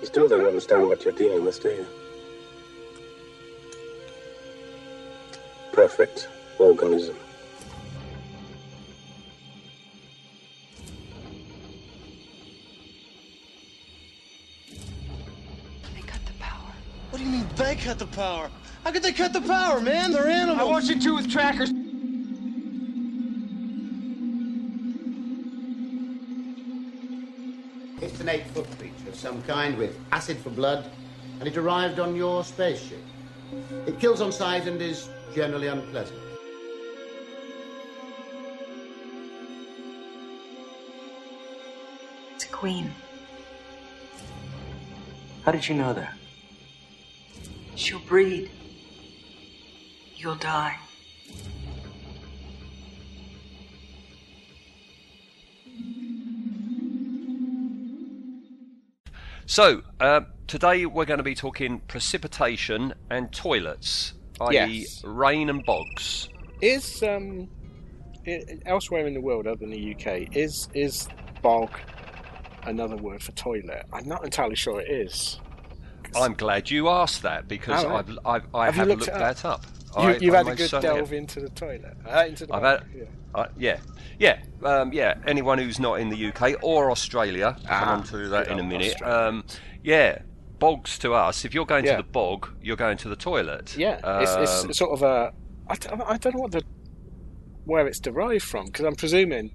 You 0.00 0.06
still 0.06 0.28
don't 0.28 0.46
understand 0.46 0.86
what 0.86 1.04
you're 1.04 1.12
dealing 1.12 1.44
with, 1.44 1.60
do 1.62 1.68
you? 1.68 1.86
Perfect 5.72 6.28
organism. 6.58 7.16
They 15.94 16.00
cut 16.02 16.24
the 16.26 16.32
power. 16.38 16.72
What 17.10 17.18
do 17.18 17.24
you 17.24 17.30
mean 17.30 17.46
they 17.56 17.74
cut 17.74 17.98
the 17.98 18.06
power? 18.06 18.50
How 18.84 18.92
could 18.92 19.02
they 19.02 19.12
cut 19.12 19.32
the 19.32 19.40
power, 19.40 19.80
man? 19.80 20.12
They're 20.12 20.28
animals. 20.28 20.58
I 20.58 20.64
watched 20.64 20.88
you 20.88 21.00
two 21.00 21.16
with 21.16 21.30
trackers. 21.30 21.72
It's 28.38 28.56
an 28.56 28.62
eight-foot 28.62 28.78
creature 28.78 29.08
of 29.08 29.16
some 29.16 29.42
kind 29.42 29.76
with 29.76 29.98
acid 30.12 30.38
for 30.38 30.50
blood, 30.50 30.90
and 31.40 31.48
it 31.48 31.56
arrived 31.56 31.98
on 31.98 32.14
your 32.14 32.44
spaceship. 32.44 33.02
It 33.86 33.98
kills 33.98 34.20
on 34.20 34.30
sight 34.30 34.66
and 34.66 34.80
is 34.80 35.08
generally 35.34 35.66
unpleasant. 35.66 36.20
It's 42.34 42.44
a 42.44 42.48
queen. 42.48 42.92
How 45.44 45.52
did 45.52 45.68
you 45.68 45.74
know 45.74 45.92
that? 45.94 46.14
She'll 47.74 48.00
breed. 48.00 48.50
You'll 50.16 50.34
die. 50.36 50.76
So, 59.50 59.80
uh, 59.98 60.20
today 60.46 60.84
we're 60.84 61.06
going 61.06 61.16
to 61.18 61.24
be 61.24 61.34
talking 61.34 61.80
precipitation 61.88 62.92
and 63.08 63.32
toilets, 63.32 64.12
i.e., 64.42 64.52
Yes. 64.52 65.02
rain 65.02 65.48
and 65.48 65.64
bogs. 65.64 66.28
Is 66.60 67.02
um, 67.02 67.48
elsewhere 68.66 69.06
in 69.06 69.14
the 69.14 69.22
world 69.22 69.46
other 69.46 69.56
than 69.56 69.70
the 69.70 69.94
UK, 69.94 70.36
is 70.36 70.68
is 70.74 71.08
bog 71.40 71.70
another 72.64 72.96
word 72.96 73.22
for 73.22 73.32
toilet? 73.32 73.86
I'm 73.90 74.06
not 74.06 74.22
entirely 74.22 74.54
sure 74.54 74.82
it 74.82 74.90
is. 74.90 75.40
I'm 76.14 76.34
glad 76.34 76.70
you 76.70 76.90
asked 76.90 77.22
that 77.22 77.48
because 77.48 77.84
Oh. 77.84 77.96
I've, 77.96 78.18
I've, 78.26 78.54
I 78.54 78.66
Have 78.66 78.74
have 78.74 78.88
looked 78.88 79.00
looked 79.00 79.08
it 79.08 79.14
up? 79.14 79.36
that 79.36 79.44
up. 79.46 79.64
You, 79.96 80.02
I- 80.02 80.34
I 80.34 80.44
had 80.44 80.48
a 80.48 80.54
good 80.54 80.70
delve 80.70 80.98
have. 80.98 81.12
into 81.12 81.40
the 81.40 81.48
toilet, 81.50 81.96
uh, 82.06 82.24
into 82.28 82.46
the 82.46 82.54
I've 82.54 82.62
had, 82.62 82.84
yeah. 82.94 83.04
uh, 83.34 83.46
yeah, 83.56 83.78
yeah, 84.18 84.38
um, 84.64 84.92
yeah. 84.92 85.14
Anyone 85.26 85.58
who's 85.58 85.80
not 85.80 85.94
in 86.00 86.08
the 86.10 86.26
UK 86.26 86.56
or 86.62 86.90
Australia, 86.90 87.56
come 87.66 87.88
Ah, 87.88 87.92
on 87.96 88.02
to 88.04 88.28
that 88.28 88.48
in 88.48 88.58
a 88.58 88.62
minute. 88.62 89.00
Um, 89.02 89.44
yeah, 89.82 90.18
bogs 90.58 90.98
to 91.00 91.14
us. 91.14 91.44
If 91.44 91.54
you're 91.54 91.64
going 91.66 91.84
Yeah. 91.84 91.96
to 91.96 92.02
the 92.02 92.08
bog, 92.08 92.48
you're 92.62 92.76
going 92.76 92.98
to 92.98 93.08
the 93.08 93.16
toilet. 93.16 93.76
Yeah, 93.76 93.94
it's, 94.20 94.32
Um, 94.32 94.42
it's 94.70 94.78
sort 94.78 94.92
of 94.92 95.02
a. 95.02 95.32
I 95.68 95.74
don't, 95.76 96.00
I 96.02 96.16
don't 96.18 96.34
know 96.34 96.42
what 96.42 96.52
the 96.52 96.62
where 97.64 97.86
it's 97.86 98.00
derived 98.00 98.44
from 98.44 98.66
because 98.66 98.84
I'm 98.86 98.94
presuming, 98.96 99.50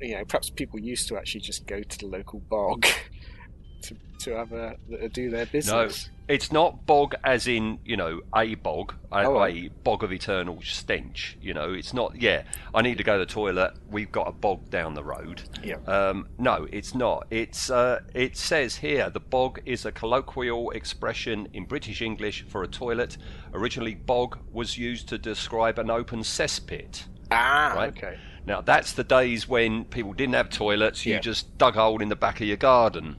you 0.00 0.14
know, 0.16 0.24
perhaps 0.26 0.50
people 0.50 0.78
used 0.78 1.08
to 1.08 1.16
actually 1.16 1.40
just 1.40 1.66
go 1.66 1.82
to 1.82 1.98
the 1.98 2.06
local 2.06 2.40
bog 2.40 2.86
to 3.82 3.96
to 4.20 4.36
have 4.36 4.52
a 4.52 4.76
do 5.12 5.30
their 5.30 5.46
No, 5.46 5.50
business. 5.52 6.10
It's 6.28 6.52
not 6.52 6.84
bog 6.86 7.14
as 7.24 7.48
in 7.48 7.78
you 7.84 7.96
know 7.96 8.20
a 8.36 8.54
bog, 8.56 8.94
a, 9.10 9.24
Oh, 9.24 9.42
a 9.44 9.68
bog 9.82 10.04
of 10.04 10.12
eternal 10.12 10.60
stench. 10.62 11.36
You 11.40 11.54
know, 11.54 11.72
it's 11.72 11.94
not. 11.94 12.20
Yeah, 12.20 12.42
I 12.74 12.82
need 12.82 12.98
to 12.98 13.04
go 13.04 13.14
to 13.18 13.24
the 13.24 13.32
toilet. 13.32 13.72
We've 13.90 14.12
got 14.12 14.28
a 14.28 14.32
bog 14.32 14.68
down 14.70 14.94
the 14.94 15.02
road. 15.04 15.42
Yeah. 15.64 15.76
Um, 15.86 16.28
no, 16.38 16.66
it's 16.70 16.94
not. 16.94 17.26
It's 17.30 17.70
uh, 17.70 18.00
it 18.14 18.36
says 18.36 18.76
here 18.76 19.10
the 19.10 19.20
bog 19.20 19.60
is 19.64 19.84
a 19.86 19.92
colloquial 19.92 20.70
expression 20.70 21.48
in 21.52 21.64
British 21.64 22.02
English 22.02 22.42
for 22.48 22.62
a 22.62 22.68
toilet. 22.68 23.16
Originally, 23.54 23.94
bog 23.94 24.38
was 24.52 24.76
used 24.76 25.08
to 25.08 25.18
describe 25.18 25.78
an 25.78 25.90
open 25.90 26.20
cesspit. 26.20 27.04
Ah, 27.30 27.72
Right. 27.74 27.88
okay. 27.96 28.18
Now 28.46 28.62
that's 28.62 28.92
the 28.92 29.04
days 29.04 29.46
when 29.46 29.84
people 29.84 30.14
didn't 30.14 30.34
have 30.34 30.48
toilets. 30.48 31.04
You 31.04 31.14
Yeah. 31.14 31.20
just 31.20 31.58
dug 31.58 31.76
a 31.76 31.80
hole 31.80 32.00
in 32.00 32.08
the 32.08 32.16
back 32.16 32.40
of 32.40 32.46
your 32.46 32.56
garden, 32.56 33.16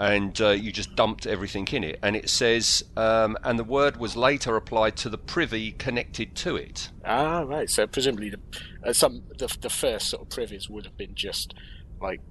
and 0.00 0.40
uh, 0.40 0.48
you 0.48 0.72
just 0.72 0.96
dumped 0.96 1.26
everything 1.26 1.68
in 1.72 1.84
it. 1.84 1.98
And 2.02 2.16
it 2.16 2.30
says, 2.30 2.82
um, 2.96 3.36
and 3.44 3.58
the 3.58 3.64
word 3.64 3.98
was 3.98 4.16
later 4.16 4.56
applied 4.56 4.96
to 4.96 5.10
the 5.10 5.18
privy 5.18 5.72
connected 5.72 6.34
to 6.36 6.56
it. 6.56 6.88
Ah, 7.04 7.40
right. 7.42 7.68
So 7.68 7.86
presumably, 7.86 8.30
the, 8.30 8.40
uh, 8.82 8.94
some 8.94 9.24
the, 9.38 9.54
the 9.60 9.68
first 9.68 10.08
sort 10.08 10.22
of 10.22 10.30
privies 10.30 10.70
would 10.70 10.86
have 10.86 10.96
been 10.96 11.14
just 11.14 11.52
like 12.00 12.22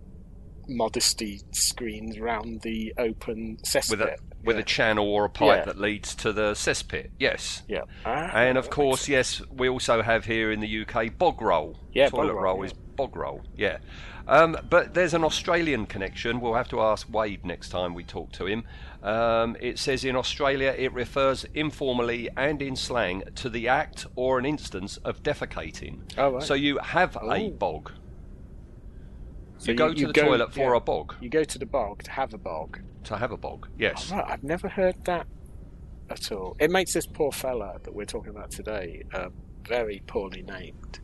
modesty 0.68 1.41
screens 1.52 2.18
around 2.18 2.62
the 2.62 2.91
open 2.97 3.57
cesspit. 3.63 3.91
With 3.91 4.01
a 4.01 4.18
with 4.44 4.56
yeah. 4.56 4.62
a 4.62 4.66
channel 4.66 5.07
or 5.07 5.25
a 5.25 5.30
pipe 5.30 5.59
Yeah. 5.59 5.66
that 5.66 5.80
leads 5.80 6.16
to 6.16 6.34
the 6.34 6.53
cesspit, 6.53 7.09
yes. 7.19 7.62
yeah. 7.68 7.81
Ah, 8.06 8.31
And 8.34 8.57
of 8.57 8.69
course, 8.69 9.07
yes, 9.07 9.41
we 9.51 9.69
also 9.69 10.01
have 10.01 10.25
here 10.25 10.51
in 10.51 10.59
the 10.59 10.81
UK 10.86 11.18
bog 11.18 11.41
roll. 11.41 11.78
Yeah, 11.94 12.09
toilet 12.09 12.28
bog 12.28 12.36
roll, 12.36 12.44
roll 12.44 12.57
yeah. 12.59 12.66
is 12.66 12.74
bog 12.74 13.16
roll. 13.16 13.41
Yeah, 13.56 13.78
um, 14.29 14.57
but 14.69 14.94
there's 14.94 15.13
an 15.13 15.23
Australian 15.23 15.85
connection. 15.85 16.40
We'll 16.40 16.53
have 16.53 16.69
to 16.69 16.79
ask 16.81 17.07
Wade 17.12 17.45
next 17.45 17.69
time 17.69 17.94
we 17.94 18.03
talk 18.03 18.31
to 18.34 18.45
him. 18.45 18.63
Um, 19.01 19.57
it 19.59 19.79
says 19.79 20.03
in 20.06 20.16
Australia 20.16 20.73
it 20.78 20.94
refers 20.94 21.45
informally 21.53 22.29
and 22.38 22.62
in 22.62 22.75
slang 22.75 23.23
to 23.35 23.50
the 23.50 23.68
act 23.68 24.06
or 24.16 24.39
an 24.39 24.45
instance 24.45 24.97
of 24.97 25.23
defecating. 25.23 26.01
Oh, 26.18 26.34
right. 26.34 26.44
So 26.44 26.53
you 26.53 26.78
have 26.79 27.16
a 27.16 27.22
Oh. 27.22 27.50
bog. 27.50 27.91
So 29.57 29.72
you 29.72 29.78
go 29.78 29.94
to 29.94 30.07
the 30.07 30.13
toilet 30.13 30.53
for 30.53 30.72
yeah, 30.72 30.78
a 30.78 30.79
bog. 30.79 31.16
You 31.19 31.29
go 31.29 31.44
to 31.44 31.59
the 31.59 31.66
bog 31.66 32.03
to 32.03 32.12
have 32.12 32.34
a 32.34 32.38
bog. 32.38 32.79
To 33.06 33.18
have 33.18 33.31
a 33.31 33.38
bog, 33.38 33.68
yes. 33.78 34.12
Right, 34.12 34.25
I've 34.28 34.44
never 34.44 34.69
heard 34.69 35.03
that 35.06 35.28
at 36.09 36.31
all. 36.31 36.56
It 36.59 36.72
makes 36.72 36.94
this 36.94 37.06
poor 37.06 37.31
fella 37.31 37.79
that 37.84 37.94
we're 37.94 38.06
talking 38.06 38.29
about 38.29 38.51
today 38.51 39.03
uh, 39.13 39.29
very 39.68 40.01
poorly 40.07 40.44
named. 40.44 41.00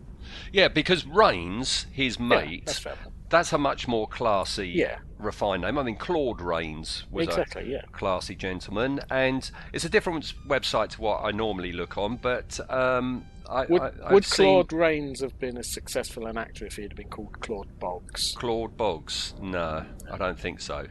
Yeah, 0.52 0.68
because 0.70 1.06
Rains, 1.06 1.86
his 1.92 2.20
mate, 2.20 2.70
fair. 2.70 2.96
That's 3.36 3.54
a 3.54 3.58
much 3.58 3.88
more 3.88 4.08
classy, 4.08 4.70
Yeah. 4.70 4.98
refined 5.20 5.64
name. 5.64 5.78
I 5.78 5.84
mean, 5.84 5.96
Claude 5.98 6.42
Rains 6.42 7.06
was 7.12 7.28
Exactly, 7.28 7.72
yeah. 7.72 7.82
a 7.84 7.92
classy 7.92 8.36
gentleman, 8.36 9.02
and 9.10 9.50
it's 9.74 9.86
a 9.86 9.90
different 9.90 10.34
website 10.48 10.90
to 10.92 11.02
what 11.02 11.24
I 11.24 11.32
normally 11.32 11.72
look 11.72 11.98
on. 11.98 12.18
But 12.18 12.60
um, 12.72 13.26
I, 13.50 13.66
Would, 13.66 13.82
I, 13.82 14.14
would 14.14 14.26
seen 14.26 14.46
Claude 14.46 14.74
Rains 14.74 15.22
have 15.22 15.38
been 15.40 15.58
as 15.58 15.72
successful 15.72 16.26
an 16.28 16.38
actor 16.38 16.66
if 16.66 16.76
he 16.78 16.82
had 16.84 16.96
been 16.96 17.10
called 17.10 17.40
Claude 17.42 17.80
Boggs? 17.80 18.34
Claude 18.38 18.76
Boggs? 18.78 19.34
No, 19.42 19.86
I 20.12 20.18
don't 20.18 20.40
think 20.40 20.62
so. 20.62 20.88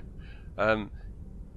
Um, 0.57 0.91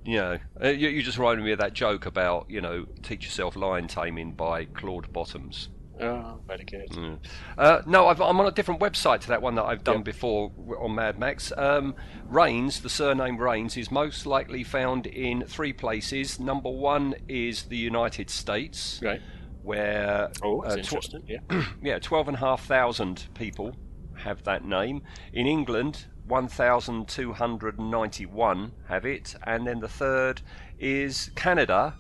you 0.04 0.16
know, 0.18 0.38
uh, 0.64 0.70
you, 0.70 0.88
you 0.90 1.04
just 1.04 1.18
reminded 1.18 1.44
me 1.44 1.52
of 1.52 1.60
that 1.60 1.74
joke 1.74 2.06
about 2.06 2.50
you 2.50 2.62
know, 2.62 2.86
teach 3.04 3.26
yourself 3.26 3.56
lion 3.56 3.88
taming 3.88 4.32
by 4.32 4.66
Claude 4.66 5.12
Bottoms. 5.12 5.70
Oh, 6.00 6.40
very 6.48 6.64
good. 6.64 7.20
Uh, 7.58 7.82
no, 7.86 8.08
I've, 8.08 8.22
I'm 8.22 8.40
on 8.40 8.48
a 8.48 8.52
different 8.52 8.80
website 8.80 9.22
to 9.22 9.28
that 9.30 9.42
one 9.42 9.56
that 9.56 9.64
I've 9.66 9.84
done 9.84 9.98
Yeah. 9.98 10.04
before 10.04 10.52
on 10.80 10.96
Mad 10.96 11.18
Max. 11.18 11.52
Um, 11.58 11.96
Rains, 12.28 12.82
the 12.82 12.90
surname 12.90 13.38
Rains, 13.38 13.78
is 13.78 13.90
most 13.92 14.26
likely 14.26 14.64
found 14.64 15.08
in 15.08 15.46
three 15.48 15.74
places. 15.74 16.40
Number 16.40 16.70
one 16.70 17.16
is 17.28 17.64
the 17.64 17.78
United 17.78 18.30
States, 18.30 19.00
Right. 19.04 19.22
where 19.64 20.30
Oh, 20.44 20.62
that's 20.64 20.74
uh, 20.76 20.78
tw- 20.78 20.84
interesting. 20.94 21.24
Yeah. 21.28 21.64
yeah, 21.82 22.00
twelve 22.00 22.28
and 22.28 22.38
a 22.38 22.40
half 22.40 22.66
thousand 22.66 23.28
people 23.34 23.76
have 24.16 24.44
that 24.44 24.66
name. 24.66 25.02
In 25.34 25.48
England, 25.48 26.06
one 26.28 26.48
thousand 26.48 27.08
two 27.08 27.34
hundred 27.34 27.80
ninety-one 27.80 28.72
have 28.88 29.06
it, 29.06 29.36
and 29.46 29.66
then 29.66 29.80
the 29.80 29.88
third 29.88 30.42
is 30.80 31.32
Canada. 31.36 31.96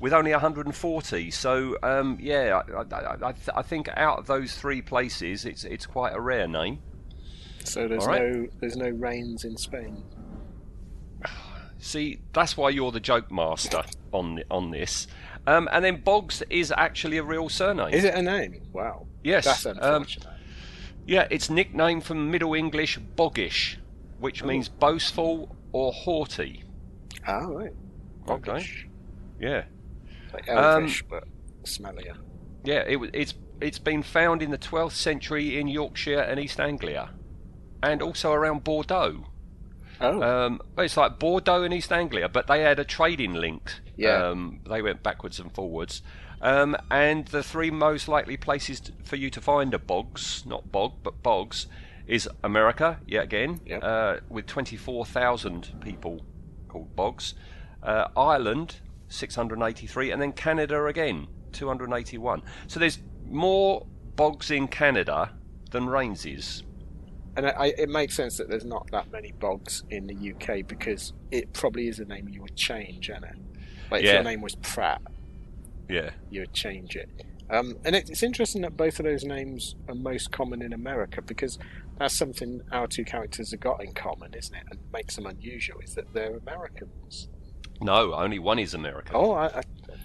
With 0.00 0.14
only 0.14 0.32
140, 0.32 1.30
so 1.30 1.76
um, 1.82 2.16
yeah, 2.20 2.62
I, 2.66 2.80
I, 2.80 3.28
I, 3.28 3.32
th- 3.32 3.50
I 3.54 3.60
think 3.60 3.88
out 3.96 4.18
of 4.18 4.26
those 4.26 4.54
three 4.54 4.80
places, 4.80 5.44
it's 5.44 5.64
it's 5.64 5.84
quite 5.84 6.14
a 6.14 6.20
rare 6.20 6.48
name. 6.48 6.78
So 7.64 7.86
there's 7.86 8.06
right. 8.06 8.22
no 8.22 8.46
there's 8.60 8.76
no 8.76 8.88
rains 8.88 9.44
in 9.44 9.58
Spain. 9.58 10.02
See, 11.78 12.20
that's 12.32 12.56
why 12.56 12.70
you're 12.70 12.92
the 12.92 13.00
joke 13.00 13.30
master 13.30 13.82
on 14.12 14.42
on 14.50 14.70
this. 14.70 15.06
Um, 15.46 15.68
and 15.72 15.84
then 15.84 16.02
Boggs 16.02 16.42
is 16.50 16.72
actually 16.76 17.16
a 17.16 17.22
real 17.22 17.48
surname. 17.48 17.92
Is 17.92 18.04
it 18.04 18.14
a 18.14 18.22
name? 18.22 18.62
Wow. 18.72 19.06
Yes, 19.22 19.44
That's 19.44 19.66
um. 19.82 20.06
Yeah, 21.06 21.26
it's 21.30 21.50
nicknamed 21.50 22.04
from 22.04 22.30
Middle 22.30 22.54
English 22.54 22.98
boggish, 23.16 23.78
which 24.18 24.44
means 24.44 24.68
boastful 24.68 25.56
or 25.72 25.92
haughty. 25.92 26.64
Ah, 27.26 27.46
right. 27.46 27.72
Okay. 28.28 28.52
Boggish. 28.52 28.86
Yeah, 29.40 29.64
Like 30.32 30.48
Um, 30.48 30.92
but 31.08 31.24
smellier. 31.64 32.16
yeah. 32.64 32.80
it, 32.86 32.98
it's 33.12 33.34
it's 33.60 33.78
been 33.78 34.02
found 34.02 34.42
in 34.42 34.50
the 34.50 34.58
12th 34.58 34.92
century 34.92 35.58
in 35.58 35.68
Yorkshire 35.68 36.20
and 36.20 36.40
East 36.40 36.58
Anglia, 36.60 37.10
and 37.82 38.00
also 38.02 38.32
around 38.32 38.64
Bordeaux. 38.64 39.26
Oh, 40.00 40.22
Um, 40.22 40.62
it's 40.78 40.96
like 40.96 41.18
Bordeaux 41.18 41.62
and 41.62 41.74
East 41.74 41.92
Anglia, 41.92 42.26
but 42.30 42.46
they 42.46 42.62
had 42.62 42.78
a 42.78 42.84
trading 42.84 43.34
link. 43.34 43.70
Yeah. 43.96 44.28
Um, 44.30 44.60
they 44.66 44.80
went 44.80 45.02
backwards 45.02 45.38
and 45.38 45.52
forwards. 45.54 46.00
Um, 46.40 46.74
and 46.90 47.26
the 47.28 47.42
three 47.42 47.70
most 47.70 48.08
likely 48.08 48.38
places 48.38 48.80
t- 48.80 48.94
for 49.04 49.16
you 49.16 49.28
to 49.28 49.42
find 49.42 49.74
a 49.74 49.78
bogs, 49.78 50.42
not 50.46 50.72
bog, 50.72 50.94
but 51.02 51.22
bogs, 51.22 51.66
is 52.06 52.26
America, 52.42 52.98
yet 53.06 53.24
again, 53.24 53.60
Yep. 53.66 53.80
uh, 53.84 54.16
with 54.30 54.46
24,000 54.46 55.72
people 55.82 56.22
called 56.68 56.96
Boggs. 56.96 57.34
uh, 57.82 58.08
Ireland 58.16 58.76
683, 59.10 60.10
and 60.12 60.22
then 60.22 60.32
Canada 60.32 60.86
again 60.86 61.26
281. 61.52 62.42
So 62.68 62.80
there's 62.80 63.00
more 63.28 63.86
bogs 64.16 64.50
in 64.50 64.68
Canada 64.68 65.32
than 65.70 65.86
rains 65.88 66.24
is. 66.24 66.62
And 67.36 67.46
I, 67.46 67.50
I, 67.50 67.66
it 67.78 67.88
makes 67.88 68.14
sense 68.16 68.36
that 68.38 68.48
there's 68.48 68.64
not 68.64 68.90
that 68.92 69.10
many 69.12 69.32
bogs 69.32 69.84
in 69.90 70.06
the 70.06 70.32
UK 70.34 70.66
because 70.66 71.12
it 71.30 71.52
probably 71.52 71.88
is 71.88 71.98
a 71.98 72.04
name 72.04 72.28
you 72.28 72.42
would 72.42 72.56
change, 72.56 73.10
isn't 73.10 73.24
it? 73.24 73.36
Like 73.90 74.00
if 74.00 74.06
Yeah. 74.06 74.14
your 74.14 74.24
name 74.24 74.40
was 74.40 74.56
Pratt, 74.56 75.00
Yeah. 75.88 76.10
you 76.30 76.40
would 76.40 76.52
change 76.52 76.96
it. 76.96 77.08
Um, 77.50 77.76
and 77.84 77.96
it, 77.96 78.08
it's 78.08 78.22
interesting 78.22 78.62
that 78.62 78.76
both 78.76 79.00
of 79.00 79.04
those 79.04 79.24
names 79.24 79.74
are 79.88 79.94
most 79.94 80.30
common 80.30 80.62
in 80.62 80.72
America 80.72 81.20
because 81.22 81.58
that's 81.98 82.16
something 82.16 82.60
our 82.70 82.86
two 82.86 83.04
characters 83.04 83.50
have 83.50 83.60
got 83.60 83.82
in 83.82 83.92
common, 83.92 84.32
isn't 84.34 84.54
it? 84.54 84.62
And 84.70 84.78
makes 84.92 85.16
them 85.16 85.26
unusual 85.26 85.80
is 85.80 85.94
that 85.94 86.12
they're 86.12 86.36
Americans. 86.36 87.28
No, 87.80 88.14
only 88.14 88.38
one 88.38 88.58
is 88.58 88.74
American. 88.74 89.14
Oh, 89.16 89.32
I, 89.32 89.46
I, 89.46 89.62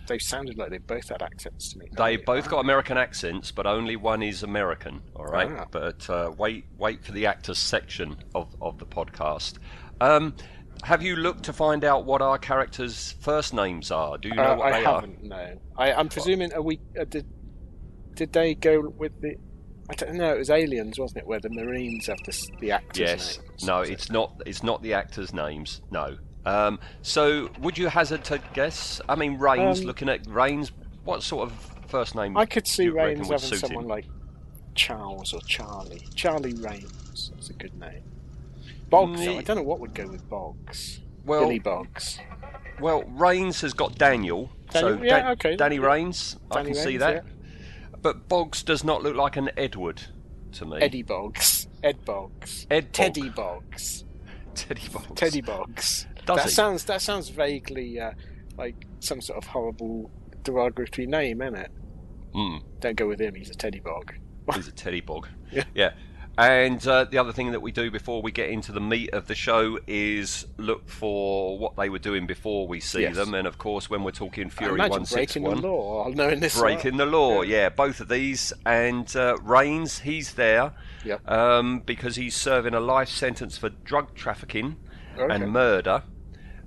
they 0.07 0.19
sounded 0.19 0.57
like 0.57 0.69
they 0.69 0.77
both 0.77 1.09
had 1.09 1.21
accents 1.21 1.73
to 1.73 1.79
me. 1.79 1.87
They 1.97 2.15
both 2.17 2.49
got 2.49 2.59
American 2.59 2.97
accents, 2.97 3.51
but 3.51 3.65
only 3.65 3.95
one 3.95 4.21
is 4.23 4.43
American. 4.43 5.01
All 5.15 5.25
right, 5.25 5.49
Ah. 5.51 5.65
but 5.71 6.09
uh, 6.09 6.31
wait, 6.37 6.65
wait 6.77 7.03
for 7.03 7.11
the 7.11 7.25
actors 7.25 7.57
section 7.57 8.15
of, 8.33 8.55
of 8.61 8.77
the 8.77 8.85
podcast. 8.85 9.55
Um, 9.99 10.35
have 10.83 11.01
you 11.01 11.15
looked 11.15 11.43
to 11.43 11.53
find 11.53 11.83
out 11.83 12.05
what 12.05 12.21
our 12.21 12.37
characters' 12.37 13.15
first 13.19 13.53
names 13.53 13.91
are? 13.91 14.17
Do 14.17 14.29
you 14.29 14.35
know 14.35 14.43
Uh, 14.43 14.55
what 14.57 14.73
I 14.73 14.79
they 14.79 14.85
haven't. 14.85 15.23
No, 15.23 15.59
I, 15.77 15.93
I'm 15.93 16.09
presuming. 16.09 16.53
Are 16.53 16.61
we? 16.61 16.79
Uh, 16.99 17.05
did 17.05 17.25
did 18.13 18.31
they 18.33 18.55
go 18.55 18.81
with 18.97 19.19
the? 19.21 19.35
I 19.89 19.93
don't 19.95 20.15
know. 20.15 20.33
It 20.33 20.37
was 20.39 20.49
Aliens, 20.49 20.97
wasn't 20.99 21.19
it? 21.19 21.27
Where 21.27 21.39
the 21.39 21.49
Marines 21.49 22.07
have 22.07 22.17
the 22.25 22.47
the 22.59 22.71
actors' 22.71 22.99
Yes. 22.99 23.37
names. 23.39 23.63
No, 23.65 23.81
Is 23.81 23.89
it? 23.89 23.93
it's 23.93 24.09
not. 24.11 24.41
It's 24.45 24.63
not 24.63 24.81
the 24.83 24.93
actors' 24.93 25.33
names. 25.33 25.81
No. 25.91 26.17
Um, 26.45 26.79
so, 27.01 27.49
would 27.59 27.77
you 27.77 27.87
hazard 27.87 28.23
to 28.25 28.39
guess? 28.53 29.01
I 29.09 29.15
mean, 29.15 29.37
Rains. 29.37 29.79
Um, 29.79 29.85
looking 29.85 30.09
at 30.09 30.25
Rains, 30.27 30.71
what 31.03 31.23
sort 31.23 31.49
of 31.49 31.53
first 31.87 32.15
name? 32.15 32.37
I 32.37 32.45
could 32.45 32.67
see 32.67 32.89
Rains 32.89 33.29
having 33.29 33.57
someone 33.57 33.83
him? 33.85 33.89
like 33.89 34.05
Charles 34.75 35.33
or 35.33 35.41
Charlie. 35.41 36.07
Charlie 36.15 36.53
Rains. 36.53 37.31
That's 37.33 37.49
a 37.49 37.53
good 37.53 37.79
name. 37.79 38.03
Boggs. 38.89 39.21
Mm, 39.21 39.37
I 39.37 39.41
don't 39.41 39.57
know 39.57 39.63
what 39.63 39.79
would 39.79 39.93
go 39.93 40.07
with 40.07 40.27
Boggs. 40.29 40.99
Well, 41.25 41.41
Billy 41.41 41.59
Boggs. 41.59 42.19
Well, 42.79 43.03
Rains 43.03 43.61
has 43.61 43.73
got 43.73 43.97
Daniel. 43.97 44.51
so 44.71 44.89
Daniel- 44.89 45.05
yeah, 45.05 45.19
Dan- 45.21 45.31
okay, 45.31 45.55
Danny 45.55 45.75
yeah. 45.77 45.85
Rains, 45.85 46.37
I 46.51 46.55
Danny 46.55 46.73
can 46.73 46.83
see 46.83 46.97
that. 46.97 47.25
But 48.01 48.27
Boggs 48.27 48.61
does 48.61 48.83
not 48.83 49.01
look 49.01 49.15
like 49.15 49.37
an 49.37 49.49
Edward 49.57 50.01
to 50.53 50.65
me. 50.65 50.77
Eddie 50.79 51.01
Boggs. 51.01 51.67
Ed 51.81 52.05
Boggs. 52.05 52.67
Ed 52.69 52.85
Bog. 52.85 52.93
Teddy 52.93 53.29
Boggs. 53.29 54.03
Teddy 54.53 54.87
Boggs. 54.91 55.11
Teddy 55.15 55.41
Boggs. 55.41 56.07
Does 56.25 56.37
that 56.37 56.45
he? 56.45 56.49
sounds 56.51 56.83
that 56.85 57.01
sounds 57.01 57.29
vaguely 57.29 57.99
uh, 57.99 58.11
like 58.57 58.85
some 58.99 59.21
sort 59.21 59.37
of 59.37 59.47
horrible 59.49 60.09
derogatory 60.43 61.07
name, 61.07 61.41
isn't 61.41 61.55
it? 61.55 61.71
Mm, 62.33 62.61
Don't 62.79 62.95
go 62.97 63.07
with 63.07 63.19
him. 63.21 63.35
He's 63.35 63.49
a 63.49 63.55
Teddy 63.55 63.79
Bog. 63.79 64.13
he's 64.53 64.67
a 64.67 64.71
Teddy 64.71 65.01
Bog. 65.01 65.27
Yeah. 65.73 65.91
And 66.37 66.85
uh, 66.85 67.05
the 67.05 67.17
other 67.17 67.31
thing 67.31 67.53
that 67.53 67.61
we 67.61 67.71
do 67.71 67.89
before 67.89 68.21
we 68.21 68.29
get 68.29 68.49
into 68.49 68.73
the 68.73 68.81
meat 68.81 69.13
of 69.13 69.25
the 69.27 69.35
show 69.35 69.79
is 69.87 70.45
look 70.57 70.89
for 70.89 71.57
what 71.57 71.77
they 71.77 71.87
were 71.87 71.97
doing 71.99 72.27
before 72.27 72.67
we 72.67 72.81
see 72.81 73.03
Yes. 73.03 73.15
them. 73.15 73.33
And 73.33 73.47
of 73.47 73.57
course, 73.57 73.89
when 73.89 74.03
we're 74.03 74.11
talking 74.11 74.49
Fury 74.49 74.73
imagine 74.73 75.03
breaking 75.09 75.43
the 75.43 75.49
161. 75.51 75.61
law. 75.61 76.09
Knowing 76.09 76.41
this. 76.41 76.59
breaking 76.59 76.97
the 76.97 77.05
law. 77.05 77.41
Yeah. 77.43 77.69
both 77.69 78.01
of 78.01 78.09
these. 78.09 78.51
And 78.65 79.15
uh, 79.15 79.37
Rains, 79.43 79.99
he's 79.99 80.33
there 80.33 80.73
Yep. 81.05 81.31
um, 81.31 81.79
because 81.85 82.17
he's 82.17 82.35
serving 82.35 82.73
a 82.73 82.81
life 82.81 83.07
sentence 83.09 83.57
for 83.57 83.69
drug 83.69 84.13
trafficking 84.13 84.75
Okay. 85.17 85.33
and 85.33 85.53
murder. 85.53 86.03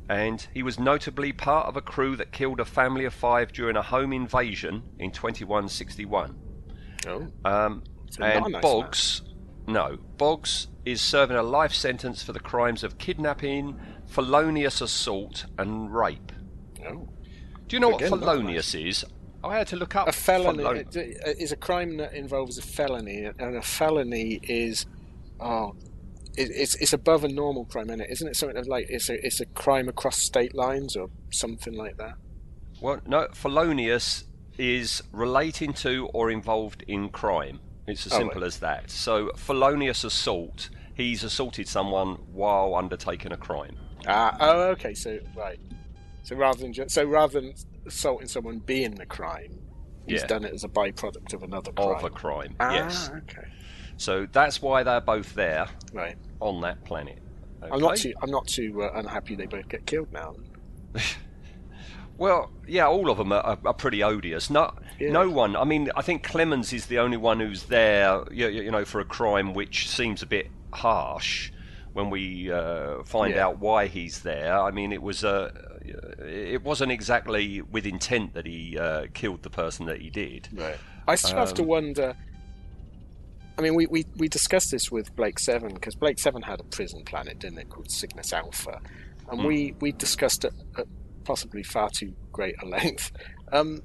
And 0.08 0.46
he 0.54 0.62
was 0.62 0.78
notably 0.78 1.32
part 1.32 1.66
of 1.66 1.76
a 1.76 1.82
crew 1.82 2.16
that 2.16 2.32
killed 2.32 2.60
a 2.60 2.64
family 2.64 3.04
of 3.04 3.12
five 3.12 3.52
during 3.52 3.76
a 3.76 3.82
home 3.82 4.12
invasion 4.12 4.82
in 4.98 5.10
2161. 5.10 6.34
Oh. 7.06 7.26
Um, 7.44 7.82
So 8.10 8.20
not 8.20 8.30
a 8.30 8.44
and 8.44 8.52
nice 8.52 8.62
Boggs, 8.62 9.22
no, 9.66 9.98
Boggs 10.16 10.68
is 10.86 11.02
serving 11.02 11.36
a 11.36 11.42
life 11.42 11.74
sentence 11.74 12.22
for 12.22 12.32
the 12.32 12.40
crimes 12.40 12.82
of 12.82 12.96
kidnapping, 12.96 13.78
felonious 14.06 14.80
assault, 14.80 15.44
and 15.58 15.94
rape. 15.94 16.32
Oh. 16.86 17.06
Do 17.66 17.76
you 17.76 17.80
know 17.80 17.94
Again, 17.94 18.10
what 18.10 18.20
felonious 18.20 18.74
is? 18.74 19.04
I 19.44 19.58
had 19.58 19.66
to 19.68 19.76
look 19.76 19.94
up 19.94 20.08
A 20.08 20.12
felony 20.12 20.62
felon- 20.64 20.86
is 20.92 21.52
a 21.52 21.56
crime 21.56 21.98
that 21.98 22.14
involves 22.14 22.56
a 22.56 22.62
felony, 22.62 23.24
and 23.24 23.56
a 23.56 23.62
felony 23.62 24.40
is 24.42 24.86
oh, 25.38 25.76
it, 26.38 26.50
it's 26.54 26.74
it's 26.76 26.92
above 26.92 27.24
a 27.24 27.28
normal 27.28 27.64
crime, 27.64 27.88
isn't 27.90 28.00
it? 28.00 28.10
Isn't 28.10 28.28
it 28.28 28.36
something 28.36 28.64
like 28.66 28.86
it's 28.88 29.08
a 29.10 29.24
it's 29.26 29.40
a 29.40 29.46
crime 29.46 29.88
across 29.88 30.18
state 30.18 30.54
lines 30.54 30.96
or 30.96 31.08
something 31.30 31.74
like 31.74 31.96
that? 31.98 32.14
Well, 32.80 33.00
no, 33.06 33.28
felonious 33.34 34.24
is 34.56 35.02
relating 35.12 35.72
to 35.72 36.08
or 36.14 36.30
involved 36.30 36.84
in 36.88 37.08
crime. 37.10 37.60
It's 37.86 38.06
as 38.06 38.12
Oh, 38.12 38.18
simple 38.18 38.44
as 38.44 38.58
that. 38.58 38.90
So, 38.90 39.30
felonious 39.36 40.04
assault, 40.04 40.68
he's 40.94 41.24
assaulted 41.24 41.68
someone 41.68 42.16
while 42.32 42.74
undertaking 42.74 43.32
a 43.32 43.36
crime. 43.36 43.76
Ah, 44.06 44.36
oh, 44.40 44.62
okay. 44.70 44.94
So 44.94 45.18
right. 45.36 45.58
So 46.22 46.36
rather 46.36 46.60
than 46.60 46.72
just, 46.72 46.90
so 46.90 47.04
rather 47.04 47.40
than 47.40 47.54
assaulting 47.86 48.28
someone 48.28 48.58
being 48.58 48.94
the 48.94 49.06
crime, 49.06 49.58
he's 50.06 50.20
Yeah. 50.20 50.26
done 50.26 50.44
it 50.44 50.52
as 50.52 50.62
a 50.64 50.68
byproduct 50.68 51.32
of 51.32 51.42
another 51.42 51.72
crime. 51.72 51.96
Of 51.96 52.04
a 52.04 52.10
crime, 52.10 52.54
ah, 52.60 52.72
yes. 52.72 53.10
Okay. 53.22 53.46
So 53.96 54.26
that's 54.30 54.60
why 54.62 54.82
they're 54.82 55.00
both 55.00 55.34
there 55.34 55.66
Right. 55.92 56.16
On 56.40 56.60
that 56.62 56.84
planet. 56.84 57.18
I'm 57.62 57.80
not 57.80 57.96
too. 57.96 58.14
I'm 58.22 58.30
not 58.30 58.46
too 58.46 58.82
uh, 58.82 58.92
unhappy 58.94 59.34
they 59.34 59.46
both 59.46 59.68
get 59.68 59.84
killed 59.86 60.12
now. 60.12 60.34
Well, 62.18 62.50
yeah, 62.66 62.86
all 62.88 63.10
of 63.10 63.18
them 63.18 63.32
are, 63.32 63.58
are, 63.64 63.74
pretty 63.74 64.02
odious. 64.02 64.50
No, 64.50 64.72
Yeah. 64.98 65.12
no 65.12 65.30
one. 65.30 65.54
I 65.54 65.62
mean, 65.62 65.88
I 65.94 66.02
think 66.02 66.24
Clemens 66.24 66.72
is 66.72 66.86
the 66.86 66.98
only 66.98 67.16
one 67.16 67.38
who's 67.38 67.62
there, 67.64 68.24
you, 68.32 68.48
you 68.48 68.70
know, 68.72 68.84
for 68.84 69.00
a 69.00 69.04
crime 69.04 69.54
which 69.54 69.88
seems 69.88 70.20
a 70.20 70.26
bit 70.26 70.48
harsh. 70.72 71.52
When 71.92 72.10
we 72.10 72.50
uh, 72.52 73.02
find 73.04 73.34
Yeah. 73.34 73.46
out 73.46 73.60
why 73.60 73.86
he's 73.86 74.22
there, 74.22 74.60
I 74.60 74.72
mean, 74.72 74.92
it 74.92 75.00
was 75.00 75.24
uh, 75.24 75.50
it 76.18 76.62
wasn't 76.62 76.92
exactly 76.92 77.62
with 77.62 77.86
intent 77.86 78.34
that 78.34 78.46
he 78.46 78.76
uh, 78.78 79.06
killed 79.14 79.42
the 79.42 79.50
person 79.50 79.86
that 79.86 80.00
he 80.00 80.10
did. 80.10 80.48
Right. 80.52 80.76
I 81.06 81.14
still 81.14 81.36
have 81.38 81.54
to 81.54 81.62
Um, 81.62 81.68
wonder. 81.68 82.16
I 83.58 83.60
mean, 83.60 83.74
we, 83.74 83.86
we, 83.86 84.06
we 84.16 84.28
discussed 84.28 84.70
this 84.70 84.90
with 84.90 85.14
Blake 85.16 85.40
Seven 85.40 85.74
because 85.74 85.96
Blake 85.96 86.20
Seven 86.20 86.42
had 86.42 86.60
a 86.60 86.64
prison 86.64 87.02
planet, 87.04 87.40
didn't 87.40 87.58
it, 87.58 87.68
called 87.68 87.90
Cygnus 87.90 88.32
Alpha, 88.32 88.80
and 89.30 89.44
we 89.44 89.74
we 89.80 89.90
discussed 89.90 90.44
it 90.44 90.52
at 90.78 90.86
possibly 91.24 91.64
far 91.64 91.90
too 91.90 92.14
great 92.32 92.54
a 92.62 92.66
length. 92.66 93.10
Um, 93.52 93.82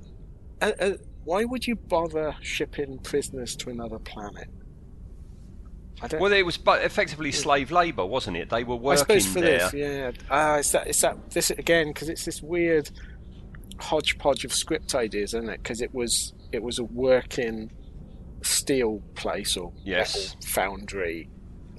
uh, 0.62 0.72
uh, 0.80 0.92
why 1.24 1.44
would 1.44 1.66
you 1.66 1.76
bother 1.76 2.36
shipping 2.42 3.00
prisoners 3.00 3.56
to 3.58 3.70
another 3.70 3.98
planet? 3.98 4.48
Well, 6.20 6.34
it 6.34 6.46
was 6.46 6.58
but 6.58 6.84
effectively 6.84 7.32
slave 7.32 7.72
labour, 7.72 8.06
wasn't 8.06 8.38
it? 8.38 8.50
They 8.50 8.64
were 8.64 8.76
working 8.76 9.16
I 9.16 9.20
suppose 9.20 9.34
for 9.34 9.42
there. 9.42 9.70
this, 9.70 9.74
yeah. 9.74 10.12
Ah, 10.30 10.58
it's 10.58 10.72
that. 10.72 10.88
It's 10.88 11.02
that. 11.02 11.32
This 11.32 11.50
again 11.50 11.88
because 11.88 12.10
it's 12.10 12.26
this 12.26 12.44
weird 12.44 12.92
hodgepodge 13.80 14.46
of 14.46 14.54
script 14.54 14.94
ideas, 14.94 15.34
isn't 15.34 15.50
it? 15.50 15.64
Because 15.64 15.82
it 15.82 15.94
was 15.96 16.34
it 16.52 16.62
was 16.62 16.78
a 16.78 16.84
working 16.84 17.72
steel 18.44 19.02
place 19.16 19.58
or 19.58 19.72
Yes. 19.84 20.36
foundry. 20.46 21.30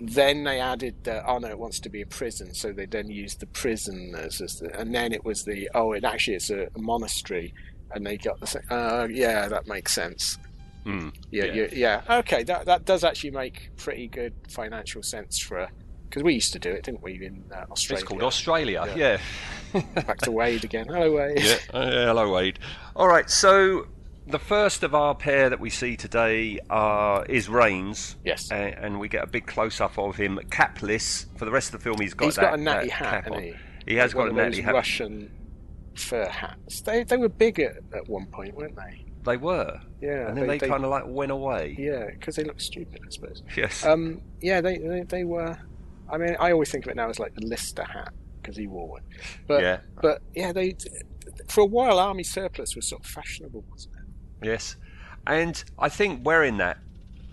Then 0.01 0.43
they 0.45 0.59
added 0.61 0.97
the 1.05 1.25
oh 1.29 1.39
no, 1.39 1.49
it 1.49 1.59
wants 1.59 1.79
to 1.81 1.89
be 1.89 2.03
a 2.03 2.07
prison, 2.07 2.53
so 2.53 2.73
they 2.73 2.87
then 2.87 3.09
used 3.11 3.39
the 3.41 3.47
prison 3.47 4.15
as, 4.19 4.41
as 4.41 4.59
the, 4.59 4.77
and 4.79 4.93
then 4.95 5.13
it 5.13 5.25
was 5.25 5.45
the 5.45 5.71
oh, 5.75 5.93
it 5.93 6.05
actually 6.05 6.35
is 6.37 6.51
a, 6.51 6.65
a 6.75 6.79
monastery, 6.79 7.55
and 7.93 8.05
they 8.05 8.17
got 8.17 8.41
the 8.41 8.47
sa- 8.47 8.59
uh, 8.71 9.07
yeah, 9.11 9.47
that 9.47 9.69
makes 9.69 9.95
sense. 9.95 10.37
Hmm. 10.83 11.11
Yeah, 11.31 11.45
Yeah. 11.45 11.53
yeah, 11.55 12.01
yeah. 12.07 12.19
Okay, 12.19 12.43
that 12.43 12.67
that 12.67 12.85
does 12.85 13.05
actually 13.05 13.31
make 13.31 13.71
pretty 13.77 14.09
good 14.09 14.35
financial 14.49 15.03
sense 15.03 15.39
for 15.39 15.69
because 16.09 16.23
we 16.25 16.35
used 16.35 16.53
to 16.53 16.59
do 16.59 16.71
it, 16.71 16.83
didn't 16.85 17.03
we, 17.03 17.25
in 17.25 17.45
uh, 17.53 17.65
Australia? 17.71 18.03
It's 18.03 18.09
called 18.09 18.23
Australia. 18.23 18.93
Yeah. 18.97 19.19
yeah. 19.73 19.81
Back 20.03 20.19
to 20.19 20.31
Wade 20.33 20.65
again. 20.65 20.87
Hello, 20.87 21.13
Wade. 21.13 21.41
yeah. 21.41 21.57
Uh, 21.73 21.91
hello, 22.07 22.33
Wade. 22.33 22.59
All 22.97 23.09
right. 23.09 23.31
So 23.31 23.87
the 24.27 24.39
first 24.39 24.83
of 24.83 24.95
our 24.95 25.15
pair 25.15 25.51
that 25.51 25.61
we 25.61 25.71
see 25.71 25.97
today 25.97 26.59
uh, 26.71 27.25
is 27.29 27.49
Rains. 27.49 28.17
Yes. 28.25 28.51
And, 28.51 28.75
and 28.75 29.01
we 29.01 29.09
get 29.09 29.25
a 29.25 29.27
big 29.27 29.47
close 29.47 29.81
up 29.81 29.99
of 29.99 30.17
him, 30.17 30.39
capless. 30.51 31.27
For 31.37 31.45
the 31.45 31.51
rest 31.51 31.75
of 31.75 31.81
the 31.81 31.85
film, 31.85 32.01
he's 32.01 32.15
got 32.15 32.27
He's 32.27 32.37
that, 32.37 32.43
got 32.43 32.59
a 32.59 32.63
natty 32.63 32.89
hat, 32.89 33.31
on. 33.31 33.43
he? 33.43 33.55
He 33.87 33.95
has 33.97 34.15
got 34.15 34.29
a 34.29 34.33
natty 34.33 34.63
hat. 34.63 34.75
Russian 34.75 35.31
fur 35.95 36.27
hats. 36.27 36.81
They 36.81 37.05
they 37.05 37.17
were 37.17 37.29
big 37.29 37.61
at, 37.61 37.77
at 37.95 38.09
one 38.09 38.27
point, 38.27 38.55
weren't 38.57 38.77
they? 38.77 39.05
They 39.25 39.37
were. 39.37 39.81
Yeah. 40.01 40.29
And 40.29 40.37
then 40.37 40.47
they, 40.47 40.59
they, 40.59 40.69
kind 40.69 40.85
of 40.85 40.91
like 40.91 41.05
went 41.07 41.31
away. 41.33 41.77
yeah, 41.79 42.07
because 42.11 42.37
they 42.37 42.45
look 42.45 42.61
stupid, 42.61 43.01
I 43.07 43.11
suppose. 43.11 43.43
Yes. 43.57 43.85
Um, 43.85 44.21
yeah, 44.41 44.61
they, 44.61 44.79
they 44.79 45.03
they 45.03 45.25
were. 45.25 45.57
I 46.11 46.19
mean, 46.19 46.37
I 46.39 46.53
always 46.53 46.71
think 46.71 46.85
of 46.87 46.91
it 46.91 46.97
now 46.97 47.09
as 47.09 47.19
like 47.19 47.35
the 47.35 47.47
Lister 47.47 47.85
hat 47.85 48.13
because 48.41 48.57
he 48.57 48.67
wore 48.67 48.89
one. 48.89 49.03
But 49.47 49.63
Yeah. 49.63 49.81
but 50.03 50.23
yeah, 50.35 50.53
they 50.53 50.77
for 51.49 51.63
a 51.63 51.67
while 51.67 51.99
army 51.99 52.23
surplus 52.23 52.75
was 52.77 52.89
sort 52.89 53.05
of 53.05 53.11
fashionable, 53.11 53.65
wasn't 53.71 53.94
it? 53.94 53.94
Yes, 54.45 54.77
and 55.27 55.63
I 55.79 55.89
think 55.89 56.25
wearing 56.25 56.59
that 56.59 56.79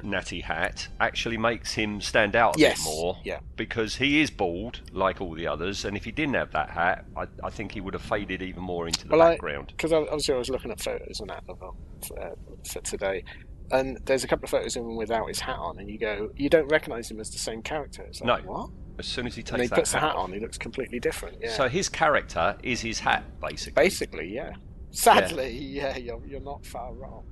natty 0.04 0.40
hat 0.42 0.88
actually 1.00 1.38
makes 1.38 1.74
him 1.74 2.02
stand 2.02 2.36
out 2.36 2.56
a 2.56 2.60
Yes, 2.60 2.80
bit 2.80 2.86
more. 2.86 3.18
yeah. 3.24 3.40
Because 3.56 3.96
he 3.96 4.20
is 4.22 4.32
bald, 4.32 4.82
like 4.92 5.22
all 5.22 5.34
the 5.36 5.46
others, 5.46 5.86
and 5.86 5.96
if 5.96 6.04
he 6.06 6.12
didn't 6.12 6.34
have 6.34 6.52
that 6.54 6.72
hat, 6.72 7.06
I, 7.16 7.28
I 7.44 7.50
think 7.52 7.72
he 7.72 7.82
would 7.82 7.94
have 7.94 8.02
faded 8.02 8.42
even 8.42 8.64
more 8.64 8.88
into 8.88 9.08
the 9.08 9.16
background. 9.16 9.68
Because 9.68 9.94
obviously 9.94 10.34
I 10.34 10.38
was 10.40 10.50
looking 10.50 10.72
at 10.72 10.82
photos 10.82 11.20
and 11.20 11.30
that 11.30 11.44
of, 11.48 11.62
uh, 11.62 12.30
for 12.68 12.80
today, 12.82 13.24
and 13.72 13.98
there's 14.06 14.24
a 14.24 14.28
couple 14.28 14.46
of 14.46 14.50
photos 14.50 14.76
of 14.76 14.84
him 14.84 14.96
without 14.96 15.28
his 15.28 15.40
hat 15.40 15.58
on, 15.60 15.78
and 15.78 15.88
you 15.90 16.00
go, 16.00 16.32
you 16.36 16.50
don't 16.50 16.68
recognise 16.70 17.12
him 17.12 17.20
as 17.20 17.30
the 17.30 17.38
same 17.38 17.62
character. 17.62 18.02
It's 18.02 18.22
like, 18.22 18.44
No. 18.46 18.52
what? 18.52 18.70
As 18.98 19.06
soon 19.06 19.26
as 19.28 19.36
he 19.36 19.42
takes 19.44 19.52
And 19.54 19.62
he 19.62 19.68
that 19.68 19.76
puts 19.76 19.92
hat, 19.94 20.02
the 20.02 20.08
hat 20.08 20.16
on, 20.16 20.34
he 20.34 20.40
looks 20.40 20.58
completely 20.58 21.00
different. 21.00 21.38
Yeah. 21.42 21.52
So 21.54 21.70
his 21.70 21.90
character 21.90 22.56
is 22.64 22.82
his 22.82 23.00
hat, 23.00 23.24
basically. 23.40 23.84
basically, 23.84 24.34
yeah. 24.34 24.54
Sadly, 24.92 25.58
yeah, 25.58 25.98
you're, 25.98 26.22
you're 26.26 26.40
not 26.42 26.66
far 26.66 26.94
wrong. 26.94 27.24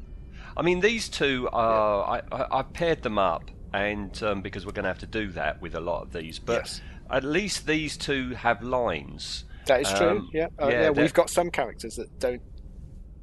I 0.58 0.62
mean, 0.62 0.80
these 0.80 1.10
two 1.10 1.48
are. 1.54 2.22
I, 2.32 2.36
I, 2.36 2.60
I 2.60 2.64
paired 2.64 3.02
them 3.04 3.18
up, 3.18 3.52
and 3.74 4.22
um, 4.24 4.42
because 4.42 4.66
we're 4.66 4.72
going 4.72 4.84
to 4.84 4.90
have 4.90 5.00
to 5.00 5.06
do 5.06 5.32
that 5.34 5.62
with 5.62 5.76
a 5.76 5.80
lot 5.80 6.02
of 6.04 6.14
these, 6.14 6.40
but 6.40 6.64
Yes. 6.66 6.82
at 7.10 7.24
least 7.24 7.68
these 7.68 7.98
two 7.98 8.32
have 8.32 8.64
lines. 8.64 9.46
That 9.68 9.82
is 9.82 9.94
true. 9.94 10.10
Um, 10.10 10.30
yeah, 10.34 10.48
uh, 10.62 10.68
yeah, 10.68 10.82
yeah. 10.84 10.90
We've 10.90 11.14
got 11.14 11.30
some 11.30 11.52
characters 11.52 11.96
that 11.96 12.18
don't. 12.20 12.42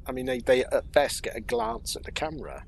I 0.07 0.13
mean, 0.13 0.27
they, 0.27 0.39
they 0.39 0.65
at 0.65 0.93
best 0.93 1.25
get 1.25 1.35
a 1.37 1.41
glance 1.41 1.97
at 1.97 2.05
the 2.05 2.13
camera. 2.13 2.65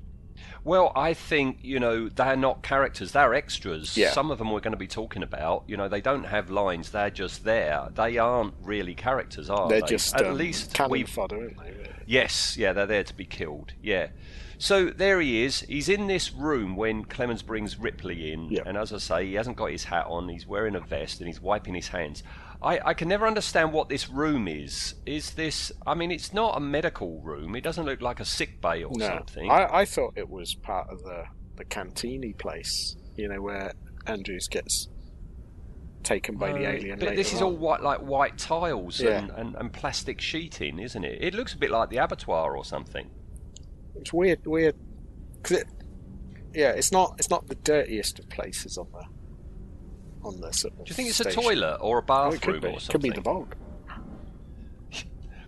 Well, 0.63 0.91
I 0.95 1.13
think 1.13 1.59
you 1.61 1.79
know 1.79 2.09
they're 2.09 2.35
not 2.35 2.63
characters; 2.63 3.11
they're 3.11 3.33
extras. 3.33 3.97
Yeah. 3.97 4.11
Some 4.11 4.31
of 4.31 4.37
them 4.37 4.51
we're 4.51 4.59
going 4.59 4.73
to 4.73 4.77
be 4.77 4.87
talking 4.87 5.23
about. 5.23 5.63
You 5.67 5.77
know, 5.77 5.87
they 5.87 6.01
don't 6.01 6.25
have 6.25 6.49
lines; 6.49 6.91
they're 6.91 7.09
just 7.09 7.43
there. 7.43 7.87
They 7.93 8.17
aren't 8.17 8.53
really 8.61 8.95
characters, 8.95 9.49
are 9.49 9.69
They're 9.69 9.81
they? 9.81 9.87
just 9.87 10.15
at 10.15 10.25
um, 10.25 10.37
least 10.37 10.73
cannon 10.73 11.05
fodder, 11.05 11.37
aren't 11.37 11.57
they? 11.57 11.89
Yes, 12.05 12.57
yeah, 12.57 12.73
they're 12.73 12.87
there 12.87 13.03
to 13.03 13.13
be 13.13 13.25
killed. 13.25 13.73
Yeah. 13.81 14.07
So 14.61 14.87
there 14.87 15.21
he 15.21 15.43
is. 15.43 15.61
He's 15.61 15.87
in 15.87 16.07
this 16.07 16.33
room 16.33 16.75
when 16.75 17.05
Clemens 17.05 17.43
brings 17.43 17.79
Ripley 17.79 18.33
in, 18.33 18.57
and 18.65 18.77
as 18.77 18.91
I 18.91 18.97
say, 18.97 19.25
he 19.25 19.35
hasn't 19.35 19.55
got 19.55 19.71
his 19.71 19.85
hat 19.85 20.05
on. 20.07 20.27
He's 20.27 20.45
wearing 20.45 20.75
a 20.75 20.81
vest 20.81 21.21
and 21.21 21.27
he's 21.27 21.39
wiping 21.39 21.75
his 21.75 21.87
hands. 21.87 22.23
I, 22.61 22.79
I 22.89 22.93
can 22.93 23.07
never 23.07 23.25
understand 23.25 23.71
what 23.71 23.87
this 23.89 24.09
room 24.09 24.47
is. 24.47 24.95
Is 25.05 25.31
this? 25.31 25.71
I 25.87 25.93
mean, 25.93 26.11
it's 26.11 26.33
not 26.33 26.57
a 26.57 26.59
medical 26.59 27.21
room. 27.21 27.55
It 27.55 27.61
doesn't 27.63 27.85
look 27.85 28.01
like 28.01 28.19
a 28.19 28.25
sick 28.25 28.59
bay 28.61 28.83
or 28.83 28.91
No, 28.97 29.07
something. 29.07 29.49
I, 29.49 29.79
I 29.79 29.85
thought 29.85 30.13
it 30.17 30.29
was 30.29 30.55
part 30.55 30.89
of 30.89 31.01
the 31.03 31.23
the 31.55 31.63
cantini 31.65 32.33
place. 32.33 32.95
You 33.15 33.29
know 33.29 33.41
where 33.41 33.73
Andrews 34.07 34.47
gets 34.49 34.87
taken 36.03 36.35
by 36.37 36.51
the 36.53 36.65
Uh, 36.65 36.71
alien. 36.71 36.99
But 36.99 37.15
this 37.15 37.33
is 37.33 37.41
on. 37.41 37.47
all 37.47 37.57
white, 37.57 37.81
like 37.81 37.99
white 37.99 38.37
tiles 38.37 38.99
Yeah. 38.99 39.19
and, 39.19 39.31
and, 39.31 39.55
and 39.55 39.71
plastic 39.73 40.19
sheeting, 40.21 40.79
isn't 40.79 41.03
it? 41.03 41.21
It 41.21 41.33
looks 41.33 41.53
a 41.53 41.57
bit 41.57 41.69
like 41.71 41.89
the 41.89 41.97
abattoir 41.97 42.55
or 42.57 42.63
something. 42.65 43.09
It's 43.95 44.11
weird, 44.13 44.45
weird. 44.45 44.75
'cause 45.43 45.57
it, 45.59 45.67
yeah, 46.53 46.71
it's 46.71 46.91
not 46.91 47.15
it's 47.19 47.29
not 47.29 47.47
the 47.47 47.55
dirtiest 47.55 48.19
of 48.19 48.29
places 48.29 48.77
on 48.77 48.87
the 48.91 49.03
on 50.23 50.39
the 50.41 50.51
sort 50.51 50.73
of. 50.73 50.85
Do 50.85 50.89
you 50.89 50.95
think 50.95 51.09
it's 51.09 51.17
station. 51.17 51.39
a 51.39 51.43
toilet 51.43 51.77
or 51.81 51.97
a 51.99 52.01
it 52.01 52.07
bathroom 52.07 52.39
could 52.39 52.61
be. 52.61 52.67
or 52.67 52.79
Could 52.89 53.01
be 53.01 53.09
the 53.09 53.21
bog. 53.21 53.55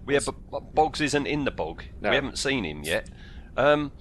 Yeah, 0.07 0.19
but 0.25 0.35
but 0.49 0.75
Boggs 0.75 0.99
isn't 0.99 1.27
in 1.27 1.45
the 1.45 1.51
bog. 1.51 1.83
No. 2.01 2.09
We 2.09 2.15
haven't 2.15 2.37
seen 2.37 2.63
him 2.65 2.83
yet. 2.83 3.09
Um, 3.55 3.91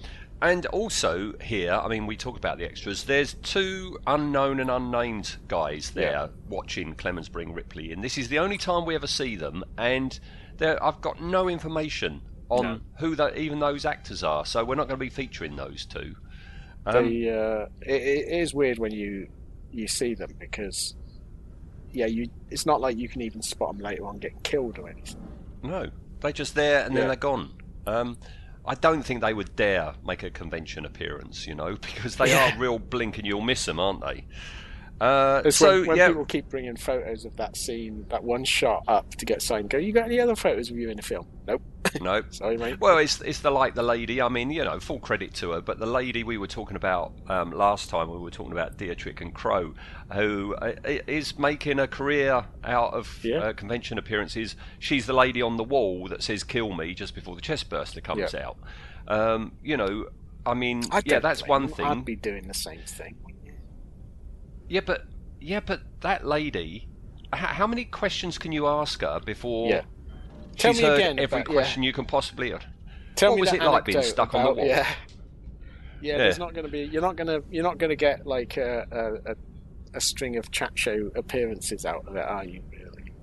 and 0.41 0.65
also 0.67 1.33
here, 1.41 1.73
I 1.73 1.87
mean, 1.87 2.07
we 2.07 2.17
talk 2.17 2.35
about 2.37 2.57
the 2.57 2.65
extras. 2.65 3.03
There's 3.03 3.35
two 3.35 3.99
unknown 4.07 4.59
and 4.59 4.71
unnamed 4.71 5.37
guys 5.47 5.91
there 5.91 6.11
Yeah. 6.11 6.27
watching 6.49 6.95
Clemens 6.95 7.29
bring 7.29 7.53
Ripley 7.53 7.91
in. 7.91 8.01
This 8.01 8.17
is 8.17 8.27
the 8.29 8.39
only 8.39 8.57
time 8.57 8.85
we 8.85 8.95
ever 8.95 9.07
see 9.07 9.35
them, 9.35 9.63
and 9.77 10.19
I've 10.59 10.99
got 11.01 11.21
no 11.21 11.47
information 11.47 12.21
on 12.49 12.63
No. 12.63 12.79
who 12.99 13.15
the, 13.15 13.37
even 13.39 13.59
those 13.59 13.85
actors 13.85 14.23
are. 14.23 14.43
So 14.45 14.65
we're 14.65 14.75
not 14.75 14.87
going 14.87 14.99
to 14.99 15.05
be 15.05 15.09
featuring 15.09 15.55
those 15.55 15.85
two. 15.85 16.15
Um, 16.87 17.07
they, 17.07 17.29
uh, 17.29 17.67
it, 17.81 18.01
it 18.01 18.27
is 18.41 18.53
weird 18.55 18.79
when 18.79 18.91
you 18.91 19.27
you 19.71 19.87
see 19.87 20.13
them 20.13 20.35
because 20.39 20.95
yeah, 21.91 22.05
you 22.05 22.29
it's 22.49 22.65
not 22.65 22.81
like 22.81 22.97
you 22.97 23.09
can 23.09 23.21
even 23.21 23.41
spot 23.41 23.73
them 23.73 23.83
later 23.83 24.05
on 24.05 24.17
getting 24.19 24.39
killed 24.43 24.77
or 24.79 24.89
anything. 24.89 25.21
No, 25.63 25.89
they're 26.21 26.31
just 26.31 26.55
there 26.55 26.85
and 26.85 26.95
then 26.95 27.03
Yeah. 27.03 27.07
they're 27.07 27.15
gone. 27.17 27.51
Um, 27.85 28.17
I 28.65 28.75
don't 28.75 29.03
think 29.03 29.21
they 29.21 29.33
would 29.33 29.55
dare 29.55 29.95
make 30.05 30.23
a 30.23 30.29
convention 30.29 30.85
appearance, 30.85 31.47
you 31.47 31.55
know, 31.55 31.75
because 31.81 32.15
they 32.15 32.29
Yeah. 32.29 32.45
are 32.53 32.57
real 32.57 32.79
blink 32.79 33.17
and 33.17 33.27
you'll 33.27 33.41
miss 33.41 33.65
them, 33.65 33.79
aren't 33.79 34.01
they? 34.01 34.25
Uh, 35.01 35.41
It's 35.45 35.57
so 35.57 35.79
when, 35.79 35.87
when 35.87 35.97
yeah, 35.97 36.07
people 36.09 36.25
keep 36.25 36.47
bringing 36.49 36.75
photos 36.75 37.25
of 37.25 37.35
that 37.37 37.57
scene, 37.57 38.05
that 38.09 38.23
one 38.23 38.43
shot 38.43 38.83
up 38.87 39.09
to 39.15 39.25
get 39.25 39.41
signed. 39.41 39.71
Go, 39.71 39.79
you 39.79 39.91
got 39.93 40.05
any 40.05 40.19
other 40.19 40.35
photos 40.35 40.69
of 40.69 40.77
you 40.77 40.89
in 40.91 40.97
the 40.97 41.01
film? 41.03 41.25
Nope. 41.47 41.63
no. 42.01 42.21
Sorry, 42.29 42.55
mate. 42.55 42.79
Well, 42.79 42.99
it's 42.99 43.19
it's 43.21 43.39
the 43.39 43.49
like 43.49 43.73
the 43.73 43.81
lady. 43.81 44.21
I 44.21 44.29
mean, 44.29 44.51
you 44.51 44.63
know, 44.63 44.79
full 44.79 44.99
credit 44.99 45.33
to 45.35 45.51
her, 45.53 45.61
but 45.61 45.79
the 45.79 45.87
lady 45.87 46.23
we 46.23 46.37
were 46.37 46.45
talking 46.45 46.75
about 46.77 47.13
um, 47.27 47.49
last 47.51 47.89
time, 47.89 48.11
we 48.11 48.19
were 48.19 48.29
talking 48.29 48.51
about 48.51 48.77
Dietrich 48.77 49.21
and 49.21 49.33
Crowe, 49.33 49.73
who 50.13 50.53
uh, 50.61 50.73
is 50.85 51.39
making 51.39 51.79
a 51.79 51.87
career 51.87 52.45
out 52.63 52.93
of 52.93 53.19
Yeah. 53.25 53.37
uh, 53.39 53.53
convention 53.53 53.97
appearances. 53.97 54.55
She's 54.77 55.07
the 55.07 55.13
lady 55.13 55.41
on 55.41 55.57
the 55.57 55.63
wall 55.63 56.07
that 56.09 56.21
says 56.21 56.43
"kill 56.43 56.73
me" 56.73 56.93
just 56.93 57.15
before 57.15 57.35
the 57.35 57.41
chestburster 57.41 58.03
comes 58.03 58.33
Yeah. 58.33 58.49
out. 58.49 58.57
Um, 59.07 59.53
you 59.63 59.77
know, 59.77 60.05
I 60.45 60.53
mean, 60.53 60.83
I 60.91 61.01
yeah, 61.03 61.17
that's 61.19 61.47
one 61.47 61.67
thing. 61.69 61.87
I'd 61.87 62.05
be 62.05 62.15
doing 62.15 62.47
the 62.47 62.53
same 62.53 62.81
thing. 62.85 63.15
Yeah, 64.71 64.79
but 64.85 65.03
yeah, 65.41 65.59
but 65.59 65.81
that 65.99 66.25
lady. 66.25 66.87
H- 67.33 67.39
how 67.41 67.67
many 67.67 67.83
questions 67.85 68.37
can 68.37 68.51
you 68.53 68.67
ask 68.67 69.01
her 69.01 69.19
before 69.19 69.69
Yeah. 69.69 69.81
Tell 70.57 70.71
she's 70.73 70.81
me 70.81 70.87
heard 70.87 70.95
again 70.99 71.19
every 71.19 71.41
about- 71.41 71.49
yeah. 71.49 71.53
question 71.55 71.83
you 71.83 71.91
can 71.93 72.05
possibly? 72.05 72.53
Tell 73.15 73.31
What 73.31 73.35
me 73.35 73.41
was 73.41 73.53
it 73.53 73.61
like 73.61 73.85
being 73.85 73.97
anecdote 73.97 74.09
stuck 74.09 74.33
on 74.33 74.43
the 74.43 74.47
about- 74.49 74.57
wall? 74.57 74.65
Yeah. 74.67 74.87
Yeah, 76.03 76.17
there's 76.17 76.39
not 76.39 76.55
going 76.55 76.65
to 76.65 76.71
be. 76.71 76.79
You're 76.79 77.03
not 77.03 77.15
going 77.15 77.27
to. 77.27 77.43
You're 77.51 77.61
not 77.63 77.77
going 77.77 77.91
to 77.91 77.95
get 77.95 78.25
like 78.25 78.57
a, 78.57 78.87
a, 78.91 79.31
a, 79.33 79.35
a 79.97 80.01
string 80.01 80.35
of 80.35 80.49
chat 80.49 80.71
show 80.73 81.11
appearances 81.15 81.85
out 81.85 82.07
of 82.07 82.15
it, 82.15 82.25
are 82.25 82.43
you? 82.43 82.63
Really? 82.71 83.13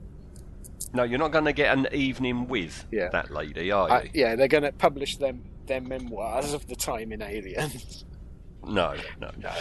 No, 0.95 1.03
you're 1.03 1.19
not 1.19 1.33
going 1.33 1.47
to 1.47 1.53
get 1.53 1.77
an 1.77 1.89
evening 1.93 2.47
with 2.47 2.85
Yeah. 2.93 3.09
that 3.11 3.33
lady, 3.33 3.73
are 3.73 3.89
you? 3.89 3.95
Uh, 3.95 4.05
yeah, 4.15 4.37
they're 4.37 4.47
going 4.47 4.63
to 4.63 4.71
publish 4.71 5.17
them 5.17 5.43
their 5.67 5.81
memoirs 5.81 6.53
of 6.55 6.69
the 6.69 6.77
time 6.77 7.11
in 7.11 7.21
Aliens. 7.21 8.05
No, 8.67 8.95
no. 9.21 9.31
No. 9.39 9.53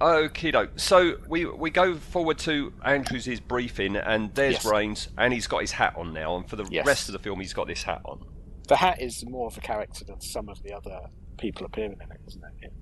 Okay, 0.00 0.50
doke. 0.50 0.70
So 0.78 1.16
we 1.28 1.46
we 1.46 1.70
go 1.70 1.96
forward 1.96 2.38
to 2.40 2.72
Andrews' 2.84 3.40
briefing, 3.40 3.96
and 3.96 4.32
there's 4.34 4.54
Yes. 4.54 4.64
Rains, 4.66 5.08
and 5.18 5.32
he's 5.32 5.46
got 5.46 5.62
his 5.62 5.72
hat 5.72 5.94
on 5.96 6.12
now, 6.12 6.36
and 6.36 6.48
for 6.48 6.56
the 6.56 6.64
Yes. 6.70 6.86
rest 6.86 7.08
of 7.08 7.12
the 7.14 7.18
film, 7.18 7.40
he's 7.40 7.52
got 7.54 7.66
this 7.66 7.82
hat 7.82 8.02
on. 8.04 8.24
The 8.68 8.76
hat 8.76 9.00
is 9.02 9.24
more 9.26 9.48
of 9.48 9.56
a 9.56 9.60
character 9.60 10.04
than 10.04 10.20
some 10.20 10.48
of 10.48 10.62
the 10.62 10.72
other 10.72 11.00
people 11.38 11.66
appearing 11.66 11.92
in 12.04 12.10
it, 12.12 12.20
isn't 12.28 12.42
it? 12.62 12.72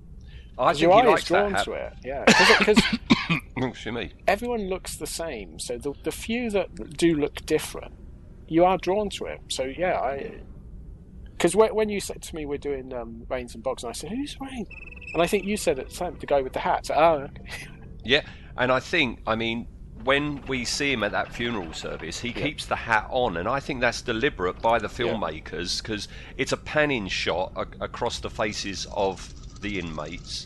I 0.59 0.73
Your 0.73 0.73
think 0.73 0.93
he 0.93 0.99
eye 0.99 1.05
likes 1.11 1.23
is 1.23 1.27
that 1.29 1.39
drawn 1.39 1.53
hat. 1.53 1.65
to 1.65 1.71
it, 1.73 1.93
yeah. 2.03 2.25
Because 2.59 2.83
everyone 4.27 4.67
looks 4.69 4.97
the 4.97 5.07
same, 5.07 5.57
so 5.59 5.77
the, 5.77 5.93
the 6.03 6.11
few 6.11 6.49
that 6.51 6.97
do 6.97 7.15
look 7.15 7.45
different, 7.45 7.93
you 8.47 8.65
are 8.65 8.77
drawn 8.77 9.09
to 9.11 9.25
it. 9.25 9.39
So 9.49 9.63
yeah, 9.63 9.97
I. 9.99 10.41
Because 11.41 11.55
when, 11.55 11.73
when 11.73 11.89
you 11.89 11.99
said 11.99 12.21
to 12.21 12.35
me 12.35 12.45
we're 12.45 12.59
doing 12.59 12.93
um, 12.93 13.25
Rains 13.27 13.55
and 13.55 13.63
Boggs, 13.63 13.83
and 13.83 13.89
I 13.89 13.93
said, 13.93 14.11
"Who's 14.11 14.39
Rain?" 14.39 14.67
And 15.15 15.23
I 15.23 15.25
think 15.25 15.43
you 15.43 15.57
said 15.57 15.79
at 15.79 15.89
the 15.89 15.95
time 15.95 16.15
the 16.19 16.27
guy 16.27 16.39
with 16.41 16.53
the 16.53 16.59
hat. 16.59 16.85
So, 16.85 16.93
oh, 16.93 17.13
okay. 17.23 17.67
Yeah, 18.03 18.21
and 18.57 18.71
I 18.71 18.79
think, 18.79 19.21
I 19.25 19.35
mean, 19.35 19.67
when 20.03 20.43
we 20.43 20.65
see 20.65 20.91
him 20.91 21.03
at 21.03 21.11
that 21.13 21.33
funeral 21.33 21.73
service, 21.73 22.19
he 22.19 22.31
keeps 22.31 22.67
the 22.67 22.75
hat 22.75 23.07
on, 23.09 23.37
and 23.37 23.47
I 23.47 23.59
think 23.59 23.81
that's 23.81 24.03
deliberate 24.03 24.61
by 24.61 24.77
the 24.77 24.87
filmmakers 24.87 25.81
because 25.81 26.07
it's 26.37 26.51
a 26.51 26.57
panning 26.57 27.07
shot 27.07 27.53
a- 27.55 27.83
across 27.85 28.19
the 28.19 28.29
faces 28.29 28.85
of 28.91 29.33
the 29.61 29.79
inmates, 29.79 30.45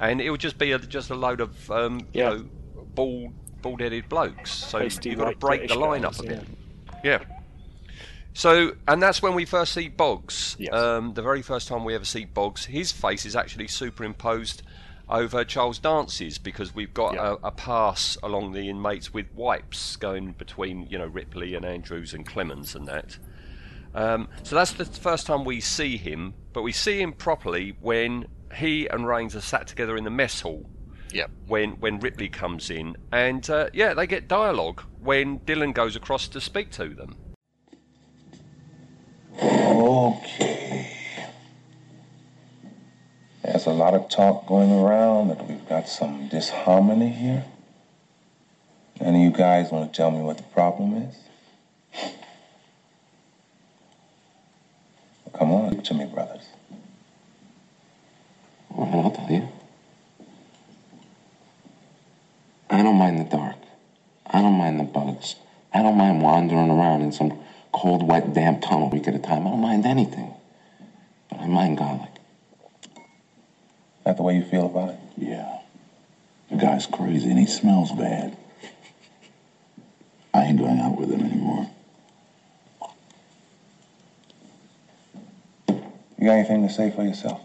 and 0.00 0.20
it 0.20 0.28
would 0.30 0.40
just 0.40 0.58
be 0.58 0.72
a, 0.72 0.78
just 0.80 1.10
a 1.10 1.14
load 1.14 1.40
of 1.40 1.70
um, 1.70 2.00
Yeah. 2.12 2.32
you 2.32 2.38
know 2.38 2.48
bald 2.96 3.32
bald-headed 3.62 4.08
blokes. 4.08 4.50
So 4.50 4.78
you've 4.78 5.18
got 5.18 5.30
to 5.30 5.36
break 5.36 5.60
British 5.60 5.70
the 5.70 5.78
line 5.78 6.02
guys, 6.02 6.18
up 6.18 6.26
a 6.26 6.28
yeah. 6.28 6.40
bit. 6.40 6.48
Yeah. 7.04 7.18
So, 8.34 8.72
and 8.88 9.02
that's 9.02 9.20
when 9.22 9.34
we 9.34 9.44
first 9.44 9.72
see 9.74 9.88
Boggs. 9.88 10.56
Yes. 10.58 10.72
Um, 10.72 11.14
the 11.14 11.22
very 11.22 11.42
first 11.42 11.68
time 11.68 11.84
we 11.84 11.94
ever 11.94 12.04
see 12.04 12.24
Boggs, 12.24 12.64
his 12.64 12.90
face 12.92 13.26
is 13.26 13.36
actually 13.36 13.68
superimposed 13.68 14.62
over 15.08 15.44
Charles 15.44 15.78
Dance's 15.78 16.38
because 16.38 16.74
we've 16.74 16.94
got 16.94 17.14
Yeah. 17.14 17.34
a, 17.42 17.48
a 17.48 17.50
pass 17.50 18.16
along 18.22 18.52
the 18.52 18.68
inmates 18.70 19.12
with 19.12 19.26
wipes 19.34 19.96
going 19.96 20.32
between, 20.32 20.86
you 20.88 20.96
know, 20.98 21.06
Ripley 21.06 21.54
and 21.54 21.64
Andrews 21.66 22.14
and 22.14 22.24
Clemens 22.26 22.74
and 22.74 22.88
that. 22.88 23.18
Um, 23.94 24.28
so 24.42 24.56
that's 24.56 24.72
the 24.72 24.86
first 24.86 25.26
time 25.26 25.44
we 25.44 25.60
see 25.60 25.98
him, 25.98 26.32
but 26.54 26.62
we 26.62 26.72
see 26.72 27.02
him 27.02 27.12
properly 27.12 27.76
when 27.80 28.26
he 28.54 28.86
and 28.86 29.06
Rains 29.06 29.36
are 29.36 29.42
sat 29.42 29.66
together 29.66 29.96
in 29.98 30.04
the 30.04 30.10
mess 30.10 30.40
hall 30.40 30.64
Yep. 31.12 31.30
when 31.46 31.70
when 31.72 32.00
Ripley 32.00 32.30
comes 32.30 32.70
in, 32.70 32.96
and 33.12 33.48
uh, 33.50 33.68
yeah, 33.74 33.92
they 33.92 34.06
get 34.06 34.28
dialogue 34.28 34.80
when 35.02 35.38
Dillon 35.44 35.72
goes 35.72 35.94
across 35.94 36.26
to 36.28 36.40
speak 36.40 36.70
to 36.70 36.88
them. 36.94 37.16
Okay. 39.40 40.88
There's 43.42 43.66
a 43.66 43.70
lot 43.70 43.94
of 43.94 44.08
talk 44.08 44.46
going 44.46 44.72
around 44.72 45.28
that 45.28 45.48
we've 45.48 45.68
got 45.68 45.88
some 45.88 46.28
disharmony 46.28 47.10
here. 47.10 47.44
Any 49.00 49.26
of 49.26 49.32
you 49.32 49.36
guys 49.36 49.70
want 49.70 49.92
to 49.92 49.96
tell 49.96 50.10
me 50.10 50.20
what 50.20 50.36
the 50.36 50.42
problem 50.44 50.94
is? 50.94 51.16
Well, 55.24 55.38
come 55.38 55.50
on, 55.52 55.82
to 55.82 55.94
me, 55.94 56.06
brothers. 56.06 56.46
I'll 58.76 59.10
tell 59.10 59.30
you. 59.30 59.48
I 62.70 62.82
don't 62.82 62.96
mind 62.96 63.18
the 63.18 63.24
dark. 63.24 63.56
I 64.26 64.40
don't 64.40 64.56
mind 64.56 64.78
the 64.78 64.84
bugs. 64.84 65.36
I 65.74 65.82
don't 65.82 65.96
mind 65.96 66.22
wandering 66.22 66.70
around 66.70 67.02
in 67.02 67.12
some 67.12 67.38
cold, 67.72 68.06
wet, 68.06 68.34
damp 68.34 68.62
tunnel 68.62 68.86
a 68.86 68.90
week 68.90 69.08
at 69.08 69.14
a 69.14 69.18
time. 69.18 69.46
I 69.46 69.50
don't 69.50 69.60
mind 69.60 69.86
anything. 69.86 70.32
But 71.30 71.40
I 71.40 71.46
mind 71.46 71.78
Golic. 71.78 72.08
That 74.04 74.16
the 74.16 74.22
way 74.22 74.36
you 74.36 74.44
feel 74.44 74.66
about 74.66 74.90
it? 74.90 75.00
Yeah. 75.16 75.58
The 76.50 76.56
guy's 76.56 76.86
crazy 76.86 77.30
and 77.30 77.38
he 77.38 77.46
smells 77.46 77.92
bad. 77.92 78.36
I 80.34 80.44
ain't 80.44 80.58
going 80.58 80.78
out 80.78 80.98
with 80.98 81.10
him 81.10 81.22
anymore. 81.24 81.70
You 85.68 86.28
got 86.28 86.34
anything 86.34 86.66
to 86.66 86.72
say 86.72 86.90
for 86.90 87.02
yourself? 87.02 87.40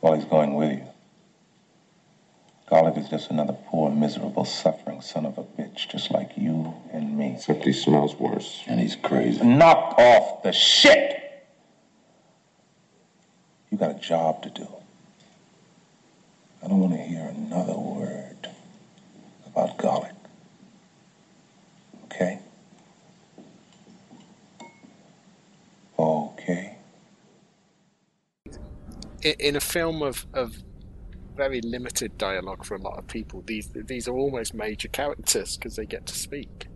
Well, 0.00 0.14
he's 0.14 0.24
going 0.24 0.54
with 0.54 0.72
you. 0.72 0.84
Golic 2.70 2.96
is 2.98 3.08
just 3.08 3.30
another 3.30 3.52
miserable, 4.00 4.44
suffering 4.44 5.02
son 5.02 5.26
of 5.26 5.36
a 5.36 5.42
bitch, 5.42 5.88
just 5.88 6.10
like 6.10 6.30
you 6.36 6.74
and 6.92 7.16
me. 7.16 7.34
Except 7.34 7.64
he 7.64 7.72
smells 7.72 8.14
worse. 8.16 8.64
And 8.66 8.80
he's 8.80 8.96
crazy. 8.96 9.44
Knock 9.44 9.94
off 9.98 10.42
the 10.42 10.52
shit! 10.52 11.18
You 13.70 13.78
got 13.78 13.90
a 13.90 13.98
job 14.00 14.42
to 14.42 14.50
do. 14.50 14.66
I 16.62 16.68
don't 16.68 16.80
want 16.80 16.94
to 16.94 16.98
hear 16.98 17.20
another 17.20 17.78
word 17.78 18.48
about 19.46 19.78
Golic. 19.78 20.14
Okay? 22.06 22.38
Okay. 25.98 26.76
In 29.38 29.56
a 29.56 29.60
film 29.60 30.02
of, 30.02 30.26
of 30.32 30.56
very 31.44 31.60
limited 31.62 32.10
dialogue 32.18 32.62
for 32.66 32.74
a 32.76 32.82
lot 32.88 32.98
of 32.98 33.06
people, 33.06 33.42
these 33.46 33.68
these 33.92 34.06
are 34.10 34.16
almost 34.24 34.52
major 34.54 34.88
characters 34.88 35.56
because 35.56 35.74
they 35.76 35.86
get 35.86 36.04
to 36.06 36.14
speak 36.14 36.66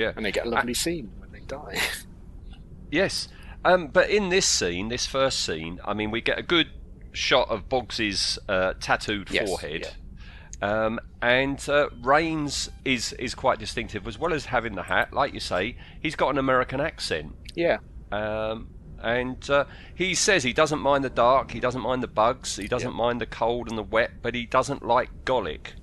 Yeah. 0.00 0.12
and 0.16 0.24
they 0.24 0.32
get 0.32 0.46
a 0.46 0.48
lovely 0.48 0.74
scene 0.74 1.10
when 1.18 1.30
they 1.32 1.40
die. 1.58 1.78
Yes. 2.90 3.28
Um, 3.64 3.88
but 3.88 4.08
in 4.10 4.28
this 4.28 4.46
scene, 4.46 4.88
this 4.88 5.06
first 5.06 5.40
scene, 5.40 5.80
I 5.84 5.94
mean, 5.94 6.10
we 6.12 6.20
get 6.20 6.38
a 6.38 6.42
good 6.42 6.68
shot 7.12 7.48
of 7.50 7.68
Boggs's 7.68 8.38
uh, 8.48 8.74
tattooed 8.80 9.30
Yes, 9.30 9.48
forehead. 9.48 9.88
Um, 10.62 11.00
and 11.20 11.58
uh, 11.68 11.88
Rains 12.02 12.70
is 12.84 13.12
is 13.14 13.34
quite 13.34 13.58
distinctive 13.58 14.06
as 14.06 14.16
well 14.18 14.32
as 14.32 14.44
having 14.46 14.74
the 14.76 14.84
hat. 14.84 15.12
Like 15.12 15.34
you 15.34 15.40
say, 15.40 15.76
he's 16.00 16.14
got 16.14 16.28
an 16.30 16.38
American 16.38 16.80
accent. 16.80 17.32
yeah, 17.56 17.78
Um, 18.12 18.68
and 19.04 19.48
uh, 19.50 19.64
he 19.94 20.14
says 20.14 20.42
he 20.42 20.52
doesn't 20.52 20.80
mind 20.80 21.04
the 21.04 21.10
dark, 21.10 21.50
he 21.50 21.60
doesn't 21.60 21.82
mind 21.82 22.02
the 22.02 22.08
bugs, 22.08 22.56
he 22.56 22.66
doesn't 22.66 22.94
mind 22.94 23.20
the 23.20 23.26
cold 23.26 23.68
and 23.68 23.76
the 23.78 23.82
wet, 23.82 24.10
but 24.22 24.34
he 24.34 24.46
doesn't 24.46 24.82
like 24.84 25.10
Golic, 25.24 25.74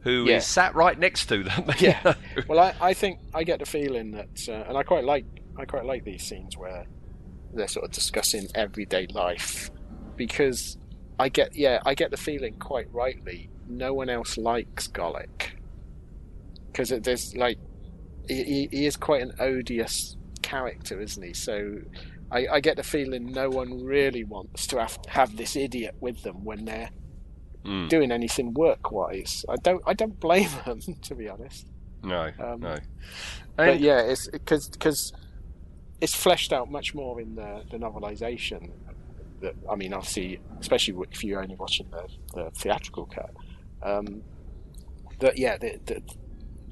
who 0.00 0.24
is 0.24 0.28
Yeah. 0.30 0.38
sat 0.40 0.74
right 0.74 0.98
next 0.98 1.26
to 1.26 1.44
them. 1.44 1.70
yeah. 1.78 2.00
know. 2.04 2.14
well, 2.48 2.58
I, 2.58 2.74
I 2.80 2.94
think 2.94 3.20
I 3.34 3.44
get 3.44 3.58
the 3.60 3.66
feeling 3.66 4.12
that, 4.12 4.48
uh, 4.48 4.64
and 4.68 4.76
I 4.76 4.82
quite 4.82 5.04
like 5.04 5.26
I 5.58 5.64
quite 5.66 5.84
like 5.84 6.04
these 6.04 6.22
scenes 6.22 6.56
where 6.56 6.86
they're 7.54 7.68
sort 7.68 7.84
of 7.86 7.90
discussing 7.92 8.46
everyday 8.54 9.06
life 9.08 9.70
because 10.16 10.76
I 11.18 11.28
get 11.28 11.54
yeah 11.54 11.80
I 11.86 11.94
get 11.94 12.10
the 12.10 12.16
feeling 12.18 12.54
quite 12.58 12.88
rightly 12.92 13.48
no 13.68 13.94
one 13.94 14.10
else 14.10 14.36
likes 14.36 14.88
Golic 14.88 15.50
because 16.66 16.88
there's 16.90 17.34
like 17.36 17.58
he- 18.28 18.68
he 18.70 18.86
is 18.86 18.96
quite 18.96 19.22
an 19.22 19.32
odious 19.38 20.16
character, 20.42 21.00
isn't 21.00 21.22
he? 21.22 21.32
So. 21.34 21.78
I, 22.30 22.46
I 22.54 22.60
get 22.60 22.76
the 22.76 22.82
feeling 22.82 23.32
no 23.32 23.48
one 23.50 23.84
really 23.84 24.24
wants 24.24 24.66
to 24.68 24.80
have 24.80 24.98
have 25.08 25.36
this 25.36 25.56
idiot 25.56 25.94
with 26.00 26.22
them 26.22 26.44
when 26.44 26.64
they're 26.64 26.90
Mm. 27.64 27.88
doing 27.88 28.12
anything 28.12 28.54
work-wise. 28.54 29.44
I 29.48 29.56
don't 29.56 29.82
I 29.84 29.92
don't 29.92 30.20
blame 30.20 30.48
them 30.64 30.78
to 31.02 31.14
be 31.16 31.28
honest. 31.28 31.66
No, 32.04 32.30
Um, 32.38 32.60
no. 32.60 32.76
But 33.56 33.80
yeah, 33.80 34.02
it's 34.02 34.28
because 34.28 34.68
because 34.68 35.12
it's 36.00 36.14
fleshed 36.14 36.52
out 36.52 36.70
much 36.70 36.94
more 36.94 37.20
in 37.20 37.34
the, 37.34 37.64
the 37.68 37.78
novelization. 37.78 38.70
That 39.40 39.54
I 39.68 39.74
mean, 39.74 39.92
obviously, 39.94 40.38
especially 40.60 41.06
if 41.10 41.24
you're 41.24 41.42
only 41.42 41.56
watching 41.56 41.88
the, 41.90 42.06
the 42.34 42.50
theatrical 42.52 43.06
cut. 43.06 43.30
Um, 43.82 44.22
that 45.18 45.36
yeah, 45.36 45.56
the, 45.58 45.80
the, 45.86 46.02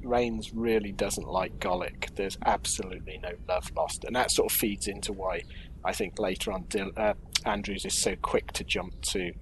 Rains 0.05 0.53
really 0.53 0.91
doesn't 0.91 1.27
like 1.27 1.59
Golic. 1.59 2.15
There's 2.15 2.37
absolutely 2.45 3.19
no 3.21 3.31
love 3.47 3.71
lost, 3.75 4.03
and 4.03 4.15
that 4.15 4.31
sort 4.31 4.51
of 4.51 4.57
feeds 4.57 4.87
into 4.87 5.13
why 5.13 5.43
I 5.83 5.93
think 5.93 6.19
later 6.19 6.51
on 6.51 6.63
Dil- 6.69 6.91
uh, 6.95 7.13
Andrews 7.45 7.85
is 7.85 7.97
so 7.97 8.15
quick 8.15 8.51
to 8.53 8.63
jump 8.63 9.01
to. 9.01 9.33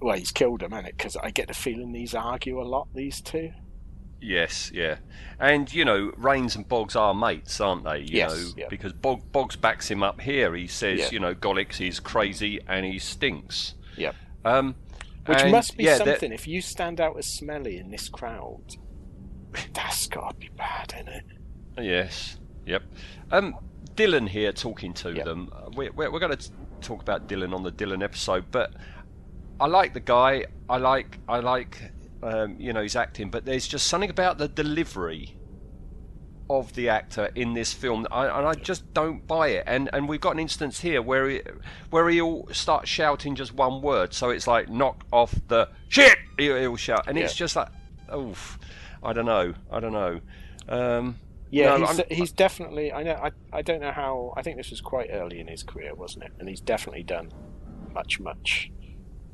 Well, 0.00 0.16
he's 0.16 0.30
killed 0.32 0.62
him, 0.62 0.72
hasn't 0.72 0.88
it? 0.88 0.96
Because 0.98 1.16
I 1.16 1.30
get 1.30 1.48
the 1.48 1.54
feeling 1.54 1.92
these 1.92 2.14
argue 2.14 2.60
a 2.60 2.64
lot. 2.64 2.88
These 2.94 3.20
two. 3.20 3.52
Yes, 4.20 4.70
yeah, 4.72 4.96
and 5.38 5.72
you 5.72 5.84
know, 5.84 6.10
Rains 6.16 6.56
and 6.56 6.66
Boggs 6.66 6.96
are 6.96 7.14
mates, 7.14 7.60
aren't 7.60 7.84
they? 7.84 7.98
You 7.98 8.06
Yes, 8.18 8.32
know, 8.32 8.52
yeah. 8.56 8.66
because 8.70 8.92
Bog, 8.94 9.20
Boggs 9.30 9.56
backs 9.56 9.90
him 9.90 10.02
up 10.02 10.20
here. 10.22 10.54
He 10.54 10.66
says, 10.66 10.98
Yeah. 10.98 11.08
you 11.12 11.20
know, 11.20 11.34
Golic's 11.34 11.80
is 11.80 12.00
crazy 12.00 12.58
and 12.66 12.86
he 12.86 12.98
stinks. 12.98 13.74
Yep. 13.98 14.14
Um, 14.44 14.74
Which 15.26 15.42
and, 15.42 15.52
must 15.52 15.76
be 15.76 15.84
yeah, 15.84 15.98
something. 15.98 16.32
If 16.32 16.48
you 16.48 16.62
stand 16.62 16.98
out 17.00 17.18
as 17.18 17.26
smelly 17.26 17.76
in 17.76 17.90
this 17.90 18.08
crowd, 18.08 18.76
that's 19.74 20.06
got 20.06 20.30
to 20.30 20.36
be 20.36 20.48
bad, 20.56 20.92
isn't 20.94 21.08
it? 21.08 21.24
Yes. 21.78 22.38
Yep. 22.66 22.82
Um, 23.30 23.56
Dillon 23.94 24.26
here 24.26 24.52
talking 24.52 24.92
to 24.94 25.12
Yep. 25.12 25.24
them. 25.24 25.50
Uh, 25.52 25.70
We're, 25.74 25.92
we're, 25.92 26.10
we're 26.10 26.18
going 26.20 26.36
to 26.36 26.50
talk 26.80 27.00
about 27.02 27.26
Dillon 27.28 27.54
on 27.54 27.62
the 27.62 27.70
Dillon 27.70 28.02
episode, 28.02 28.46
but 28.50 28.72
I 29.60 29.66
like 29.66 29.94
the 29.94 30.00
guy. 30.00 30.46
I 30.68 30.76
like 30.78 31.18
I 31.28 31.38
like 31.40 31.92
um, 32.22 32.56
you 32.58 32.72
know 32.72 32.82
his 32.82 32.96
acting, 32.96 33.30
but 33.30 33.44
there's 33.44 33.66
just 33.66 33.86
something 33.86 34.10
about 34.10 34.38
the 34.38 34.48
delivery 34.48 35.36
of 36.48 36.72
the 36.74 36.88
actor 36.88 37.30
in 37.34 37.54
this 37.54 37.72
film, 37.72 38.06
I, 38.10 38.26
and 38.26 38.46
I 38.46 38.54
just 38.54 38.92
don't 38.94 39.26
buy 39.26 39.48
it. 39.48 39.64
And 39.66 39.88
and 39.92 40.08
we've 40.08 40.20
got 40.20 40.32
an 40.34 40.38
instance 40.38 40.80
here 40.80 41.00
where 41.02 41.28
he 41.28 41.40
where 41.90 42.08
he'll 42.08 42.46
start 42.52 42.86
shouting 42.86 43.34
just 43.34 43.52
one 43.54 43.80
word, 43.82 44.12
so 44.14 44.30
it's 44.30 44.46
like 44.46 44.68
knock 44.68 45.04
off 45.12 45.34
the 45.48 45.68
shit. 45.88 46.16
He'll, 46.38 46.56
he'll 46.58 46.76
shout, 46.76 47.04
and 47.08 47.16
it's 47.18 47.34
just 47.34 47.56
like, 47.56 47.68
oof. 48.14 48.58
I 49.02 49.12
don't 49.12 49.26
know. 49.26 49.54
I 49.70 49.80
don't 49.80 49.92
know. 49.92 50.20
Um, 50.68 51.16
Yeah, 51.50 51.76
no, 51.76 51.86
he's, 51.86 52.00
he's 52.10 52.32
definitely. 52.32 52.92
I 52.92 53.02
know. 53.02 53.12
I, 53.12 53.30
I 53.52 53.62
don't 53.62 53.80
know 53.80 53.92
how. 53.92 54.34
I 54.36 54.42
think 54.42 54.56
this 54.56 54.70
was 54.70 54.80
quite 54.80 55.10
early 55.12 55.40
in 55.40 55.46
his 55.48 55.62
career, 55.62 55.94
wasn't 55.94 56.24
it? 56.24 56.32
And 56.38 56.48
he's 56.48 56.60
definitely 56.60 57.04
done 57.04 57.30
much, 57.94 58.18
much 58.20 58.70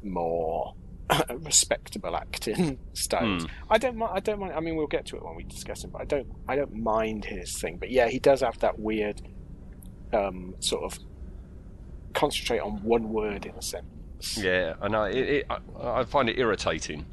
more 0.03 0.75
respectable 1.31 2.17
acting 2.17 2.79
styles. 2.93 3.47
I 3.71 3.79
don't. 3.79 4.01
I 4.03 4.21
don't 4.21 4.41
mind. 4.41 4.53
I 4.55 4.61
mean, 4.61 4.77
we'll 4.77 4.87
get 4.87 5.07
to 5.07 5.17
it 5.17 5.25
when 5.25 5.37
we 5.37 5.45
discuss 5.45 5.85
him, 5.85 5.91
but 5.91 6.03
I 6.03 6.05
don't. 6.05 6.29
I 6.49 6.57
don't 6.57 6.75
mind 6.75 7.25
his 7.25 7.59
thing. 7.59 7.79
But 7.79 7.91
yeah, 7.91 8.09
he 8.09 8.19
does 8.19 8.41
have 8.41 8.59
that 8.59 8.79
weird 8.79 9.23
um, 10.13 10.55
sort 10.61 10.85
of 10.85 10.99
concentrate 12.15 12.59
on 12.61 12.83
one 12.83 13.09
word 13.11 13.47
in 13.47 13.55
a 13.55 13.63
sentence. 13.63 14.37
Yeah, 14.37 14.75
I 14.81 14.89
know. 14.89 15.05
It, 15.05 15.17
it, 15.17 15.47
I, 15.51 15.59
I 16.01 16.05
find 16.05 16.29
it 16.29 16.39
irritating. 16.39 17.07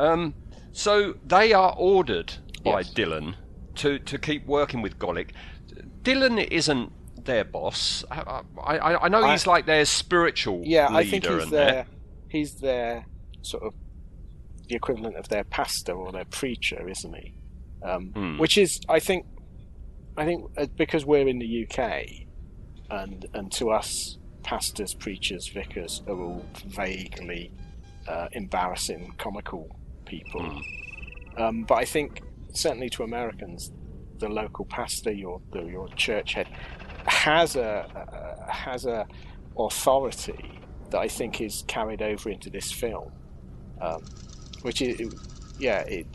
Um, 0.00 0.34
so 0.72 1.14
they 1.24 1.52
are 1.52 1.74
ordered 1.76 2.34
by 2.64 2.80
Yes. 2.80 2.90
Dillon 2.90 3.36
to, 3.76 3.98
to 4.00 4.18
keep 4.18 4.46
working 4.46 4.82
with 4.82 4.98
Golic. 4.98 5.30
Dylan 6.02 6.46
isn't 6.50 6.92
their 7.24 7.44
boss. 7.44 8.04
I, 8.10 8.42
I, 8.62 9.04
I 9.04 9.08
know 9.08 9.28
he's 9.30 9.46
like 9.46 9.66
their 9.66 9.84
spiritual 9.84 10.62
Yeah. 10.64 10.88
I 10.90 11.04
think 11.04 11.24
he's 11.26 11.50
their 11.50 11.86
he's 12.28 12.54
their 12.56 13.06
sort 13.42 13.62
of 13.64 13.74
the 14.68 14.74
equivalent 14.76 15.16
of 15.16 15.28
their 15.28 15.44
pastor 15.44 15.92
or 15.92 16.12
their 16.12 16.24
preacher, 16.26 16.88
isn't 16.88 17.14
he? 17.14 17.34
Um, 17.84 18.12
Hmm. 18.14 18.38
Which 18.38 18.56
is, 18.58 18.80
I 18.88 19.00
think, 19.00 19.26
I 20.16 20.24
think 20.24 20.50
uh, 20.56 20.66
because 20.76 21.04
we're 21.04 21.26
in 21.26 21.38
the 21.38 21.66
UK, 21.68 22.04
and 22.90 23.26
and 23.34 23.50
to 23.52 23.70
us, 23.70 24.18
pastors, 24.44 24.94
preachers, 24.94 25.48
vicars 25.48 26.02
are 26.06 26.16
all 26.20 26.44
vaguely 26.66 27.50
uh, 28.06 28.28
embarrassing, 28.32 29.14
comical 29.18 29.68
people. 30.12 30.42
Hmm. 30.42 31.42
Um, 31.42 31.62
but 31.62 31.76
I 31.76 31.84
think 31.84 32.22
certainly 32.52 32.90
to 32.90 33.02
Americans, 33.02 33.72
the 34.18 34.28
local 34.28 34.64
pastor, 34.66 35.12
your 35.12 35.40
the, 35.52 35.62
your 35.62 35.88
church 35.88 36.34
head, 36.34 36.48
has 37.06 37.56
a, 37.56 37.70
a 38.48 38.52
has 38.52 38.84
a 38.86 39.06
authority 39.58 40.60
that 40.90 40.98
I 40.98 41.08
think 41.08 41.40
is 41.40 41.64
carried 41.66 42.02
over 42.02 42.30
into 42.30 42.50
this 42.50 42.70
film, 42.70 43.10
um, 43.80 44.04
which 44.62 44.82
is 44.82 45.14
yeah, 45.58 45.80
it, 45.80 46.06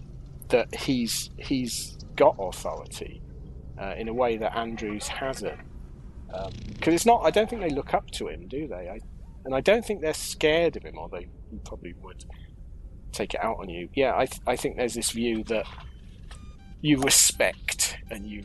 that 0.50 0.74
he's 0.76 1.32
he's 1.38 1.98
got 2.16 2.36
authority 2.40 3.22
uh, 3.82 3.96
in 3.98 4.08
a 4.08 4.14
way 4.14 4.38
that 4.38 4.56
Andrews 4.56 5.08
hasn't. 5.08 5.60
Because 6.74 6.94
it's 6.94 7.06
not, 7.06 7.22
I 7.24 7.32
don't 7.32 7.50
think 7.50 7.62
they 7.62 7.70
look 7.70 7.94
up 7.94 8.12
to 8.12 8.28
him, 8.28 8.48
do 8.48 8.68
they? 8.68 8.90
I, 8.90 9.00
and 9.46 9.56
I 9.56 9.62
don't 9.62 9.84
think 9.84 10.02
they're 10.02 10.14
scared 10.14 10.76
of 10.76 10.84
him, 10.84 10.98
although 10.98 11.24
he 11.50 11.58
probably 11.64 11.94
would 12.04 12.26
take 13.12 13.34
it 13.34 13.44
out 13.44 13.58
on 13.60 13.70
you. 13.70 13.90
Yeah, 13.94 14.14
I, 14.16 14.26
th- 14.26 14.42
I 14.48 14.56
think 14.56 14.78
there's 14.78 14.94
this 14.94 15.12
view 15.12 15.44
that 15.46 15.66
you 16.82 17.00
respect 17.02 17.98
and 18.12 18.28
you, 18.28 18.44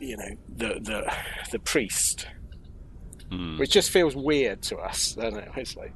you 0.00 0.16
know, 0.16 0.30
the 0.56 0.80
the 0.80 1.12
the 1.52 1.58
priest, 1.58 2.26
Hmm. 3.30 3.58
which 3.58 3.70
just 3.70 3.90
feels 3.90 4.14
weird 4.16 4.62
to 4.62 4.76
us, 4.78 5.12
doesn't 5.14 5.38
it? 5.38 5.48
It's 5.56 5.76
like, 5.76 5.92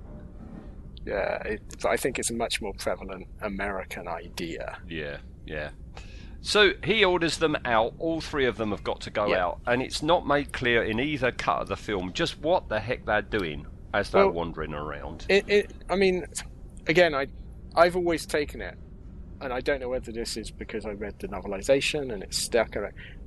Yeah, 1.04 1.42
it, 1.42 1.62
but 1.82 1.90
I 1.90 1.96
think 1.96 2.18
it's 2.18 2.30
a 2.30 2.34
much 2.34 2.60
more 2.60 2.72
prevalent 2.78 3.26
American 3.42 4.08
idea. 4.08 4.78
Yeah, 4.88 5.18
yeah. 5.46 5.70
So 6.42 6.72
he 6.84 7.04
orders 7.04 7.38
them 7.38 7.56
out. 7.64 7.94
All 7.98 8.20
three 8.20 8.46
of 8.46 8.56
them 8.56 8.70
have 8.70 8.84
got 8.84 9.00
to 9.02 9.10
go 9.10 9.26
Yeah. 9.28 9.44
out, 9.46 9.60
and 9.66 9.82
it's 9.82 10.02
not 10.02 10.26
made 10.26 10.52
clear 10.52 10.82
in 10.84 11.00
either 11.00 11.32
cut 11.32 11.62
of 11.62 11.68
the 11.68 11.76
film 11.76 12.12
just 12.12 12.38
what 12.40 12.68
the 12.68 12.78
heck 12.80 13.04
they're 13.04 13.22
doing 13.22 13.66
as 13.94 14.10
they're 14.10 14.26
Well- 14.26 14.34
wandering 14.34 14.74
around. 14.74 15.26
It, 15.28 15.44
it, 15.48 15.72
I 15.90 15.96
mean, 15.96 16.24
again, 16.86 17.14
I, 17.14 17.26
I've 17.76 17.96
always 17.96 18.26
taken 18.26 18.60
it, 18.60 18.74
and 19.40 19.52
I 19.52 19.60
don't 19.60 19.80
know 19.80 19.88
whether 19.88 20.12
this 20.12 20.36
is 20.36 20.50
because 20.50 20.86
I 20.86 20.90
read 20.92 21.18
the 21.18 21.28
novelization 21.28 22.12
and 22.12 22.22
it's 22.22 22.38
stuck, 22.38 22.74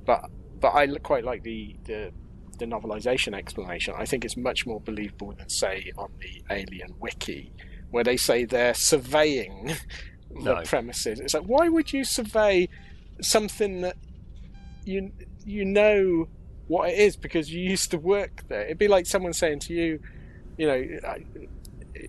but 0.04 0.20
but 0.60 0.74
I 0.74 0.86
quite 0.98 1.24
like 1.24 1.42
the 1.42 1.76
the 1.84 2.10
the 2.58 2.66
novelization 2.66 3.34
explanation. 3.34 3.94
I 3.96 4.04
think 4.04 4.24
it's 4.24 4.36
much 4.36 4.66
more 4.66 4.80
believable 4.80 5.32
than 5.32 5.48
say 5.48 5.92
on 5.96 6.10
the 6.20 6.42
Alien 6.54 6.94
Wiki, 7.00 7.52
where 7.90 8.04
they 8.04 8.16
say 8.16 8.44
they're 8.44 8.74
surveying 8.74 9.66
the 10.30 10.54
No. 10.54 10.62
premises. 10.64 11.20
It's 11.20 11.34
like 11.34 11.44
why 11.44 11.68
would 11.68 11.92
you 11.92 12.04
survey 12.04 12.68
something 13.22 13.82
that 13.82 13.96
you 14.84 15.12
you 15.44 15.64
know 15.64 16.28
what 16.68 16.90
it 16.90 16.98
is 16.98 17.16
because 17.16 17.52
you 17.52 17.62
used 17.62 17.90
to 17.92 17.98
work 17.98 18.42
there? 18.48 18.64
It'd 18.64 18.78
be 18.78 18.88
like 18.88 19.06
someone 19.06 19.32
saying 19.32 19.60
to 19.60 19.72
you, 19.74 20.00
you 20.58 20.66
know, 20.66 20.74
I- 21.08 21.24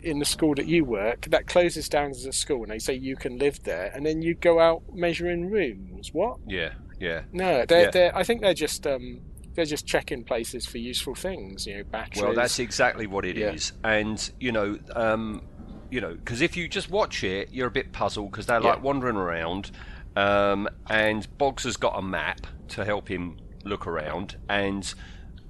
in 0.04 0.20
the 0.20 0.26
school 0.26 0.56
that 0.56 0.68
you 0.68 0.86
work, 0.86 1.26
that 1.30 1.48
closes 1.48 1.90
down 1.90 2.12
as 2.12 2.26
a 2.26 2.32
school, 2.32 2.64
and 2.64 2.72
they 2.72 2.80
say 2.80 2.94
you 2.94 3.16
can 3.16 3.38
live 3.38 3.62
there, 3.64 3.92
and 3.94 4.06
then 4.06 4.22
you 4.22 4.34
go 4.36 4.60
out 4.60 4.82
measuring 4.94 5.50
rooms. 5.50 6.14
What? 6.14 6.38
Yeah, 6.48 6.72
yeah. 7.00 7.22
No, 7.32 7.66
they're, 7.66 7.84
Yeah. 7.86 7.92
they're, 7.92 8.18
I 8.18 8.24
think 8.24 8.42
they're 8.42 8.54
just 8.54 8.86
um, 8.88 9.22
they're 9.54 9.66
just 9.66 9.86
checking 9.86 10.24
places 10.24 10.66
for 10.66 10.78
useful 10.78 11.16
things. 11.16 11.66
You 11.68 11.78
know, 11.78 11.84
batteries. 11.84 12.24
Well, 12.24 12.34
that's 12.34 12.60
exactly 12.60 13.08
what 13.08 13.26
it 13.26 13.38
is, 13.38 13.74
Yeah. 13.84 13.92
and 13.92 14.32
you 14.40 14.52
know, 14.52 14.78
um, 14.96 15.42
you 15.90 16.00
know, 16.02 16.14
because 16.14 16.42
if 16.42 16.56
you 16.56 16.68
just 16.68 16.90
watch 16.90 17.24
it, 17.24 17.50
you're 17.52 17.68
a 17.68 17.72
bit 17.72 17.92
puzzled 17.92 18.32
because 18.32 18.46
they're 18.46 18.62
Yeah. 18.62 18.70
like 18.72 18.84
wandering 18.84 19.18
around, 19.18 19.72
um, 20.16 20.70
and 20.90 21.28
Boggs 21.38 21.64
has 21.64 21.78
got 21.78 21.98
a 21.98 22.02
map 22.02 22.48
to 22.70 22.86
help 22.86 23.10
him 23.10 23.38
look 23.66 23.86
around, 23.88 24.38
and 24.50 24.94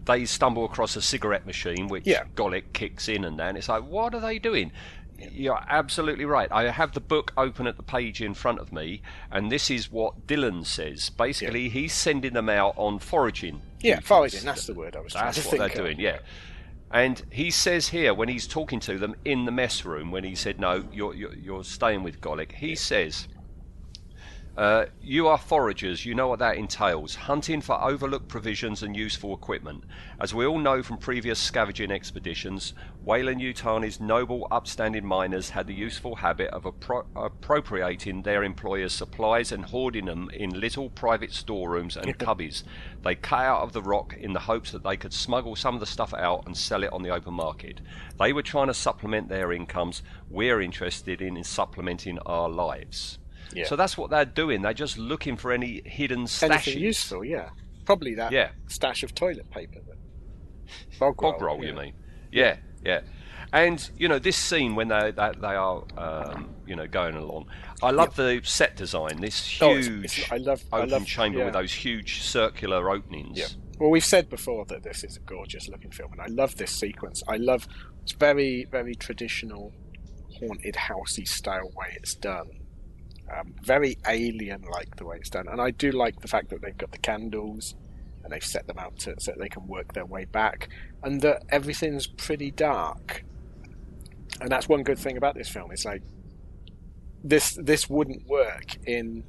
they 0.06 0.26
stumble 0.26 0.66
across 0.66 0.96
a 0.96 1.02
cigarette 1.02 1.46
machine, 1.46 1.88
which 1.88 2.06
Yeah. 2.08 2.24
Golic 2.36 2.74
kicks 2.74 3.08
in, 3.08 3.24
and 3.24 3.40
then 3.40 3.56
it's 3.56 3.70
like, 3.70 3.84
what 3.84 4.14
are 4.16 4.20
they 4.20 4.40
doing? 4.40 4.72
You're 5.32 5.64
absolutely 5.70 6.26
right. 6.26 6.52
I 6.52 6.72
have 6.72 6.94
the 6.94 7.00
book 7.00 7.32
open 7.38 7.68
at 7.68 7.78
the 7.78 7.84
page 7.84 8.22
in 8.24 8.34
front 8.34 8.58
of 8.58 8.74
me, 8.74 9.04
and 9.32 9.52
this 9.52 9.70
is 9.70 9.92
what 9.92 10.26
Dillon 10.26 10.66
says. 10.66 11.12
Basically, 11.12 11.70
he's 11.70 11.94
sending 11.94 12.34
them 12.34 12.50
out 12.50 12.74
on 12.76 12.98
foraging. 12.98 13.62
yeah, 13.82 14.00
foraging. 14.00 14.44
That's 14.44 14.66
the 14.66 14.74
word 14.74 14.96
I 14.96 15.02
was 15.02 15.14
trying 15.14 15.26
That's 15.26 15.46
what 15.46 15.58
they're 15.60 15.68
of. 15.68 15.74
doing, 15.76 16.00
yeah. 16.00 16.20
And 16.94 17.22
he 17.30 17.52
says 17.52 17.90
here 17.90 18.14
when 18.14 18.28
he's 18.30 18.48
talking 18.48 18.80
to 18.82 18.98
them 18.98 19.16
in 19.24 19.46
the 19.46 19.52
mess 19.52 19.86
room, 19.86 20.10
when 20.12 20.24
he 20.24 20.34
said, 20.36 20.60
"No, 20.60 20.84
you're 20.92 21.14
you're, 21.14 21.34
you're 21.36 21.64
staying 21.64 22.04
with 22.04 22.20
Golic," 22.20 22.52
he 22.54 22.76
says, 22.76 23.28
uh, 24.58 24.86
"You 25.02 25.30
are 25.30 25.38
foragers. 25.38 26.06
You 26.06 26.14
know 26.14 26.28
what 26.28 26.40
that 26.40 26.58
entails: 26.58 27.16
hunting 27.16 27.62
for 27.62 27.82
overlooked 27.82 28.28
provisions 28.28 28.84
and 28.84 28.98
useful 28.98 29.34
equipment. 29.34 29.86
As 30.20 30.34
we 30.34 30.46
all 30.46 30.60
know 30.60 30.84
from 30.84 30.98
previous 30.98 31.40
scavenging 31.40 31.90
expeditions, 31.90 32.74
Weyland 33.04 33.40
Yutani's 33.40 34.02
noble, 34.02 34.48
upstanding 34.52 35.06
miners 35.06 35.52
had 35.52 35.68
the 35.68 35.74
useful 35.74 36.18
habit 36.18 36.50
of 36.50 36.64
appro- 36.64 37.06
appropriating 37.16 38.24
their 38.24 38.44
employers' 38.44 38.92
supplies 38.92 39.54
and 39.54 39.66
hoarding 39.66 40.06
them 40.06 40.30
in 40.34 40.60
little 40.60 40.90
private 40.90 41.32
storerooms 41.32 41.96
and 41.96 42.18
cubbies. 42.20 42.64
They 43.04 43.16
cut 43.16 43.46
out 43.46 43.62
of 43.62 43.72
the 43.72 43.82
rock 43.82 44.18
in 44.18 44.34
the 44.34 44.40
hopes 44.42 44.72
that 44.72 44.84
they 44.84 44.98
could 44.98 45.14
smuggle 45.14 45.56
some 45.56 45.76
of 45.76 45.80
the 45.80 45.86
stuff 45.86 46.14
out 46.14 46.46
and 46.46 46.58
sell 46.58 46.84
it 46.84 46.92
on 46.92 47.04
the 47.04 47.10
open 47.12 47.36
market. 47.36 47.80
They 48.20 48.34
were 48.34 48.44
trying 48.44 48.68
to 48.68 48.74
supplement 48.74 49.30
their 49.30 49.54
incomes. 49.54 50.04
We're 50.30 50.60
interested 50.60 51.22
in, 51.22 51.38
in 51.38 51.46
supplementing 51.46 52.20
our 52.20 52.50
lives." 52.50 53.18
Yeah. 53.54 53.66
So 53.66 53.76
that's 53.76 53.98
what 53.98 54.10
they're 54.10 54.26
doing. 54.26 54.62
They're 54.62 54.74
just 54.74 54.98
looking 54.98 55.38
for 55.38 55.52
any 55.52 55.82
hidden 55.86 56.26
stashes. 56.26 56.44
Anything 56.52 56.80
useful? 56.80 57.24
Yeah, 57.26 57.50
probably 57.86 58.16
that. 58.16 58.32
Yeah. 58.32 58.50
stash 58.68 59.04
of 59.04 59.14
toilet 59.16 59.50
paper. 59.52 59.80
That 59.88 59.98
bog, 61.00 61.18
Bog 61.18 61.42
roll, 61.42 61.62
yeah. 61.64 61.70
you 61.72 61.76
mean? 61.76 61.94
Yeah, 62.32 62.58
yeah. 62.86 63.02
And 63.54 63.90
you 63.98 64.08
know 64.08 64.20
this 64.20 64.38
scene 64.38 64.76
when 64.76 64.88
they 64.88 65.12
they, 65.12 65.32
they 65.42 65.48
are 65.56 65.84
um, 65.98 66.56
you 66.66 66.76
know 66.76 66.88
going 66.88 67.16
along. 67.16 67.48
I 67.84 67.92
love 67.92 68.16
the 68.16 68.40
set 68.44 68.78
design. 68.78 69.20
This 69.20 69.58
Oh, 69.62 69.72
it's- 69.72 69.88
huge 69.88 70.20
it's- 70.20 70.32
I 70.32 70.38
love- 70.38 70.64
I 70.72 70.84
love- 70.86 71.06
chamber 71.06 71.44
with 71.44 71.54
those 71.54 71.74
huge 71.74 72.22
circular 72.22 72.90
openings. 72.90 73.38
Yeah. 73.38 73.48
Well, 73.80 73.90
we've 73.90 74.06
said 74.06 74.30
before 74.30 74.64
that 74.66 74.84
this 74.84 75.04
is 75.04 75.18
a 75.18 75.20
gorgeous 75.22 75.68
looking 75.68 75.92
film, 75.92 76.12
and 76.14 76.22
I 76.22 76.28
love 76.28 76.56
this 76.56 76.72
sequence. 76.72 77.24
I 77.28 77.38
love 77.38 77.68
it's 78.04 78.12
very, 78.14 78.66
very 78.72 78.94
traditional, 78.96 79.74
haunted 80.40 80.76
housey 80.76 81.28
style 81.28 81.72
way 81.76 81.88
it's 81.98 82.14
done. 82.16 82.48
Um, 83.34 83.54
very 83.64 83.98
alien 84.08 84.64
like 84.64 84.96
the 84.98 85.06
way 85.06 85.18
it's 85.18 85.30
done, 85.30 85.48
and 85.48 85.62
I 85.62 85.72
do 85.72 85.92
like 85.92 86.20
the 86.20 86.28
fact 86.28 86.50
that 86.50 86.62
they've 86.62 86.78
got 86.78 86.92
the 86.92 86.98
candles 86.98 87.76
and 88.24 88.34
they've 88.34 88.44
set 88.44 88.68
them 88.68 88.78
out 88.78 88.98
to, 89.00 89.16
so 89.20 89.34
they 89.38 89.48
can 89.50 89.68
work 89.68 89.94
their 89.94 90.06
way 90.06 90.26
back, 90.26 90.68
and 91.04 91.22
that 91.22 91.44
everything's 91.50 92.08
pretty 92.08 92.52
dark. 92.52 93.24
And 94.42 94.50
that's 94.50 94.68
one 94.68 94.84
good 94.84 95.00
thing 95.00 95.18
about 95.18 95.36
this 95.36 95.48
film. 95.50 95.72
It's 95.72 95.86
like 95.86 96.02
this 97.24 97.58
this 97.62 97.90
wouldn't 97.90 98.28
work 98.28 98.76
in 98.86 99.24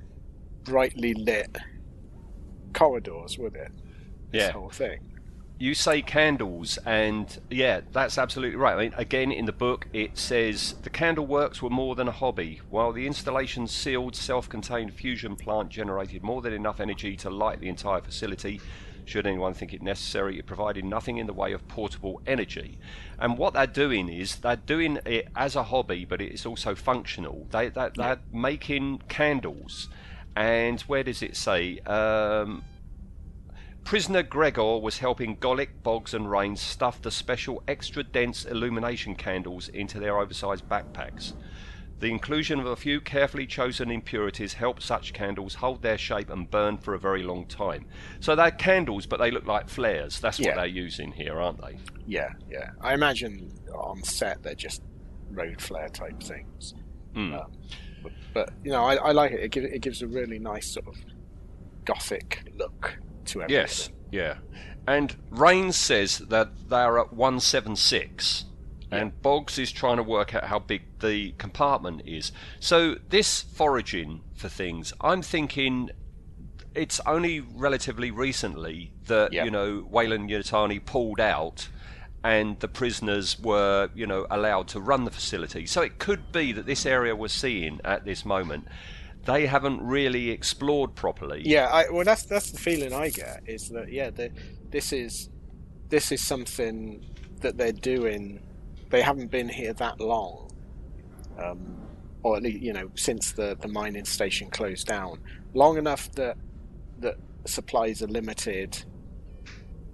brightly 0.65 1.15
lit 1.15 1.57
corridors, 2.73 3.39
would 3.39 3.55
it? 3.55 3.71
This 4.31 4.45
Yeah. 4.45 4.53
whole 4.53 4.71
thing. 4.71 5.12
You 5.59 5.75
say 5.75 6.03
candles, 6.03 6.77
and 6.85 7.39
yeah, 7.49 7.83
that's 7.93 8.19
absolutely 8.19 8.57
right. 8.57 8.75
I 8.75 8.79
mean, 8.79 8.95
again, 8.97 9.31
in 9.31 9.45
the 9.45 9.53
book, 9.53 9.87
it 9.93 10.19
says 10.19 10.75
the 10.83 10.91
candle 10.91 11.27
works 11.27 11.63
were 11.63 11.71
more 11.71 11.95
than 11.95 12.09
a 12.09 12.13
hobby. 12.13 12.61
While 12.69 12.93
the 12.93 13.07
installation's 13.07 13.71
sealed, 13.71 14.17
self 14.17 14.49
contained 14.49 14.93
fusion 14.93 15.37
plant 15.37 15.69
generated 15.69 16.25
more 16.25 16.43
than 16.43 16.53
enough 16.53 16.81
energy 16.81 17.17
to 17.19 17.31
light 17.31 17.61
the 17.61 17.69
entire 17.69 18.01
facility, 18.01 18.61
should 19.05 19.27
anyone 19.27 19.55
think 19.55 19.73
it 19.73 19.83
necessary, 19.83 20.39
it 20.39 20.47
provided 20.47 20.85
nothing 20.85 21.19
in 21.19 21.27
the 21.27 21.33
way 21.33 21.53
of 21.53 21.67
portable 21.69 22.21
energy. 22.27 22.79
And 23.19 23.39
what 23.39 23.55
they're 23.55 23.67
doing 23.67 24.09
is 24.09 24.37
they're 24.37 24.57
doing 24.57 24.99
it 25.05 25.29
as 25.37 25.57
a 25.57 25.65
hobby, 25.65 26.05
but 26.05 26.21
it's 26.21 26.47
also 26.47 26.75
functional. 26.75 27.47
They, 27.51 27.69
they, 27.69 27.91
they're 27.95 28.21
making 28.33 29.03
candles. 29.09 29.89
And 30.35 30.81
where 30.83 31.03
does 31.03 31.23
it 31.23 31.37
say? 31.37 31.79
Um, 31.81 32.65
Prisoner 33.85 34.23
Gregor 34.23 34.79
was 34.79 34.99
helping 34.99 35.37
Golic, 35.37 35.69
Boggs, 35.83 36.15
and 36.15 36.31
Rains 36.31 36.61
stuff 36.61 37.03
the 37.03 37.11
special 37.11 37.63
extra 37.69 38.03
dense 38.03 38.45
illumination 38.45 39.15
candles 39.15 39.69
into 39.69 39.99
their 39.99 40.19
oversized 40.19 40.69
backpacks. 40.69 41.35
The 41.99 42.11
inclusion 42.11 42.59
of 42.59 42.67
a 42.67 42.75
few 42.75 43.01
carefully 43.01 43.47
chosen 43.47 43.91
impurities 43.91 44.55
helped 44.55 44.83
such 44.83 45.13
candles 45.13 45.55
hold 45.55 45.83
their 45.83 45.99
shape 45.99 46.31
and 46.31 46.51
burn 46.51 46.79
for 46.79 46.95
a 46.95 46.99
very 46.99 47.23
long 47.23 47.47
time. 47.47 47.87
So 48.19 48.35
they're 48.35 48.51
candles, 48.51 49.07
but 49.07 49.19
they 49.21 49.31
look 49.31 49.47
like 49.47 49.69
flares. 49.69 50.19
That's 50.19 50.39
what 50.39 50.47
Yeah. 50.49 50.55
they're 50.57 50.67
using 50.67 51.13
here, 51.13 51.41
aren't 51.41 51.61
they? 51.61 51.79
Yeah, 52.07 52.31
yeah. 52.51 52.71
I 52.81 52.95
imagine 52.95 53.53
on 53.73 54.03
set 54.03 54.43
they're 54.43 54.55
just 54.55 54.83
road 55.31 55.61
flare 55.61 55.89
type 55.91 56.21
things. 56.23 56.75
Mm. 57.15 57.41
Um, 57.41 57.53
but, 58.03 58.13
but 58.35 58.51
you 58.65 58.73
know, 58.73 58.83
I, 58.83 58.97
I 58.97 59.13
like 59.13 59.31
it. 59.33 59.41
It 59.41 59.51
gives 59.51 59.67
it 59.73 59.79
gives 59.81 60.03
a 60.03 60.09
really 60.09 60.41
nice 60.41 60.67
sort 60.73 60.89
of 60.89 60.97
gothic 61.85 62.51
look 62.57 62.97
to 63.27 63.43
everything. 63.43 63.63
Yes, 63.63 63.91
yeah. 64.11 64.39
And 64.87 65.17
Rains 65.31 65.77
says 65.77 66.19
that 66.19 66.69
they're 66.69 66.99
at 66.99 67.13
176, 67.13 68.45
and 68.91 69.23
Boggs 69.23 69.59
is 69.59 69.73
trying 69.73 69.97
to 69.97 70.03
work 70.03 70.35
out 70.35 70.45
how 70.45 70.59
big 70.59 70.83
the 71.01 71.33
compartment 71.39 72.03
is. 72.05 72.33
So, 72.61 72.97
this 73.09 73.43
foraging 73.43 74.23
for 74.35 74.49
things, 74.49 74.93
I'm 75.01 75.23
thinking 75.23 75.91
it's 76.75 77.01
only 77.07 77.41
relatively 77.41 78.11
recently 78.11 78.93
that, 79.07 79.33
Yeah. 79.33 79.45
you 79.45 79.51
know, 79.51 79.87
Weyland 79.91 80.31
Yutani 80.31 80.85
pulled 80.85 81.21
out. 81.21 81.69
And 82.25 82.61
the 82.61 82.69
prisoners 82.69 83.37
were, 83.41 83.91
you 83.97 84.07
know, 84.07 84.29
allowed 84.31 84.69
to 84.69 84.81
run 84.81 85.05
the 85.05 85.11
facility. 85.11 85.67
So 85.67 85.83
it 85.83 85.99
could 85.99 86.31
be 86.31 86.53
that 86.53 86.67
this 86.67 86.87
area 86.87 87.17
we're 87.17 87.27
seeing 87.27 87.81
at 87.85 88.05
this 88.05 88.25
moment, 88.25 88.69
they 89.25 89.47
haven't 89.47 89.81
really 89.83 90.31
explored 90.31 90.95
properly. 90.95 91.43
Yeah, 91.45 91.69
I, 91.69 91.91
well, 91.91 92.05
that's 92.05 92.25
that's 92.25 92.51
the 92.51 92.59
feeling 92.59 92.93
I 92.93 93.11
get 93.11 93.43
is 93.47 93.69
that 93.71 93.93
yeah, 93.93 94.11
the, 94.11 94.31
this 94.71 94.93
is 94.93 95.29
this 95.89 96.11
is 96.11 96.23
something 96.23 97.05
that 97.41 97.57
they're 97.57 97.73
doing. 97.73 98.41
They 98.91 99.03
haven't 99.03 99.31
been 99.31 99.49
here 99.49 99.73
that 99.75 100.01
long, 100.01 100.51
um, 101.39 101.77
or 102.23 102.37
at 102.37 102.43
least 102.43 102.63
you 102.63 102.73
know 102.73 102.91
since 102.95 103.33
the 103.33 103.57
the 103.61 103.69
mining 103.69 104.05
station 104.05 104.51
closed 104.51 104.87
down, 104.87 105.21
long 105.55 105.79
enough 105.79 106.11
that 106.13 106.37
that 106.99 107.17
supplies 107.45 108.03
are 108.03 108.09
limited, 108.09 108.85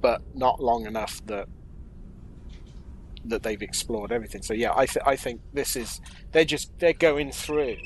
but 0.01 0.23
not 0.35 0.61
long 0.63 0.87
enough 0.87 1.25
that 1.27 1.49
that 3.27 3.43
they've 3.43 3.61
explored 3.63 4.11
everything. 4.11 4.41
So 4.43 4.55
yeah, 4.55 4.73
I 4.75 4.87
th- 4.87 5.05
I 5.05 5.17
think 5.17 5.43
this 5.53 5.77
is 5.77 6.01
they're 6.33 6.47
just 6.47 6.71
they're 6.79 6.95
going 6.95 7.31
through 7.31 7.77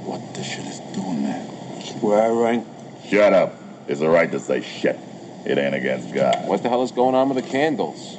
What 0.04 0.34
the 0.34 0.42
shit 0.42 0.64
is 0.66 0.80
doing 0.94 1.22
that? 1.24 1.46
Swearing. 1.84 2.64
Shut 3.08 3.32
up. 3.32 3.54
It's 3.86 4.00
a 4.00 4.08
right 4.08 4.30
to 4.32 4.40
say 4.40 4.62
shit. 4.62 4.98
It 5.44 5.58
ain't 5.58 5.74
against 5.74 6.12
God. 6.12 6.48
What 6.48 6.62
the 6.62 6.68
hell 6.68 6.82
is 6.82 6.90
going 6.90 7.14
on 7.14 7.28
with 7.28 7.44
the 7.44 7.50
candles? 7.50 8.16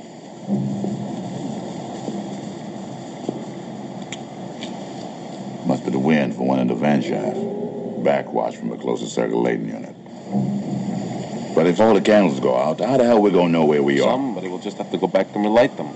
Must 5.66 5.84
be 6.38 6.46
the 6.46 6.48
wind 6.48 6.48
from 6.48 6.48
one 6.48 6.60
in 6.60 6.68
the 6.68 6.76
vent 6.76 7.04
shafts. 7.04 7.40
Backwash 8.04 8.56
from 8.56 8.70
the 8.70 8.78
closest 8.78 9.14
circulating 9.14 9.68
unit. 9.68 9.96
But 11.56 11.66
if 11.68 11.80
all 11.80 11.94
the 11.94 12.02
candles 12.02 12.40
go 12.40 12.56
out, 12.56 12.80
how 12.80 12.98
the 12.98 13.04
hell 13.04 13.22
we 13.22 13.32
gonna 13.32 13.50
know 13.50 13.66
where 13.66 13.82
we 13.82 14.00
are? 14.00 14.04
Somebody 14.04 14.48
will 14.48 14.60
just 14.60 14.78
have 14.78 14.92
to 14.92 14.98
go 14.98 15.08
back 15.08 15.28
and 15.34 15.44
relight 15.44 15.76
them. 15.78 15.90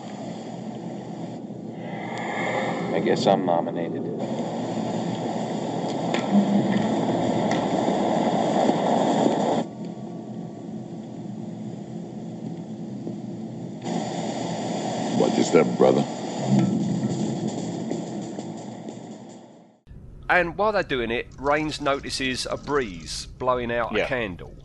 I 2.94 3.00
guess 3.00 3.28
I'm 3.28 3.46
nominated. 3.46 4.02
What's 15.18 15.36
your 15.36 15.46
step, 15.46 15.68
brother. 15.78 16.04
And 20.32 20.58
while 20.58 20.72
they're 20.72 20.82
doing 20.82 21.12
it, 21.12 21.28
Rains 21.38 21.80
notices 21.82 22.48
a 22.50 22.58
breeze 22.58 23.26
blowing 23.38 23.72
out 23.72 23.92
Yeah. 23.94 24.06
a 24.06 24.08
candle. 24.08 24.56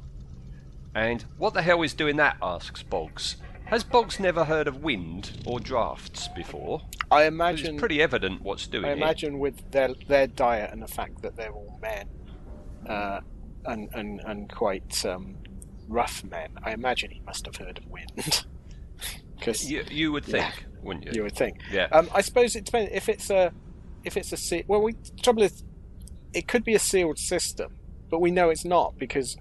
And 0.95 1.23
what 1.37 1.53
the 1.55 1.61
hell 1.63 1.83
is 1.83 1.93
doing 1.93 2.17
that? 2.17 2.37
asks 2.41 2.83
Boggs. 2.83 3.37
Has 3.67 3.83
Boggs 3.83 4.21
never 4.21 4.45
heard 4.45 4.69
of 4.69 4.83
wind 4.85 5.43
or 5.45 5.59
drafts 5.59 6.29
before? 6.29 6.83
I 7.11 7.25
imagine. 7.25 7.75
It's 7.75 7.81
pretty 7.81 8.01
evident 8.01 8.43
what's 8.43 8.67
doing 8.69 8.85
it. 8.85 8.89
I 8.89 8.93
it. 8.93 8.97
imagine 8.97 9.39
with 9.41 9.71
their 9.73 9.91
their 10.07 10.29
diet 10.29 10.71
and 10.73 10.81
the 10.81 10.87
fact 10.89 11.21
that 11.23 11.37
they're 11.37 11.51
all 11.53 11.77
men, 11.83 12.09
uh, 12.89 13.21
and 13.65 13.89
and 13.93 14.21
and 14.21 14.49
quite 14.53 15.05
um, 15.05 15.35
rough 15.89 16.23
men. 16.25 16.51
I 16.63 16.73
imagine 16.73 17.11
he 17.11 17.21
must 17.27 17.45
have 17.47 17.57
heard 17.57 17.79
of 17.79 17.87
wind. 17.91 18.45
Because 19.39 19.71
You, 19.71 19.85
you 19.91 20.13
would 20.13 20.25
think, 20.25 20.65
wouldn't 20.83 21.05
you? 21.05 21.13
you 21.15 21.23
would 21.23 21.37
think. 21.37 21.59
Yeah. 21.71 21.89
Um, 21.93 22.09
I 22.15 22.23
suppose 22.23 22.57
it 22.57 22.65
depends 22.65 22.91
if 22.95 23.11
it's 23.11 23.29
a 23.29 23.53
if 24.07 24.17
it's 24.17 24.33
a 24.33 24.37
se- 24.37 24.65
well. 24.69 24.81
We 24.81 24.95
trouble 25.23 25.43
is, 25.43 25.65
it 26.33 26.49
could 26.49 26.65
be 26.65 26.75
a 26.75 26.79
sealed 26.79 27.19
system, 27.19 27.77
but 28.09 28.21
we 28.21 28.31
know 28.31 28.49
it's 28.49 28.65
not 28.65 28.97
because 28.99 29.37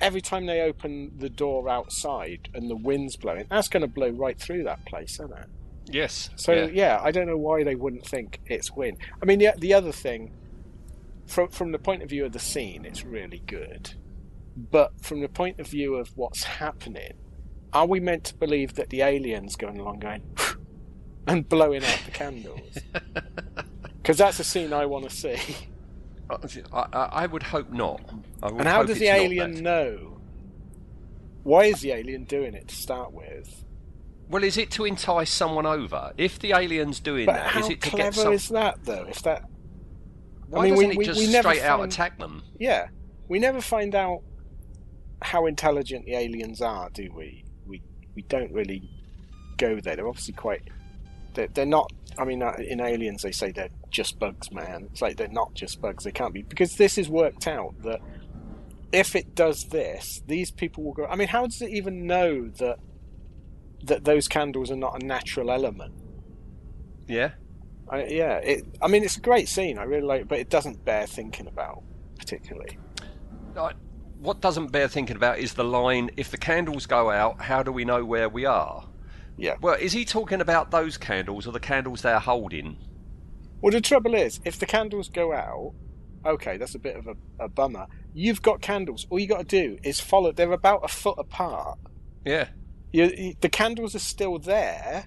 every 0.00 0.20
time 0.20 0.46
they 0.46 0.60
open 0.60 1.12
the 1.18 1.28
door 1.28 1.68
outside 1.68 2.48
and 2.54 2.70
the 2.70 2.76
wind's 2.76 3.16
blowing, 3.16 3.46
that's 3.50 3.68
going 3.68 3.82
to 3.82 3.88
blow 3.88 4.08
right 4.08 4.38
through 4.38 4.64
that 4.64 4.84
place, 4.86 5.14
isn't 5.14 5.32
it? 5.32 5.46
yes. 5.86 6.30
So 6.36 6.52
yeah. 6.52 6.68
yeah. 6.72 7.00
I 7.02 7.10
don't 7.10 7.26
know 7.26 7.36
why 7.36 7.64
they 7.64 7.74
wouldn't 7.74 8.06
think 8.06 8.40
it's 8.46 8.72
wind. 8.72 8.98
I 9.20 9.26
mean, 9.26 9.38
the 9.38 9.52
the 9.58 9.74
other 9.74 9.92
thing, 9.92 10.32
from 11.26 11.48
from 11.48 11.72
the 11.72 11.78
point 11.78 12.02
of 12.02 12.10
view 12.10 12.24
of 12.24 12.32
the 12.32 12.38
scene, 12.38 12.84
it's 12.84 13.04
really 13.04 13.42
good, 13.46 13.94
but 14.56 14.92
from 15.00 15.20
the 15.20 15.28
point 15.28 15.58
of 15.58 15.66
view 15.66 15.96
of 15.96 16.16
what's 16.16 16.44
happening, 16.44 17.14
are 17.72 17.86
we 17.86 18.00
meant 18.00 18.24
to 18.24 18.34
believe 18.36 18.74
that 18.74 18.90
the 18.90 19.02
aliens 19.02 19.56
going 19.56 19.78
along 19.78 20.00
going 20.00 20.22
and 21.26 21.48
blowing 21.48 21.84
out 21.84 22.00
the 22.04 22.10
candles? 22.10 22.78
Because 24.02 24.18
that's 24.18 24.40
a 24.40 24.44
scene 24.44 24.72
I 24.72 24.84
want 24.84 25.08
to 25.08 25.32
uh, 25.32 25.36
see. 26.48 26.64
I, 26.72 26.86
I, 26.92 27.04
I 27.22 27.26
would 27.26 27.44
hope 27.44 27.70
not. 27.70 28.00
Would 28.42 28.52
And 28.58 28.66
how 28.66 28.82
does 28.82 28.98
the 28.98 29.06
alien 29.06 29.62
know? 29.62 30.18
Why 31.44 31.66
is 31.66 31.82
the 31.82 31.92
alien 31.92 32.24
doing 32.24 32.54
it 32.54 32.66
to 32.66 32.74
start 32.74 33.12
with? 33.12 33.64
Well, 34.28 34.42
is 34.42 34.56
it 34.56 34.72
to 34.72 34.86
entice 34.86 35.30
someone 35.30 35.66
over? 35.66 36.12
If 36.18 36.40
the 36.40 36.50
alien's 36.52 36.98
doing 36.98 37.26
But 37.26 37.34
that, 37.34 37.46
how 37.46 37.60
is 37.60 37.68
it 37.68 37.80
to 37.82 37.90
get 37.90 38.12
some? 38.14 38.32
is 38.32 38.48
that, 38.48 38.84
though? 38.84 39.06
If 39.08 39.22
that, 39.22 39.44
Why 40.48 40.58
I 40.58 40.62
mean, 40.64 40.74
doesn't 40.74 40.96
we- 40.96 41.04
it 41.04 41.06
just 41.06 41.20
we 41.20 41.26
never 41.30 41.50
straight 41.50 41.62
out 41.62 41.78
find- 41.78 41.92
attack 41.92 42.18
them? 42.18 42.42
yeah, 42.58 42.88
we 43.28 43.38
never 43.38 43.60
find 43.60 43.94
out 43.94 44.22
how 45.22 45.46
intelligent 45.46 46.06
the 46.06 46.16
aliens 46.16 46.60
are, 46.60 46.90
do 46.90 47.08
we? 47.14 47.44
We 47.66 47.82
we 48.16 48.22
don't 48.22 48.52
really 48.52 48.82
go 49.58 49.78
there. 49.80 49.94
They're 49.94 50.08
obviously 50.08 50.34
quite. 50.34 50.62
They're, 51.34 51.48
they're 51.48 51.66
not. 51.66 51.92
I 52.18 52.24
mean, 52.24 52.42
uh, 52.42 52.54
in 52.58 52.80
Aliens, 52.80 53.22
they 53.22 53.32
say 53.32 53.52
they're 53.52 53.70
just 53.90 54.18
bugs, 54.18 54.52
man. 54.52 54.88
It's 54.92 55.00
like 55.00 55.16
they're 55.16 55.28
not 55.28 55.54
just 55.54 55.80
bugs. 55.80 56.04
They 56.04 56.12
can't 56.12 56.34
be 56.34 56.42
because 56.42 56.76
this 56.76 56.98
is 56.98 57.08
worked 57.08 57.46
out 57.46 57.74
that 57.82 58.00
if 58.92 59.16
it 59.16 59.34
does 59.34 59.64
this, 59.70 60.20
these 60.26 60.50
people 60.50 60.84
will 60.84 60.92
go. 60.92 61.06
I 61.06 61.16
mean, 61.16 61.28
how 61.28 61.46
does 61.46 61.62
it 61.62 61.70
even 61.70 62.06
know 62.06 62.48
that 62.58 62.78
that 63.84 64.04
those 64.04 64.28
candles 64.28 64.70
are 64.70 64.76
not 64.76 65.02
a 65.02 65.06
natural 65.06 65.50
element? 65.50 65.94
Yeah. 67.08 67.32
I, 67.88 68.04
yeah, 68.04 68.36
it, 68.36 68.64
I 68.80 68.88
mean, 68.88 69.02
it's 69.04 69.16
a 69.16 69.20
great 69.20 69.48
scene. 69.48 69.76
I 69.76 69.82
really 69.84 70.06
like, 70.06 70.20
it, 70.22 70.28
but 70.28 70.38
it 70.38 70.48
doesn't 70.50 70.84
bear 70.84 71.06
thinking 71.06 71.46
about 71.46 71.82
particularly. 72.18 72.78
I- 73.56 73.72
what 74.20 74.40
doesn't 74.40 74.68
bear 74.70 74.86
thinking 74.86 75.16
about 75.16 75.40
is 75.40 75.54
the 75.54 75.64
line: 75.64 76.10
"If 76.16 76.30
the 76.30 76.36
candles 76.38 76.86
go 76.86 77.10
out, 77.10 77.40
how 77.40 77.64
do 77.64 77.72
we 77.72 77.84
know 77.84 78.04
where 78.04 78.28
we 78.28 78.44
are?" 78.44 78.84
Yeah. 79.36 79.56
Well, 79.60 79.74
is 79.74 79.92
he 79.92 80.04
talking 80.04 80.40
about 80.40 80.70
those 80.70 80.96
candles 80.96 81.46
or 81.46 81.52
the 81.52 81.60
candles 81.60 82.02
they're 82.02 82.18
holding? 82.18 82.76
Well, 83.60 83.72
the 83.72 83.80
trouble 83.80 84.14
is, 84.14 84.40
if 84.44 84.58
the 84.58 84.66
candles 84.66 85.08
go 85.08 85.32
out, 85.32 85.72
okay, 86.26 86.56
that's 86.56 86.74
a 86.74 86.78
bit 86.78 86.96
of 86.96 87.06
a, 87.06 87.16
a 87.44 87.48
bummer. 87.48 87.86
You've 88.14 88.42
got 88.42 88.60
candles. 88.60 89.06
All 89.10 89.18
you 89.18 89.26
got 89.26 89.48
to 89.48 89.62
do 89.62 89.78
is 89.82 90.00
follow. 90.00 90.32
They're 90.32 90.52
about 90.52 90.84
a 90.84 90.88
foot 90.88 91.18
apart. 91.18 91.78
Yeah. 92.24 92.48
You, 92.92 93.12
you, 93.16 93.34
the 93.40 93.48
candles 93.48 93.94
are 93.94 94.00
still 94.00 94.38
there, 94.38 95.06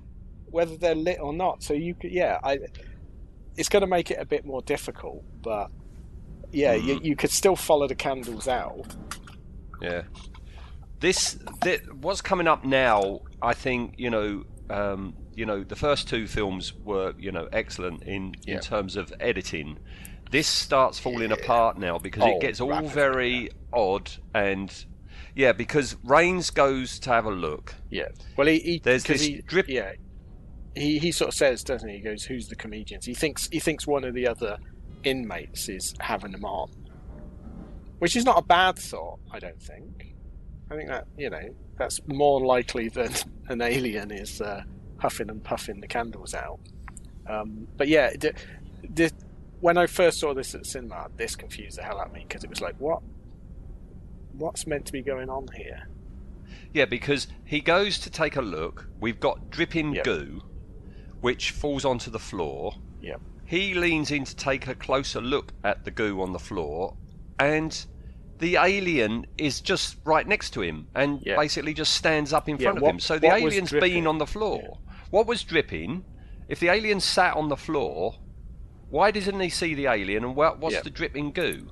whether 0.49 0.75
they're 0.77 0.95
lit 0.95 1.19
or 1.19 1.33
not. 1.33 1.63
So 1.63 1.73
you 1.73 1.93
could, 1.93 2.11
yeah, 2.11 2.39
I. 2.43 2.59
It's 3.57 3.69
going 3.69 3.81
to 3.81 3.87
make 3.87 4.11
it 4.11 4.17
a 4.19 4.25
bit 4.25 4.45
more 4.45 4.61
difficult, 4.63 5.23
but 5.41 5.71
yeah, 6.51 6.73
you, 6.73 6.99
mm. 6.99 7.05
you 7.05 7.15
could 7.15 7.29
still 7.29 7.55
follow 7.55 7.87
the 7.87 7.95
candles 7.95 8.49
out. 8.49 8.85
Yeah. 9.81 10.03
This, 10.99 11.37
thi- 11.63 11.79
what's 12.01 12.21
coming 12.21 12.47
up 12.47 12.63
now? 12.65 13.21
I 13.41 13.53
think 13.53 13.95
you 13.97 14.09
know. 14.09 14.43
Um, 14.69 15.13
you 15.35 15.45
know, 15.45 15.63
the 15.63 15.75
first 15.75 16.07
two 16.07 16.25
films 16.27 16.73
were 16.73 17.13
you 17.19 17.31
know 17.31 17.47
excellent 17.51 18.03
in 18.03 18.33
in 18.47 18.59
terms 18.61 18.95
of 18.95 19.13
editing. 19.19 19.77
This 20.31 20.47
starts 20.47 20.97
falling 20.97 21.31
apart 21.31 21.77
now 21.77 21.99
because 21.99 22.23
Oh, 22.23 22.37
it 22.37 22.41
gets 22.41 22.59
all 22.59 22.69
rapidly, 22.69 22.93
very 22.93 23.49
odd 23.71 24.09
and 24.33 24.73
yeah, 25.35 25.51
because 25.51 25.97
Rains 26.03 26.49
goes 26.49 26.97
to 26.99 27.09
have 27.11 27.25
a 27.25 27.31
look. 27.31 27.75
Yeah. 27.91 28.07
Well, 28.37 28.47
he, 28.47 28.57
he 28.59 28.79
There's 28.79 29.03
this 29.03 29.21
he, 29.23 29.41
drip- 29.41 29.69
Yeah. 29.69 29.91
He 30.75 30.97
he 30.97 31.11
sort 31.11 31.27
of 31.29 31.35
says, 31.35 31.63
doesn't 31.63 31.87
he? 31.87 31.97
He 31.97 32.01
goes, 32.01 32.23
"Who's 32.23 32.47
the 32.47 32.55
comedians?" 32.55 33.05
He 33.05 33.13
thinks 33.13 33.47
he 33.51 33.59
thinks 33.59 33.85
one 33.85 34.03
of 34.03 34.13
the 34.15 34.27
other 34.27 34.57
inmates 35.03 35.69
is 35.69 35.93
having 35.99 36.31
them 36.31 36.43
on, 36.43 36.71
which 37.99 38.15
is 38.15 38.25
not 38.25 38.37
a 38.39 38.41
bad 38.41 38.77
thought. 38.79 39.19
I 39.31 39.39
don't 39.39 39.61
think. 39.61 40.14
I 40.71 40.75
think 40.75 40.89
that 40.89 41.07
you 41.17 41.29
know 41.29 41.53
that's 41.77 41.99
more 42.07 42.45
likely 42.45 42.89
than 42.89 43.13
an 43.49 43.61
alien 43.61 44.11
is 44.11 44.41
uh, 44.41 44.63
huffing 44.97 45.29
and 45.29 45.43
puffing 45.43 45.79
the 45.81 45.87
candles 45.87 46.33
out. 46.33 46.59
Um, 47.27 47.67
but 47.75 47.87
yeah, 47.87 48.11
the, 48.11 48.33
the, 48.93 49.11
when 49.61 49.77
I 49.77 49.87
first 49.87 50.19
saw 50.19 50.33
this 50.33 50.53
at 50.55 50.65
cinema, 50.65 51.07
this 51.17 51.35
confused 51.35 51.77
the 51.77 51.83
hell 51.83 51.99
out 51.99 52.07
of 52.07 52.13
me 52.13 52.25
because 52.27 52.43
it 52.43 52.49
was 52.49 52.61
like, 52.61 52.75
what? 52.77 53.01
What's 54.33 54.67
meant 54.67 54.85
to 54.87 54.91
be 54.91 55.01
going 55.01 55.29
on 55.29 55.47
here? 55.55 55.87
Yeah, 56.73 56.85
because 56.85 57.27
he 57.45 57.61
goes 57.61 57.97
to 57.99 58.09
take 58.09 58.35
a 58.35 58.41
look. 58.41 58.87
We've 58.99 59.19
got 59.19 59.49
dripping 59.49 59.95
Yep. 59.95 60.03
goo, 60.03 60.41
which 61.21 61.51
falls 61.51 61.85
onto 61.85 62.11
the 62.11 62.19
floor. 62.19 62.73
Yep. 63.01 63.21
He 63.45 63.73
leans 63.73 64.11
in 64.11 64.25
to 64.25 64.35
take 64.35 64.67
a 64.67 64.75
closer 64.75 65.21
look 65.21 65.53
at 65.63 65.85
the 65.85 65.91
goo 65.91 66.21
on 66.21 66.33
the 66.33 66.39
floor, 66.39 66.95
and 67.39 67.85
the 68.39 68.57
alien 68.57 69.25
is 69.37 69.61
just 69.61 69.97
right 70.03 70.27
next 70.27 70.51
to 70.51 70.61
him 70.61 70.87
and 70.93 71.21
Yeah. 71.25 71.37
basically 71.37 71.73
just 71.73 71.93
stands 71.93 72.33
up 72.33 72.49
in 72.49 72.57
Yeah, 72.57 72.63
front 72.63 72.77
of 72.77 72.83
what- 72.83 72.89
him. 72.91 72.99
So 72.99 73.17
the 73.17 73.33
alien's 73.33 73.71
been 73.71 74.07
on 74.07 74.17
the 74.17 74.25
floor. 74.27 74.79
What 75.09 75.25
was 75.27 75.43
dripping? 75.43 76.03
If 76.49 76.59
the 76.59 76.69
alien 76.69 76.99
sat 76.99 77.35
on 77.35 77.47
the 77.49 77.55
floor, 77.57 78.15
why 78.89 79.11
doesn't 79.11 79.39
he 79.39 79.49
see 79.49 79.73
the 79.73 79.87
alien 79.87 80.23
and 80.23 80.35
what, 80.35 80.59
what's 80.59 80.75
Yeah. 80.75 80.81
the 80.81 80.89
dripping 80.89 81.31
goo? 81.31 81.69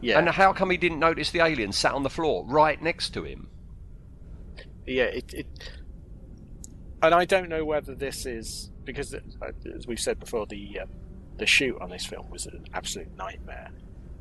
Yeah. 0.00 0.18
And 0.18 0.28
how 0.30 0.52
come 0.52 0.70
he 0.70 0.76
didn't 0.76 0.98
notice 0.98 1.30
the 1.30 1.40
alien 1.40 1.72
sat 1.72 1.92
on 1.92 2.02
the 2.02 2.10
floor 2.10 2.44
right 2.46 2.80
next 2.82 3.10
to 3.14 3.24
him? 3.24 3.48
yeah, 4.86 5.04
it, 5.04 5.32
it, 5.32 5.46
and 7.02 7.14
I 7.14 7.24
don't 7.24 7.48
know 7.48 7.64
whether 7.64 7.94
this 7.94 8.26
is 8.26 8.70
because, 8.84 9.14
uh, 9.14 9.20
as 9.74 9.86
we've 9.86 9.98
said 9.98 10.20
before, 10.20 10.46
the 10.46 10.80
uh, 10.82 10.86
the 11.38 11.46
shoot 11.46 11.76
on 11.80 11.88
this 11.90 12.04
film 12.04 12.28
was 12.30 12.44
an 12.46 12.64
absolute 12.74 13.16
nightmare, 13.16 13.70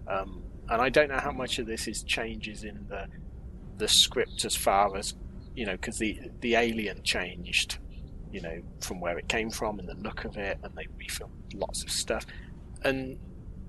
um, 0.07 0.41
and 0.69 0.81
I 0.81 0.89
don't 0.89 1.09
know 1.09 1.19
how 1.19 1.31
much 1.31 1.59
of 1.59 1.65
this 1.67 1.87
is 1.87 2.03
changes 2.03 2.63
in 2.63 2.85
the 2.89 3.07
the 3.77 3.87
script 3.87 4.45
as 4.45 4.55
far 4.55 4.95
as 4.95 5.13
you 5.55 5.65
know, 5.65 5.73
because 5.73 5.97
the 5.99 6.19
the 6.41 6.55
alien 6.55 7.03
changed, 7.03 7.77
you 8.31 8.41
know, 8.41 8.61
from 8.81 8.99
where 8.99 9.17
it 9.17 9.27
came 9.27 9.49
from 9.49 9.79
and 9.79 9.87
the 9.87 9.95
look 9.95 10.25
of 10.25 10.37
it, 10.37 10.57
and 10.63 10.73
they 10.75 10.87
refilmed 11.03 11.29
lots 11.53 11.83
of 11.83 11.91
stuff, 11.91 12.25
and 12.83 13.19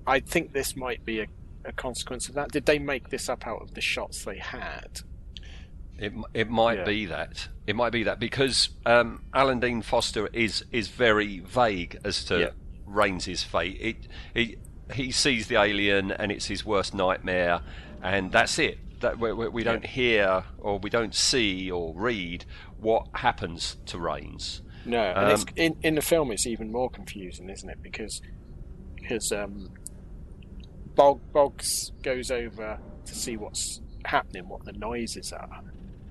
I 0.07 0.19
think 0.19 0.53
this 0.53 0.75
might 0.75 1.03
be 1.05 1.19
a, 1.21 1.27
a 1.65 1.71
consequence 1.71 2.27
of 2.29 2.35
that. 2.35 2.51
Did 2.51 2.65
they 2.65 2.79
make 2.79 3.09
this 3.09 3.29
up 3.29 3.45
out 3.47 3.61
of 3.61 3.73
the 3.73 3.81
shots 3.81 4.23
they 4.23 4.37
had? 4.37 5.01
It 5.97 6.13
it 6.33 6.49
might 6.49 6.79
Yeah. 6.79 6.83
be 6.85 7.05
that. 7.07 7.47
It 7.67 7.75
might 7.75 7.91
be 7.91 8.03
that 8.03 8.19
because 8.19 8.69
um, 8.85 9.23
Alan 9.33 9.59
Dean 9.59 9.81
Foster 9.81 10.27
is 10.33 10.65
is 10.71 10.87
very 10.89 11.39
vague 11.39 11.97
as 12.03 12.23
to 12.25 12.39
Yeah. 12.39 12.49
Rains's 12.85 13.43
fate. 13.43 13.77
It 13.79 14.07
he 14.33 14.57
he 14.93 15.11
sees 15.11 15.47
the 15.47 15.55
alien 15.55 16.11
and 16.11 16.31
it's 16.31 16.45
his 16.47 16.65
worst 16.65 16.93
nightmare, 16.93 17.61
and 18.01 18.31
that's 18.31 18.59
it. 18.59 18.79
That 19.01 19.19
we, 19.19 19.33
we, 19.33 19.49
we 19.49 19.63
don't 19.63 19.85
hear 19.85 20.43
or 20.57 20.79
we 20.79 20.89
don't 20.89 21.13
see 21.13 21.69
or 21.69 21.93
read 21.93 22.45
what 22.79 23.07
happens 23.13 23.77
to 23.87 23.99
Rains. 23.99 24.61
No, 24.85 25.01
and 25.01 25.31
it's, 25.31 25.43
Um, 25.43 25.49
in 25.55 25.75
in 25.83 25.95
the 25.95 26.01
film 26.01 26.31
it's 26.31 26.47
even 26.47 26.71
more 26.71 26.89
confusing, 26.89 27.49
isn't 27.49 27.69
it? 27.69 27.81
Because 27.81 28.21
because 28.95 29.31
um, 29.31 29.71
Bog, 30.95 31.19
Boggs 31.33 31.91
goes 32.03 32.31
over 32.31 32.79
to 33.05 33.15
see 33.15 33.37
what's 33.37 33.81
happening, 34.05 34.47
what 34.47 34.63
the 34.65 34.73
noises 34.73 35.33
are, 35.33 35.61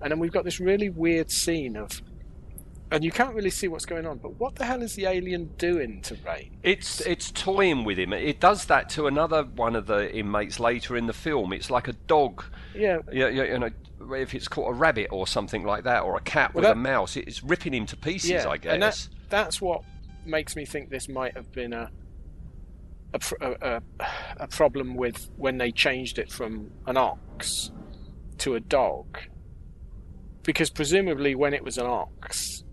and 0.00 0.10
then 0.10 0.18
we've 0.18 0.32
got 0.32 0.44
this 0.44 0.60
really 0.60 0.90
weird 0.90 1.30
scene 1.30 1.76
of, 1.76 2.02
and 2.90 3.02
you 3.02 3.10
can't 3.10 3.34
really 3.34 3.50
see 3.50 3.66
what's 3.68 3.86
going 3.86 4.06
on. 4.06 4.18
But 4.18 4.38
what 4.38 4.54
the 4.56 4.64
hell 4.64 4.82
is 4.82 4.94
the 4.94 5.06
alien 5.06 5.46
doing 5.58 6.00
to 6.02 6.16
Rain? 6.26 6.56
It's 6.62 7.00
it's 7.00 7.30
toying 7.32 7.84
with 7.84 7.98
him. 7.98 8.12
It 8.12 8.40
does 8.40 8.66
that 8.66 8.88
to 8.90 9.06
another 9.06 9.42
one 9.44 9.74
of 9.76 9.86
the 9.86 10.14
inmates 10.14 10.60
later 10.60 10.96
in 10.96 11.06
the 11.06 11.12
film. 11.12 11.52
It's 11.52 11.70
like 11.70 11.88
a 11.88 11.92
dog. 11.92 12.44
Yeah, 12.74 12.98
Yeah, 13.12 13.28
yeah, 13.28 13.44
you 13.44 13.58
know, 13.58 13.70
if 14.16 14.34
it's 14.34 14.48
caught 14.48 14.70
a 14.70 14.74
rabbit 14.74 15.08
or 15.10 15.26
something 15.26 15.64
like 15.64 15.84
that, 15.84 16.02
or 16.02 16.16
a 16.16 16.20
cat 16.20 16.54
Well, 16.54 16.62
with 16.62 16.68
that- 16.68 16.72
a 16.72 16.80
mouse, 16.80 17.16
it's 17.16 17.42
ripping 17.42 17.74
him 17.74 17.86
to 17.86 17.96
pieces. 17.96 18.30
yeah, 18.30 18.48
I 18.48 18.56
guess. 18.58 18.72
and 18.74 18.82
that, 18.82 19.08
that's 19.30 19.60
what 19.60 19.82
makes 20.26 20.56
me 20.56 20.64
think 20.64 20.90
this 20.90 21.08
might 21.08 21.34
have 21.36 21.50
been 21.52 21.72
a 21.72 21.90
a, 23.14 23.20
a, 23.40 23.52
a, 23.76 23.82
a 24.38 24.48
problem 24.48 24.96
with 24.96 25.30
when 25.36 25.58
they 25.58 25.70
changed 25.70 26.18
it 26.18 26.32
from 26.32 26.72
an 26.86 26.96
ox 26.96 27.70
to 28.38 28.56
a 28.56 28.60
dog, 28.60 29.18
because 30.42 30.68
presumably 30.68 31.36
when 31.36 31.54
it 31.54 31.62
was 31.62 31.78
an 31.78 31.86
ox, 31.86 32.63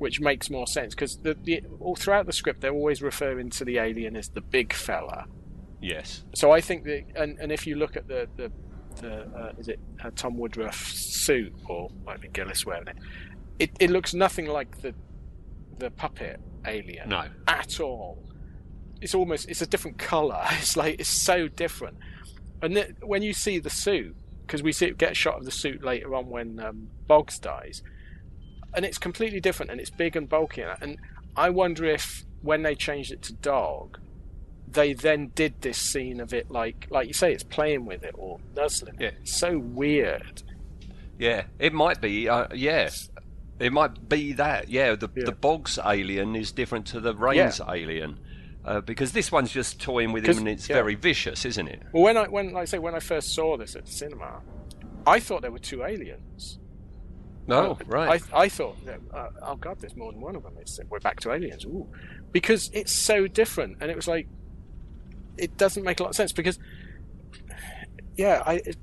which 0.00 0.20
makes 0.20 0.50
more 0.50 0.66
sense, 0.66 0.94
because 0.94 1.16
the, 1.18 1.34
the 1.44 1.62
all 1.78 1.94
throughout 1.94 2.26
the 2.26 2.32
script 2.32 2.60
they're 2.60 2.72
always 2.72 3.00
referring 3.02 3.50
to 3.50 3.64
the 3.64 3.78
alien 3.78 4.16
as 4.16 4.28
the 4.30 4.40
big 4.40 4.72
fella. 4.72 5.26
yes. 5.80 6.24
So 6.34 6.50
I 6.50 6.60
think 6.60 6.84
that, 6.84 7.04
and, 7.14 7.38
and 7.38 7.52
if 7.52 7.66
you 7.66 7.76
look 7.76 7.96
at 7.96 8.08
the 8.08 8.28
the, 8.36 8.50
the 9.00 9.12
uh, 9.38 9.52
is 9.58 9.68
it 9.68 9.78
uh, 10.02 10.10
Tom 10.16 10.36
Woodruff's 10.36 10.98
suit 11.24 11.54
or 11.68 11.90
might 12.04 12.20
be 12.20 12.28
Gillis 12.28 12.66
wearing 12.66 12.88
it, 12.88 12.96
it, 13.58 13.70
it 13.78 13.90
looks 13.90 14.12
nothing 14.14 14.46
like 14.46 14.80
the 14.82 14.92
the 15.78 15.90
puppet 15.90 16.40
alien 16.66 17.08
No. 17.08 17.24
at 17.46 17.78
all. 17.80 18.18
It's 19.00 19.14
almost 19.14 19.48
it's 19.48 19.62
a 19.62 19.66
different 19.66 19.98
color. 19.98 20.42
It's 20.58 20.76
like 20.76 20.98
it's 21.00 21.08
so 21.08 21.48
different. 21.48 21.96
And 22.62 22.74
th- 22.74 22.94
when 23.02 23.22
you 23.22 23.32
see 23.32 23.58
the 23.58 23.70
suit, 23.70 24.14
because 24.46 24.62
we 24.62 24.72
see 24.72 24.90
get 24.90 25.12
a 25.12 25.14
shot 25.14 25.36
of 25.38 25.44
the 25.44 25.50
suit 25.50 25.82
later 25.82 26.14
on 26.14 26.28
when 26.28 26.58
um, 26.60 26.88
Boggs 27.06 27.38
dies, 27.38 27.82
and 28.74 28.84
it's 28.84 28.98
completely 28.98 29.40
different 29.40 29.70
and 29.70 29.80
it's 29.80 29.90
big 29.90 30.16
and 30.16 30.28
bulky. 30.28 30.62
And 30.62 30.98
I 31.36 31.50
wonder 31.50 31.84
if 31.84 32.24
when 32.42 32.62
they 32.62 32.74
changed 32.74 33.12
it 33.12 33.22
to 33.22 33.32
dog, 33.32 33.98
they 34.68 34.92
then 34.92 35.32
did 35.34 35.60
this 35.62 35.78
scene 35.78 36.20
of 36.20 36.32
it 36.32 36.50
like 36.50 36.86
like 36.90 37.08
you 37.08 37.14
say 37.14 37.32
it's 37.32 37.42
playing 37.42 37.86
with 37.86 38.04
it 38.04 38.14
or 38.16 38.38
nuzzling 38.54 39.00
it. 39.00 39.14
It's 39.20 39.36
so 39.36 39.58
weird. 39.58 40.42
Yeah, 41.18 41.44
it 41.58 41.72
might 41.72 42.00
be. 42.00 42.28
Uh, 42.28 42.46
yeah, 42.54 42.90
it 43.58 43.72
might 43.72 44.08
be 44.08 44.32
that. 44.34 44.68
Yeah, 44.68 44.94
the 44.94 45.08
Yeah. 45.14 45.24
the 45.26 45.32
Boggs 45.32 45.78
alien 45.84 46.34
is 46.36 46.52
different 46.52 46.86
to 46.86 47.00
the 47.00 47.14
Rains 47.14 47.60
alien 47.68 48.18
uh, 48.64 48.80
because 48.80 49.12
this 49.12 49.30
one's 49.32 49.52
just 49.52 49.80
toying 49.80 50.12
with 50.12 50.24
him 50.26 50.38
and 50.38 50.48
it's 50.48 50.68
yeah. 50.68 50.76
very 50.76 50.94
vicious, 50.94 51.44
isn't 51.44 51.68
it? 51.68 51.82
Well, 51.92 52.04
when 52.04 52.16
I 52.16 52.28
when 52.28 52.52
like 52.52 52.62
I 52.62 52.64
say 52.66 52.78
when 52.78 52.94
I 52.94 53.00
first 53.00 53.34
saw 53.34 53.56
this 53.56 53.76
at 53.76 53.86
the 53.86 53.92
cinema, 53.92 54.40
I 55.06 55.20
thought 55.20 55.42
there 55.42 55.52
were 55.52 55.58
two 55.58 55.82
aliens. 55.84 56.58
No, 57.46 57.78
right. 57.86 58.22
I, 58.32 58.42
I 58.42 58.48
thought, 58.48 58.76
uh, 59.12 59.28
oh 59.42 59.56
god, 59.56 59.80
there's 59.80 59.96
more 59.96 60.12
than 60.12 60.20
one 60.20 60.36
of 60.36 60.42
them. 60.44 60.54
It's, 60.60 60.78
we're 60.88 61.00
back 61.00 61.20
to 61.20 61.32
aliens, 61.32 61.64
Ooh. 61.64 61.88
because 62.30 62.70
it's 62.72 62.92
so 62.92 63.26
different, 63.26 63.78
and 63.80 63.90
it 63.90 63.96
was 63.96 64.06
like, 64.06 64.28
it 65.36 65.56
doesn't 65.56 65.82
make 65.82 65.98
a 65.98 66.04
lot 66.04 66.10
of 66.10 66.16
sense 66.16 66.32
because, 66.32 66.58
yeah, 68.16 68.42
I, 68.46 68.54
it, 68.64 68.76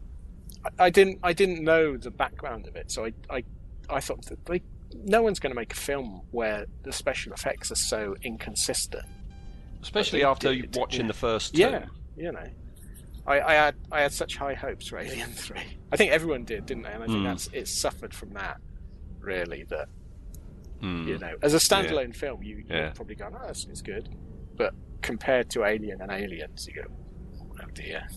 I 0.78 0.89
didn't, 0.89 1.20
I 1.24 1.34
didn't 1.34 1.63
know 1.63 1.98
the 1.98 2.12
background 2.12 2.67
of 2.67 2.76
it, 2.76 2.91
so 2.91 3.06
I, 3.06 3.13
I, 3.30 3.43
I 3.89 4.02
thought 4.02 4.26
that 4.26 4.50
like, 4.50 4.63
no 4.93 5.22
one's 5.22 5.39
going 5.39 5.52
to 5.52 5.56
make 5.56 5.72
a 5.72 5.78
film 5.78 6.22
where 6.32 6.65
the 6.84 6.91
special 6.91 7.34
effects 7.34 7.72
are 7.72 7.76
so 7.76 8.15
inconsistent. 8.24 9.06
Especially 9.82 10.24
after 10.24 10.54
did, 10.54 10.76
watching 10.76 11.02
yeah. 11.02 11.08
the 11.08 11.13
first 11.13 11.54
two. 11.54 11.62
Yeah, 11.62 11.86
you 12.17 12.32
know. 12.32 12.50
I, 13.28 13.42
I 13.42 13.54
had 13.54 13.76
I 13.92 14.02
had 14.02 14.13
such 14.13 14.38
high 14.38 14.54
hopes 14.54 14.88
for 14.88 14.98
Alien 15.00 15.30
Three. 15.34 15.78
I 15.92 15.98
think 15.98 16.12
everyone 16.12 16.46
did, 16.46 16.66
didn't 16.66 16.84
they? 16.84 16.92
And 16.92 17.04
I 17.04 17.08
think 17.08 17.20
Mm. 17.20 17.26
that's 17.26 17.48
it 17.54 17.68
suffered 17.68 18.13
from 18.13 18.34
that. 18.34 18.58
Really, 19.20 19.63
that 19.70 19.90
Mm. 20.82 21.08
you 21.08 21.18
know, 21.18 21.36
as 21.42 21.54
a 21.56 21.58
standalone 21.58 22.16
film, 22.16 22.44
you 22.44 22.63
Yeah. 22.70 22.92
probably 22.92 23.16
go, 23.16 23.28
"Oh, 23.34 23.48
it's, 23.48 23.66
it's 23.66 23.82
good," 23.82 24.10
but 24.56 24.74
compared 25.02 25.50
to 25.52 25.66
Alien 25.66 26.02
and 26.02 26.12
Aliens, 26.12 26.68
you 26.68 26.84
go, 26.84 26.88
"Oh 27.62 27.68
dear." 27.74 28.08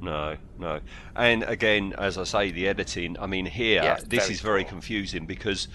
No, 0.00 0.36
no. 0.58 0.80
And 1.16 1.42
again, 1.44 1.92
as 1.98 2.18
I 2.18 2.24
say, 2.24 2.50
the 2.52 2.66
editing, 2.68 3.16
I 3.18 3.26
mean, 3.26 3.46
here, 3.46 3.82
Yeah, 3.82 3.96
this 4.06 4.22
very 4.24 4.32
is 4.34 4.40
very 4.40 4.62
poor. 4.62 4.70
confusing 4.70 5.26
because, 5.26 5.68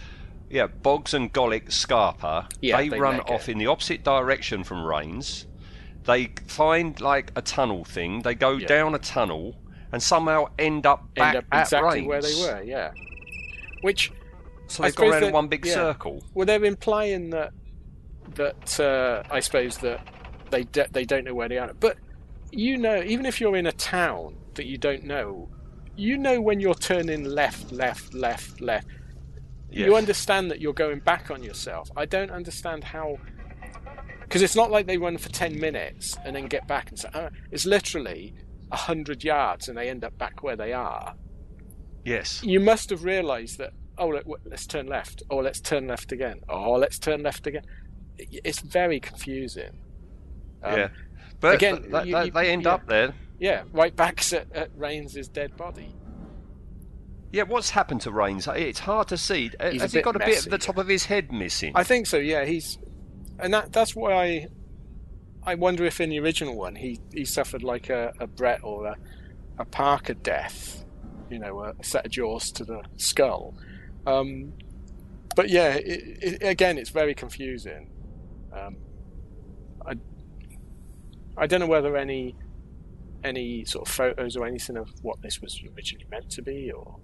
yeah, 0.50 0.68
Boggs 0.68 1.14
and 1.14 1.32
Golic 1.34 1.72
Scarpa, 1.72 2.48
Yeah, 2.62 2.78
they, 2.78 2.90
they 2.90 3.00
run 3.00 3.20
off 3.22 3.48
it. 3.48 3.54
in 3.54 3.58
the 3.58 3.68
opposite 3.68 4.04
direction 4.04 4.64
from 4.66 4.86
Rains. 4.86 5.46
They 6.08 6.32
find, 6.48 7.00
like, 7.00 7.32
a 7.36 7.42
tunnel 7.42 7.84
thing. 7.86 8.22
They 8.24 8.34
go 8.34 8.52
Yeah. 8.54 8.68
down 8.68 8.96
a 8.96 9.00
tunnel 9.00 9.56
and 9.92 10.02
somehow 10.02 10.48
end 10.58 10.86
up 10.86 11.14
back 11.16 11.36
End 11.36 11.38
up 11.38 11.46
at 11.52 11.62
exactly 11.64 12.08
where 12.08 12.22
they 12.22 12.34
were, 12.36 12.62
yeah. 12.64 12.92
Which 13.82 14.12
So 14.68 14.84
they've 14.84 14.96
gone 14.96 15.10
around 15.10 15.18
in 15.24 15.28
that- 15.30 15.34
one 15.34 15.48
big 15.48 15.66
yeah. 15.66 15.74
circle. 15.74 16.24
well, 16.34 16.46
they're 16.46 16.64
implying 16.66 17.30
that 17.32 17.52
that 18.36 18.80
uh, 18.80 19.24
I 19.32 19.40
suppose 19.40 19.78
that 19.80 20.06
they 20.52 20.64
de- 20.64 20.88
they 20.92 21.06
don't 21.06 21.24
know 21.24 21.34
where 21.34 21.48
they 21.48 21.58
are. 21.58 21.74
But 21.80 21.98
you 22.52 22.78
know, 22.78 23.02
even 23.04 23.26
if 23.26 23.40
you're 23.40 23.56
in 23.56 23.66
a 23.66 23.72
town 23.72 24.36
that 24.56 24.66
you 24.66 24.78
don't 24.78 25.04
know, 25.06 25.50
you 25.96 26.18
know 26.18 26.40
when 26.42 26.60
you're 26.60 26.76
turning 26.76 27.24
left, 27.24 27.72
left, 27.72 28.14
left, 28.14 28.60
left. 28.62 28.88
You 29.70 29.96
understand 29.96 30.50
that 30.52 30.60
you're 30.62 30.74
going 30.74 31.00
back 31.00 31.30
on 31.32 31.44
yourself. 31.44 31.90
I 31.96 32.06
don't 32.06 32.32
understand 32.32 32.84
how. 32.84 33.18
Because 34.28 34.42
it's 34.42 34.56
not 34.56 34.72
like 34.72 34.88
they 34.88 34.98
run 34.98 35.18
for 35.18 35.30
10 35.30 35.60
minutes 35.60 36.18
and 36.26 36.36
then 36.36 36.48
get 36.48 36.68
back 36.68 36.90
and 36.90 37.00
say, 37.00 37.10
oh, 37.14 37.30
it's 37.52 37.66
literally 37.66 38.34
100 38.70 39.24
yards 39.24 39.70
and 39.70 39.78
they 39.78 39.90
end 39.90 40.04
up 40.04 40.18
back 40.18 40.44
where 40.44 40.56
they 40.58 40.74
are. 40.74 41.16
Yes. 42.04 42.44
You 42.44 42.60
must 42.60 42.90
have 42.90 43.04
realised 43.04 43.58
that, 43.60 43.72
oh, 43.98 44.08
let, 44.08 44.26
let's 44.46 44.66
turn 44.66 44.88
left. 44.88 45.24
Oh, 45.30 45.38
let's 45.38 45.62
turn 45.62 45.88
left 45.88 46.12
again. 46.12 46.42
Oh, 46.50 46.74
let's 46.74 47.00
turn 47.00 47.24
left 47.24 47.48
again. 47.48 47.64
It's 48.18 48.60
very 48.60 49.00
confusing. 49.00 49.80
Um, 50.64 50.78
yeah. 50.78 50.88
But 51.40 51.56
again, 51.56 51.78
th- 51.84 51.92
th- 51.92 52.06
you- 52.08 52.18
you- 52.18 52.32
they 52.32 52.50
end 52.52 52.64
yeah. 52.64 52.74
up 52.74 52.88
there. 52.88 53.14
Yeah, 53.40 53.64
right 53.72 53.96
back 53.96 54.34
at, 54.34 54.52
at 54.54 54.72
Rains' 54.76 55.28
dead 55.28 55.56
body. 55.56 55.94
Yeah, 57.32 57.44
what's 57.44 57.70
happened 57.70 58.02
to 58.02 58.12
Rains? 58.12 58.48
It's 58.48 58.80
hard 58.80 59.10
to 59.10 59.18
see. 59.18 59.52
He's 59.72 59.82
Has 59.82 59.94
he 59.94 60.02
got 60.02 60.16
a 60.16 60.20
bit 60.20 60.46
of 60.46 60.52
the 60.52 60.58
top 60.58 60.78
of 60.78 60.88
his 60.88 61.06
head 61.06 61.32
missing? 61.32 61.74
I 61.76 61.84
think 61.84 62.08
so. 62.08 62.18
Yeah, 62.18 62.46
he's, 62.46 62.78
and 63.40 63.54
that 63.54 63.72
that's 63.72 63.96
why 63.96 64.14
I, 64.14 64.48
I 65.44 65.56
wonder 65.56 65.86
if 65.86 66.02
in 66.02 66.10
the 66.10 66.20
original 66.20 66.56
one 66.56 66.76
he, 66.76 67.00
he 67.14 67.26
suffered 67.26 67.64
like 67.64 67.90
a, 67.90 68.14
a 68.20 68.28
Brett 68.28 68.64
or 68.64 68.88
a, 68.88 68.96
a 69.60 69.66
Parker 69.66 70.16
death, 70.16 70.86
you 71.30 71.40
know, 71.40 71.62
a, 71.62 71.84
set 71.84 72.06
of 72.06 72.12
jaws 72.12 72.52
to 72.54 72.66
the 72.66 72.82
skull. 72.98 73.56
Um, 74.06 74.54
but 75.36 75.50
yeah, 75.50 75.74
it, 75.74 76.24
it, 76.24 76.44
again, 76.44 76.78
it's 76.78 76.90
very 76.90 77.14
confusing. 77.14 77.90
Um, 78.52 78.78
I, 79.86 79.94
I 81.38 81.48
don't 81.48 81.60
know 81.60 81.68
whether 81.68 81.96
any 81.96 82.36
any 83.24 83.66
sort 83.66 83.88
of 83.88 83.94
photos 83.94 84.36
or 84.36 84.46
anything 84.46 84.78
of 84.78 84.90
what 85.02 85.22
this 85.22 85.42
was 85.42 85.62
originally 85.76 86.06
meant 86.10 86.30
to 86.32 86.42
be, 86.42 86.72
or 86.72 86.98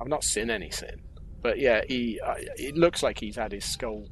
I've 0.00 0.08
not 0.08 0.24
seen 0.24 0.50
anything. 0.50 1.02
But 1.40 1.58
yeah, 1.58 1.82
he 1.88 2.20
uh, 2.20 2.34
it 2.38 2.76
looks 2.76 3.02
like 3.02 3.18
he's 3.18 3.36
had 3.36 3.52
his 3.52 3.64
skull 3.64 4.06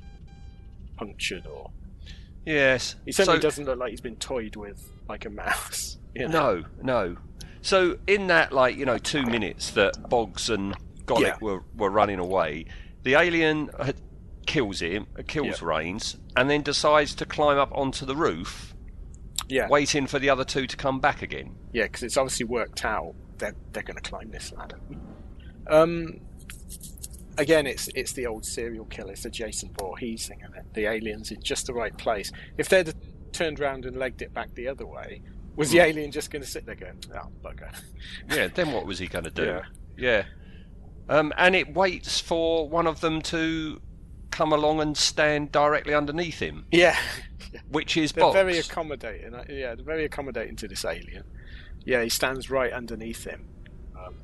punctured, 1.00 1.46
or 1.46 1.70
yes. 2.46 2.96
he 3.04 3.12
certainly 3.12 3.38
So- 3.38 3.42
doesn't 3.42 3.64
look 3.64 3.78
like 3.78 3.90
he's 3.90 4.00
been 4.00 4.16
toyed 4.16 4.56
with 4.56 4.92
like 5.08 5.24
a 5.24 5.30
mouse. 5.30 5.96
You 6.12 6.26
know? 6.26 6.64
No, 6.82 7.04
no. 7.12 7.16
So 7.62 7.96
in 8.08 8.26
that, 8.26 8.52
like 8.52 8.76
you 8.76 8.84
know, 8.84 8.98
two 8.98 9.22
minutes 9.22 9.70
that 9.72 10.08
Boggs 10.10 10.50
and 10.50 10.74
Golic 11.06 11.20
Yeah. 11.22 11.36
were 11.40 11.62
were 11.76 11.88
running 11.90 12.18
away, 12.18 12.64
the 13.04 13.14
alien 13.14 13.70
kills 14.44 14.80
him, 14.82 15.06
kills 15.28 15.60
Yeah. 15.62 15.68
Rains, 15.68 16.16
and 16.34 16.50
then 16.50 16.62
decides 16.62 17.14
to 17.14 17.24
climb 17.24 17.58
up 17.58 17.70
onto 17.72 18.04
the 18.04 18.16
roof, 18.16 18.74
Yeah, 19.48 19.68
waiting 19.68 20.08
for 20.08 20.18
the 20.18 20.28
other 20.30 20.42
two 20.44 20.66
to 20.66 20.76
come 20.76 20.98
back 20.98 21.22
again. 21.22 21.54
yeah, 21.72 21.84
because 21.84 22.02
it's 22.02 22.16
obviously 22.16 22.46
worked 22.46 22.84
out. 22.84 23.14
They're 23.38 23.54
they're 23.72 23.84
going 23.84 24.02
to 24.02 24.10
climb 24.10 24.32
this 24.32 24.52
ladder. 24.52 24.80
Um, 25.68 26.20
again, 27.40 27.66
it's 27.66 27.88
it's 27.94 28.12
the 28.12 28.26
old 28.26 28.44
serial 28.44 28.84
killer. 28.86 29.12
It's 29.12 29.22
the 29.22 29.30
Jason 29.30 29.70
Voorhees 29.78 30.28
thing, 30.28 30.40
and 30.42 30.54
the 30.74 30.86
aliens 30.86 31.30
in 31.30 31.42
just 31.42 31.66
the 31.66 31.74
right 31.74 31.96
place. 31.96 32.30
If 32.58 32.68
they'd 32.68 32.92
turned 33.32 33.60
around 33.60 33.84
and 33.86 33.96
legged 33.96 34.22
it 34.22 34.32
back 34.34 34.54
the 34.54 34.68
other 34.68 34.86
way, 34.86 35.22
was 35.56 35.70
the 35.70 35.80
alien 35.80 36.10
just 36.10 36.30
going 36.30 36.42
to 36.42 36.48
sit 36.48 36.66
there 36.66 36.74
going, 36.74 36.98
"Oh 37.14 37.28
bugger"? 37.42 37.70
Yeah. 38.34 38.48
Then 38.48 38.72
what 38.72 38.86
was 38.86 38.98
he 38.98 39.06
going 39.08 39.24
to 39.24 39.30
do? 39.30 39.44
Yeah. 39.44 39.62
Yeah. 39.96 40.24
Um, 41.08 41.32
and 41.36 41.56
it 41.56 41.74
waits 41.74 42.20
for 42.20 42.68
one 42.68 42.86
of 42.86 43.00
them 43.00 43.20
to 43.22 43.80
come 44.30 44.52
along 44.52 44.80
and 44.80 44.96
stand 44.96 45.50
directly 45.50 45.92
underneath 45.92 46.38
him, 46.38 46.66
Yeah, 46.70 46.96
which 47.68 47.96
is 47.96 48.12
they're 48.12 48.22
Boggs. 48.22 48.34
very 48.34 48.58
accommodating. 48.58 49.34
uh, 49.34 49.42
Yeah, 49.48 49.74
they're 49.74 49.84
very 49.84 50.04
accommodating 50.04 50.54
to 50.56 50.68
this 50.68 50.84
alien. 50.84 51.24
Yeah, 51.84 52.02
he 52.04 52.08
stands 52.10 52.48
right 52.48 52.72
underneath 52.72 53.24
him, 53.24 53.48
um, 53.98 54.14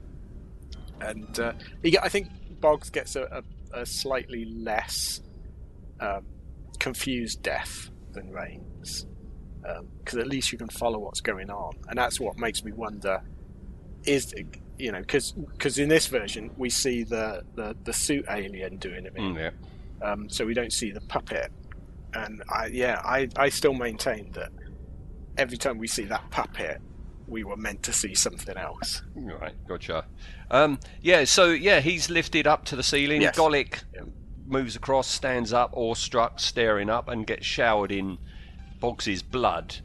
and 1.00 1.40
uh, 1.40 1.52
he, 1.82 1.98
I 1.98 2.08
think 2.08 2.28
Boggs 2.61 2.90
gets 2.90 3.16
a, 3.16 3.42
a, 3.72 3.80
a 3.80 3.86
slightly 3.86 4.44
less 4.46 5.20
um, 6.00 6.24
confused 6.78 7.42
death 7.42 7.90
than 8.12 8.30
Rains, 8.30 9.07
because 9.98 10.18
at 10.18 10.26
least 10.26 10.52
you 10.52 10.59
can 10.59 10.68
follow 10.68 10.98
what's 10.98 11.20
going 11.20 11.50
on, 11.50 11.74
and 11.88 11.98
that's 11.98 12.18
what 12.20 12.38
makes 12.38 12.62
me 12.64 12.72
wonder: 12.72 13.20
is 14.04 14.32
you 14.78 14.92
know, 14.92 15.00
because 15.00 15.78
in 15.78 15.88
this 15.88 16.07
version 16.07 16.50
we 16.59 16.68
see 16.68 17.02
the, 17.02 17.42
the, 17.54 17.74
the 17.84 17.92
suit 17.92 18.24
alien 18.28 18.76
doing 18.76 19.07
it, 19.07 19.14
Mm, 19.14 19.34
yeah. 19.38 20.07
um, 20.07 20.28
so 20.28 20.44
we 20.44 20.52
don't 20.52 20.72
see 20.72 20.90
the 20.90 21.00
puppet. 21.02 21.50
And 22.12 22.42
I, 22.50 22.66
yeah, 22.66 23.00
I, 23.04 23.28
I 23.36 23.48
still 23.48 23.72
maintain 23.74 24.32
that 24.32 24.50
every 25.38 25.57
time 25.57 25.78
we 25.78 25.86
see 25.86 26.04
that 26.04 26.30
puppet, 26.30 26.80
we 27.29 27.45
were 27.45 27.57
meant 27.57 27.83
to 27.85 27.93
see 27.93 28.14
something 28.14 28.57
else. 28.57 29.03
Right, 29.14 29.55
gotcha. 29.66 30.05
Um, 30.51 30.79
yeah, 31.03 31.24
so 31.24 31.47
yeah, 31.51 31.81
he's 31.81 32.09
lifted 32.11 32.47
up 32.47 32.64
to 32.66 32.77
the 32.77 32.83
ceiling. 32.83 33.22
Yes. 33.22 33.37
Golic 33.37 33.83
Yeah. 33.95 34.03
moves 34.47 34.77
across, 34.77 35.09
stands 35.09 35.53
up, 35.53 35.72
awestruck, 35.74 36.39
staring 36.41 36.89
up, 36.89 37.09
and 37.09 37.27
gets 37.27 37.45
showered 37.45 37.91
in 37.93 38.18
Boggs's 38.81 39.22
blood. 39.22 39.77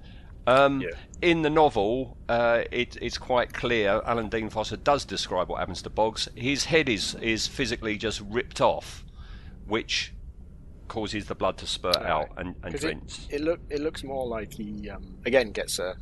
Um, 0.48 0.82
Yeah. 0.82 0.90
In 1.22 1.44
the 1.44 1.50
novel, 1.52 2.18
uh, 2.28 2.64
it, 2.72 2.98
it's 3.00 3.18
quite 3.20 3.54
clear. 3.54 4.02
Alan 4.06 4.28
Dean 4.28 4.50
Foster 4.50 4.76
does 4.76 5.06
describe 5.06 5.50
what 5.50 5.60
happens 5.60 5.84
to 5.84 5.90
Boggs. 5.92 6.28
His 6.36 6.66
head 6.66 6.90
is 6.90 7.14
is 7.22 7.46
physically 7.48 7.96
just 7.98 8.22
ripped 8.22 8.60
off, 8.60 9.06
which 9.68 10.14
causes 10.88 11.28
the 11.28 11.36
blood 11.36 11.58
to 11.60 11.68
spurt 11.68 11.98
out 11.98 12.30
and, 12.38 12.56
and. 12.64 12.74
It, 12.74 13.28
it 13.30 13.42
look 13.42 13.60
it 13.70 13.82
looks 13.82 14.04
more 14.04 14.26
like 14.28 14.52
he 14.54 14.90
um, 14.90 15.16
again 15.28 15.52
gets 15.52 15.78
a 15.78 15.96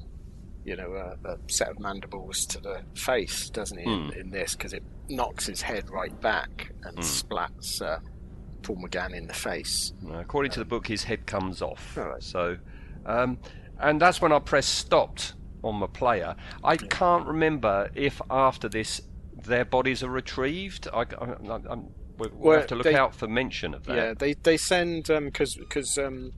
you 0.69 0.75
know 0.75 0.93
a, 0.93 1.29
a 1.31 1.37
set 1.47 1.69
of 1.69 1.79
mandibles 1.79 2.45
to 2.45 2.59
the 2.59 2.81
face, 2.95 3.49
doesn't 3.49 3.77
he? 3.77 3.83
Hmm. 3.85 4.11
In, 4.11 4.19
in 4.19 4.29
this 4.29 4.55
because 4.55 4.73
it 4.73 4.83
knocks 5.09 5.45
his 5.47 5.61
head 5.61 5.89
right 5.89 6.19
back 6.21 6.71
and 6.83 6.97
splats 6.99 7.81
uh, 7.81 7.99
Paul 8.61 8.77
McGann 8.77 9.13
in 9.15 9.25
the 9.27 9.33
face. 9.33 9.91
According 10.13 10.51
to 10.51 10.59
the 10.59 10.65
book, 10.65 10.85
his 10.87 11.03
head 11.03 11.25
comes 11.25 11.61
off. 11.61 11.97
Right. 11.97 12.21
So, 12.21 12.57
um, 13.05 13.39
and 13.79 13.99
that's 13.99 14.21
when 14.21 14.31
I 14.31 14.39
pressed 14.39 14.75
stopped 14.75 15.33
on 15.63 15.79
the 15.79 15.87
player. 15.87 16.35
I 16.63 16.77
can't 16.77 17.25
remember 17.25 17.89
if 17.95 18.21
after 18.29 18.69
this 18.69 19.01
their 19.43 19.65
bodies 19.65 20.03
are 20.03 20.09
retrieved. 20.09 20.87
I, 20.93 21.01
I, 21.01 21.05
I'm, 21.49 21.87
we'll 22.17 22.29
Well, 22.33 22.57
have 22.59 22.67
to 22.67 22.75
look 22.75 22.83
they- 22.83 22.95
out 22.95 23.15
for 23.15 23.27
mention 23.27 23.73
of 23.73 23.85
that. 23.85 23.95
Yeah, 23.95 24.13
they 24.13 24.33
they 24.33 24.57
send 24.57 25.05
because 25.07 25.55
because 25.55 25.97
um, 25.97 26.31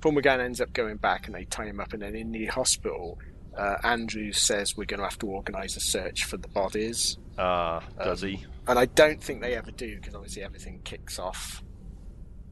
Paul 0.00 0.12
McGann 0.12 0.40
ends 0.40 0.60
up 0.60 0.72
going 0.72 0.96
back 0.96 1.26
and 1.26 1.34
they 1.34 1.44
tie 1.44 1.66
him 1.66 1.80
up, 1.80 1.92
and 1.92 2.02
then 2.02 2.14
in 2.14 2.30
the 2.32 2.46
hospital, 2.46 3.18
uh, 3.56 3.76
Andrew 3.84 4.32
says 4.32 4.76
we're 4.76 4.84
going 4.84 4.98
to 5.00 5.04
have 5.04 5.18
to 5.20 5.26
organise 5.26 5.76
a 5.76 5.80
search 5.80 6.24
for 6.24 6.36
the 6.36 6.48
bodies, 6.48 7.18
Ah, 7.38 7.82
does 8.02 8.22
Um, 8.22 8.28
he? 8.30 8.46
and 8.68 8.78
I 8.78 8.86
don't 8.86 9.22
think 9.22 9.40
they 9.42 9.54
ever 9.54 9.70
do 9.70 9.96
because 9.96 10.14
obviously 10.14 10.42
everything 10.42 10.80
kicks 10.84 11.18
off 11.18 11.62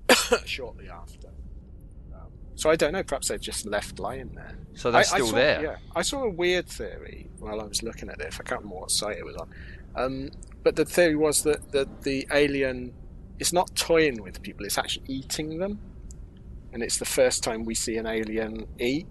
shortly 0.44 0.88
after. 0.88 1.28
Um, 2.14 2.28
so 2.54 2.70
I 2.70 2.76
don't 2.76 2.92
know. 2.92 3.02
Perhaps 3.02 3.28
they're 3.28 3.38
just 3.38 3.66
left 3.66 3.98
lying 3.98 4.34
there. 4.34 4.56
So 4.74 4.90
they're 4.90 4.98
I- 4.98 5.00
I 5.00 5.04
still 5.04 5.26
saw- 5.28 5.34
there. 5.36 5.62
Yeah, 5.62 5.76
I 5.96 6.02
saw 6.02 6.24
a 6.24 6.30
weird 6.30 6.66
theory 6.66 7.28
while 7.38 7.60
I 7.60 7.64
was 7.64 7.82
looking 7.82 8.08
at 8.08 8.18
this. 8.18 8.34
I 8.40 8.42
can't 8.44 8.60
remember 8.62 8.80
what 8.80 8.90
site 8.90 9.18
it 9.18 9.24
was 9.24 9.36
on. 9.36 9.48
Um, 9.94 10.30
but 10.62 10.76
the 10.76 10.84
theory 10.84 11.16
was 11.16 11.42
that, 11.42 11.72
that 11.72 12.02
the 12.02 12.26
alien 12.32 12.92
is 13.38 13.52
not 13.52 13.74
toying 13.74 14.22
with 14.22 14.40
people; 14.42 14.64
it's 14.64 14.78
actually 14.78 15.04
eating 15.08 15.58
them, 15.58 15.78
and 16.72 16.82
it's 16.82 16.98
the 16.98 17.04
first 17.04 17.42
time 17.42 17.64
we 17.64 17.74
see 17.74 17.96
an 17.96 18.06
alien 18.06 18.66
eat. 18.78 19.06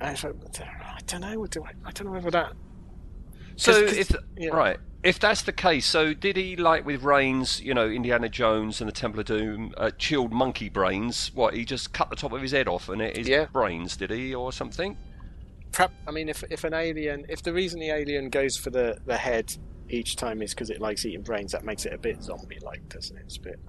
I 0.00 0.10
I 0.10 0.14
don't 1.06 1.20
know. 1.20 1.46
Do 1.46 1.64
I, 1.64 1.70
I 1.84 1.90
don't 1.92 2.06
know 2.06 2.12
whether 2.12 2.30
that. 2.30 2.52
So 3.56 3.72
'cause- 3.72 3.82
'cause- 3.96 3.96
if 3.98 4.16
yeah. 4.36 4.48
right, 4.50 4.78
if 5.02 5.18
that's 5.18 5.42
the 5.42 5.52
case, 5.52 5.86
so 5.86 6.14
did 6.14 6.36
he 6.36 6.56
like 6.56 6.84
with 6.86 7.02
Rains, 7.02 7.60
you 7.60 7.74
know, 7.74 7.88
Indiana 7.88 8.28
Jones 8.28 8.80
and 8.80 8.88
the 8.88 8.92
Temple 8.92 9.20
of 9.20 9.26
Doom, 9.26 9.72
uh, 9.76 9.90
chilled 9.98 10.32
monkey 10.32 10.68
brains? 10.68 11.32
What 11.34 11.54
he 11.54 11.64
just 11.64 11.92
cut 11.92 12.10
the 12.10 12.16
top 12.16 12.32
of 12.32 12.40
his 12.42 12.52
head 12.52 12.68
off 12.68 12.88
and 12.88 13.02
it 13.02 13.16
is 13.18 13.28
Yeah. 13.28 13.46
brains, 13.46 13.96
did 13.96 14.10
he, 14.10 14.34
or 14.34 14.52
something? 14.52 14.96
Perhaps, 15.72 15.94
I 16.06 16.10
mean, 16.12 16.28
if 16.28 16.44
if 16.50 16.64
an 16.64 16.74
alien, 16.74 17.26
if 17.28 17.42
the 17.42 17.52
reason 17.52 17.80
the 17.80 17.90
alien 17.90 18.30
goes 18.30 18.56
for 18.56 18.70
the, 18.70 18.98
the 19.06 19.16
head 19.16 19.52
each 19.90 20.16
time 20.16 20.42
is 20.42 20.54
because 20.54 20.70
it 20.70 20.80
likes 20.80 21.04
eating 21.04 21.22
brains, 21.22 21.52
that 21.52 21.64
makes 21.64 21.84
it 21.86 21.92
a 21.92 21.98
bit 21.98 22.22
zombie-like, 22.22 22.88
doesn't 22.88 23.16
it? 23.16 23.22
It's 23.26 23.36
a 23.38 23.40
bit. 23.40 23.60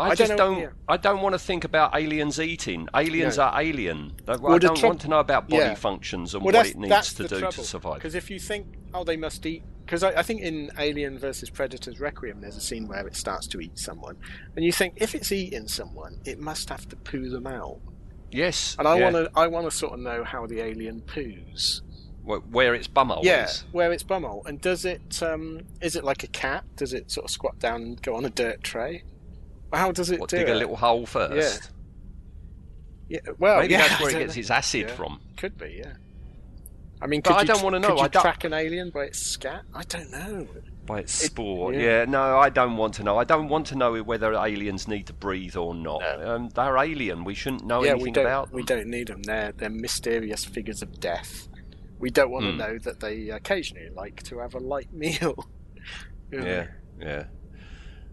I, 0.00 0.04
I 0.04 0.08
don't 0.08 0.16
just 0.16 0.30
know, 0.30 0.36
don't. 0.36 0.58
yeah. 0.60 0.68
I 0.88 0.96
don't 0.96 1.20
want 1.22 1.34
to 1.34 1.38
think 1.38 1.64
about 1.64 1.94
aliens 1.96 2.40
eating. 2.40 2.88
Aliens 2.94 3.36
No. 3.36 3.44
are 3.44 3.60
alien. 3.60 4.12
I 4.26 4.36
Well, 4.36 4.54
the 4.54 4.58
don't 4.60 4.76
troub- 4.76 4.90
want 4.90 5.00
to 5.02 5.08
know 5.08 5.20
about 5.20 5.48
body 5.48 5.62
yeah. 5.62 5.74
functions 5.74 6.34
and 6.34 6.42
Well, 6.44 6.54
what 6.54 6.66
it 6.66 6.76
needs 6.76 7.14
to 7.14 7.28
do 7.28 7.38
trouble. 7.38 7.52
to 7.52 7.64
survive. 7.64 7.94
Because 7.96 8.14
if 8.14 8.30
you 8.30 8.38
think, 8.40 8.66
oh, 8.94 9.04
they 9.04 9.16
must 9.16 9.44
eat. 9.46 9.62
Because 9.84 10.02
I, 10.04 10.10
I 10.20 10.22
think 10.22 10.40
in 10.42 10.70
Alien 10.78 11.18
versus 11.18 11.50
Predator's 11.50 11.98
Requiem, 12.00 12.40
there's 12.40 12.56
a 12.56 12.60
scene 12.60 12.86
where 12.86 13.06
it 13.08 13.16
starts 13.16 13.46
to 13.48 13.60
eat 13.60 13.76
someone, 13.78 14.16
and 14.54 14.64
you 14.64 14.70
think 14.72 14.94
if 14.96 15.14
it's 15.16 15.32
eating 15.32 15.66
someone, 15.66 16.20
it 16.24 16.38
must 16.38 16.68
have 16.68 16.88
to 16.90 16.96
poo 16.96 17.28
them 17.28 17.46
out. 17.48 17.78
Yes, 18.30 18.76
And 18.78 18.86
I 18.86 18.96
yeah. 18.98 19.10
want 19.10 19.16
to, 19.16 19.30
I 19.38 19.46
want 19.48 19.68
to 19.68 19.76
sort 19.76 19.94
of 19.94 19.98
know 19.98 20.22
how 20.22 20.46
the 20.46 20.60
alien 20.60 21.00
poos. 21.02 21.80
Wh- 22.24 22.38
where 22.54 22.74
its 22.76 22.86
bumhole 22.86 23.24
yeah, 23.24 23.46
is. 23.46 23.64
where 23.72 23.90
it's 23.92 24.04
bumhole, 24.04 24.46
and 24.46 24.60
does 24.60 24.84
it? 24.84 25.20
Um, 25.22 25.62
is 25.80 25.96
it 25.96 26.04
like 26.04 26.22
a 26.22 26.28
cat? 26.28 26.62
Does 26.76 26.92
it 26.92 27.10
sort 27.10 27.24
of 27.24 27.30
squat 27.32 27.58
down 27.58 27.82
and 27.82 28.00
go 28.02 28.14
on 28.14 28.24
a 28.24 28.30
dirt 28.30 28.62
tray? 28.62 29.02
How 29.72 29.92
does 29.92 30.10
it 30.10 30.20
What, 30.20 30.30
do 30.30 30.36
dig 30.38 30.48
it? 30.48 30.52
a 30.52 30.58
little 30.58 30.76
hole 30.76 31.06
first. 31.06 31.70
Yeah, 33.08 33.18
well, 33.38 33.60
Maybe 33.60 33.72
yeah, 33.72 33.88
that's 33.88 34.00
where 34.00 34.10
it 34.10 34.18
gets 34.20 34.36
know. 34.36 34.40
its 34.40 34.50
acid 34.50 34.86
Yeah. 34.88 34.94
from. 34.94 35.20
Could 35.36 35.58
be, 35.58 35.80
yeah. 35.84 35.94
I 37.02 37.06
mean, 37.06 37.22
But 37.22 37.30
could 37.30 37.38
I 37.40 37.44
don't 37.44 37.58
tr- 37.58 37.64
wanna 37.64 37.78
know, 37.80 37.88
Could 37.88 37.98
you 37.98 38.04
I 38.04 38.08
don't- 38.08 38.22
track 38.22 38.44
an 38.44 38.52
alien 38.52 38.90
by 38.90 39.04
its 39.04 39.18
scat? 39.18 39.62
I 39.74 39.82
don't 39.84 40.10
know. 40.12 40.46
By 40.86 41.00
its 41.00 41.22
It- 41.22 41.26
spore. 41.32 41.72
yeah. 41.72 41.80
yeah. 42.00 42.04
no, 42.04 42.38
I 42.38 42.50
don't 42.50 42.76
want 42.76 42.94
to 42.94 43.02
know. 43.02 43.16
I 43.18 43.24
don't 43.24 43.48
want 43.48 43.66
to 43.68 43.74
know 43.76 44.00
whether 44.02 44.32
aliens 44.34 44.86
need 44.86 45.06
to 45.08 45.12
breathe 45.12 45.56
or 45.56 45.74
not. 45.74 46.00
No. 46.02 46.34
Um, 46.36 46.48
they're 46.50 46.76
alien. 46.76 47.24
We 47.24 47.34
shouldn't 47.34 47.64
know 47.64 47.82
yeah, 47.84 47.90
anything 47.92 48.04
we 48.06 48.10
don't. 48.12 48.26
about 48.26 48.46
them. 48.48 48.56
We 48.56 48.62
don't 48.64 48.86
need 48.86 49.08
them. 49.08 49.22
They're 49.22 49.52
they're 49.52 49.70
mysterious 49.70 50.44
figures 50.44 50.82
of 50.82 51.00
death. 51.00 51.48
We 51.98 52.10
don't 52.10 52.30
want 52.30 52.44
Hmm. 52.46 52.50
to 52.52 52.56
know 52.58 52.78
that 52.78 53.00
they 53.00 53.28
occasionally 53.30 53.88
like 53.90 54.22
to 54.24 54.38
have 54.38 54.54
a 54.54 54.58
light 54.60 54.92
meal. 54.92 55.48
Yeah, 56.32 56.66
yeah. 57.00 57.24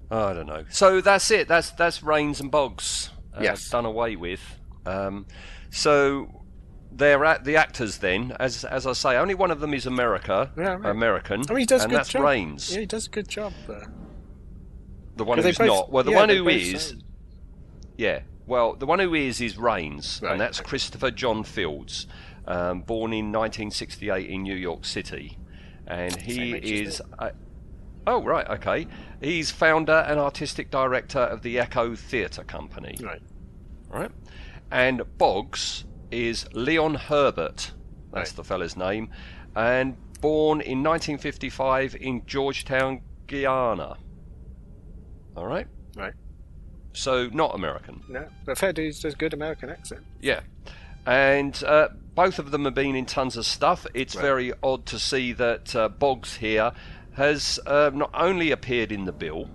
I 0.10 0.34
don't 0.34 0.46
know. 0.48 0.64
So 0.70 1.02
that's 1.02 1.30
it. 1.32 1.48
That's 1.48 1.72
that's 1.72 2.02
Rains 2.04 2.40
and 2.40 2.50
Boggs. 2.52 3.10
Uh, 3.36 3.42
Yes. 3.42 3.70
Done 3.70 3.86
away 3.86 4.16
with. 4.16 4.42
Um, 4.86 5.26
so 5.70 6.44
they're 6.92 7.24
at 7.26 7.44
the 7.44 7.58
actors 7.58 7.98
then, 7.98 8.36
as 8.40 8.64
as 8.64 8.88
I 8.88 8.94
say, 8.94 9.18
only 9.18 9.36
one 9.36 9.52
of 9.52 9.60
them 9.60 9.74
is 9.74 9.86
America, 9.86 10.52
Yeah, 10.58 10.76
right. 10.76 10.86
American, 10.90 11.42
I 11.50 11.54
mean, 11.54 11.60
he 11.60 11.66
does 11.66 11.82
a 11.82 11.84
and 11.84 11.92
good 11.92 11.98
that's 12.00 12.10
job. 12.10 12.24
Rains. 12.24 12.74
Yeah, 12.74 12.80
he 12.82 12.86
does 12.86 13.08
a 13.08 13.10
good 13.10 13.28
job 13.28 13.54
there. 13.68 13.92
The 15.18 15.24
one 15.26 15.40
who's 15.40 15.58
both- 15.58 15.68
not. 15.68 15.92
Well, 15.92 16.04
the 16.04 16.12
yeah, 16.12 16.18
one 16.18 16.30
who 16.30 16.48
is. 16.48 16.88
sound- 16.90 17.04
Yeah. 17.98 18.22
Well, 18.46 18.76
the 18.76 18.86
one 18.86 19.00
who 19.00 19.14
is 19.14 19.42
is 19.42 19.58
Rains, 19.58 20.22
Right, 20.24 20.32
and 20.32 20.40
that's 20.42 20.60
okay. 20.62 20.70
Christopher 20.70 21.12
John 21.12 21.44
Fields, 21.44 22.08
um, 22.48 22.82
born 22.82 23.12
in 23.12 23.32
1968 23.32 24.30
in 24.30 24.44
New 24.44 24.56
York 24.56 24.86
City, 24.86 25.38
and 25.86 26.16
he 26.16 26.56
age 26.56 26.72
is. 26.72 27.02
A, 27.20 27.32
oh 28.08 28.24
right, 28.24 28.48
okay. 28.50 28.88
He's 29.22 29.52
founder 29.52 30.04
and 30.08 30.20
artistic 30.20 30.72
director 30.72 31.20
of 31.20 31.42
the 31.44 31.60
Echo 31.60 31.96
Theatre 31.96 32.44
Company. 32.44 32.98
Right. 33.02 33.22
Right. 33.90 34.12
And 34.72 35.02
Boggs 35.18 35.84
is 36.12 36.46
Leon 36.54 36.96
Herbert. 36.96 37.72
That's 38.14 38.32
Right. 38.32 38.36
the 38.38 38.44
fella's 38.44 38.76
name, 38.78 39.10
and 39.56 39.96
born 40.22 40.62
in 40.62 40.82
1955 40.82 41.96
in 41.96 42.26
Georgetown, 42.26 43.02
Guyana. 43.28 43.98
All 45.36 45.46
right. 45.46 45.68
Right. 45.96 46.14
So 46.94 47.28
not 47.28 47.54
American. 47.54 48.02
No, 48.10 48.28
but 48.46 48.58
fair 48.58 48.74
dues 48.74 49.00
does 49.02 49.14
good 49.14 49.34
American 49.34 49.70
accent. 49.70 50.02
Yeah. 50.22 50.40
and 51.06 51.64
uh, 51.64 51.90
both 52.16 52.40
of 52.40 52.52
them 52.52 52.66
have 52.66 52.74
been 52.74 52.96
in 52.96 53.06
tons 53.06 53.38
of 53.38 53.46
stuff. 53.46 53.86
It's 53.94 54.16
very 54.16 54.52
odd 54.64 54.86
to 54.88 54.98
see 55.00 55.32
that 55.34 55.76
uh, 55.76 55.88
Boggs 55.90 56.38
here 56.38 56.72
has 57.18 57.60
uh, 57.66 57.90
not 57.94 58.12
only 58.14 58.52
appeared 58.52 58.92
in 58.92 59.06
the 59.06 59.12
bill 59.12 59.50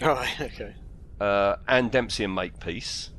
right, 0.00 0.32
okay. 0.40 0.74
uh, 1.20 1.56
and 1.68 1.90
Dempsey 1.90 2.24
and 2.24 2.34
Makepeace, 2.34 3.10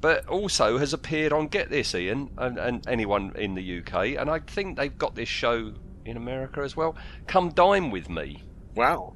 but 0.00 0.26
also 0.26 0.78
has 0.78 0.92
appeared 0.92 1.32
on 1.32 1.46
Get 1.46 1.70
This, 1.70 1.94
Ian, 1.94 2.30
and, 2.36 2.58
and 2.58 2.86
anyone 2.88 3.32
in 3.36 3.54
the 3.54 3.78
UK, 3.78 4.18
and 4.18 4.28
I 4.28 4.40
think 4.40 4.76
they've 4.76 4.96
got 4.96 5.14
this 5.14 5.28
show 5.28 5.72
in 6.04 6.16
America 6.16 6.60
as 6.60 6.76
well. 6.76 6.96
Come 7.26 7.50
dine 7.50 7.90
with 7.90 8.10
me. 8.10 8.42
Wow. 8.74 9.14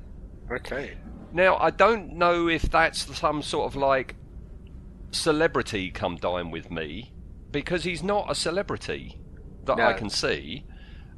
Okay. 0.50 0.96
Now, 1.32 1.56
I 1.56 1.70
don't 1.70 2.14
know 2.14 2.48
if 2.48 2.70
that's 2.70 3.18
some 3.18 3.42
sort 3.42 3.66
of 3.66 3.76
like 3.76 4.14
celebrity 5.10 5.90
come 5.90 6.16
dine 6.16 6.50
with 6.50 6.70
me, 6.70 7.12
because 7.50 7.82
he's 7.84 8.02
not 8.02 8.30
a 8.30 8.34
celebrity 8.34 9.18
that 9.64 9.80
I 9.80 9.92
can 9.92 10.08
see. 10.08 10.64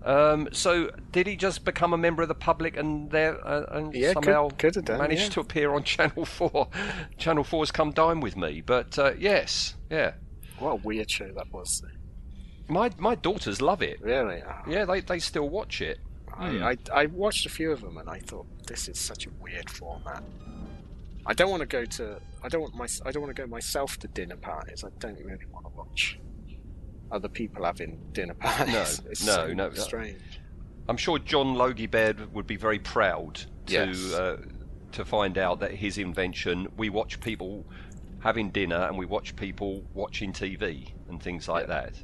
Um, 0.05 0.49
so, 0.53 0.91
did 1.13 1.27
he 1.27 1.35
just 1.35 1.65
become 1.65 1.95
a 1.95 1.97
member 1.97 2.23
of 2.23 2.29
the 2.29 2.35
public 2.35 2.77
and 2.77 3.11
there 3.11 3.37
uh, 3.47 3.65
and 3.79 3.95
Yeah, 3.95 4.13
somehow 4.13 4.51
could 4.51 4.75
have 4.75 4.85
done, 4.85 4.99
managed 4.99 5.23
yeah. 5.23 5.29
to 5.31 5.41
appear 5.41 5.73
on 5.73 5.83
Channel 5.95 6.25
Four? 6.27 6.69
Channel 7.17 7.43
4's 7.45 7.71
Come 7.73 7.91
Dine 7.93 8.21
with 8.21 8.37
Me, 8.37 8.61
but 8.61 8.99
uh, 8.99 9.13
yes, 9.19 9.75
yeah, 9.91 10.13
What 10.59 10.71
a 10.73 10.75
weird 10.77 11.11
show 11.11 11.29
that 11.33 11.51
was. 11.53 11.83
my 12.69 12.91
my 12.99 13.15
daughters 13.15 13.63
love 13.63 13.83
it. 13.83 14.01
Really? 14.03 14.43
Oh, 14.47 14.71
Yeah, 14.71 14.85
they 14.85 15.01
they 15.01 15.19
still 15.19 15.49
watch 15.49 15.81
it. 15.81 15.99
I, 16.37 16.49
I, 16.73 16.77
I 16.93 17.07
watched 17.07 17.47
a 17.47 17.49
few 17.49 17.71
of 17.73 17.81
them 17.81 17.97
and 17.97 18.11
I 18.11 18.19
thought 18.19 18.47
this 18.67 18.89
is 18.89 18.99
such 18.99 19.27
a 19.27 19.31
weird 19.41 19.71
format. 19.71 20.23
I 21.27 21.33
don't 21.33 21.51
want 21.51 21.61
to 21.61 21.67
go 21.67 21.85
to. 21.85 22.21
I 22.43 22.49
don't 22.49 22.61
want 22.61 22.75
my. 22.75 22.87
I 23.07 23.11
don't 23.11 23.23
want 23.23 23.35
to 23.35 23.41
go 23.43 23.47
myself 23.49 23.97
to 24.01 24.09
dinner 24.09 24.37
parties. 24.37 24.85
I 24.85 24.89
don't 24.99 25.19
really 25.25 25.47
want 25.51 25.65
to 25.67 25.73
watch 25.75 26.19
other 27.15 27.29
people 27.29 27.65
having 27.65 27.99
dinner 28.13 28.35
parties. 28.35 28.75
No, 28.75 28.81
it's 29.11 29.25
no, 29.27 29.33
so 29.33 29.53
no, 29.53 29.71
strange. 29.73 30.21
I'm 30.89 30.97
sure 30.97 31.19
John 31.19 31.55
Logie 31.55 31.87
Baird 31.87 32.35
would 32.35 32.47
be 32.47 32.57
very 32.57 32.79
proud 32.79 33.37
to 33.67 33.73
Yes. 33.73 34.13
uh, 34.13 34.39
to 34.93 35.05
find 35.05 35.39
out 35.39 35.61
that 35.61 35.71
his 35.73 35.97
invention. 35.99 36.69
We 36.77 36.89
watch 36.91 37.21
people 37.21 37.65
having 38.21 38.51
dinner 38.51 38.77
and 38.77 38.99
we 38.99 39.07
watch 39.07 39.35
people 39.37 39.83
watching 39.95 40.33
TV 40.33 40.93
and 41.09 41.23
things 41.23 41.49
like 41.49 41.69
that. 41.69 41.95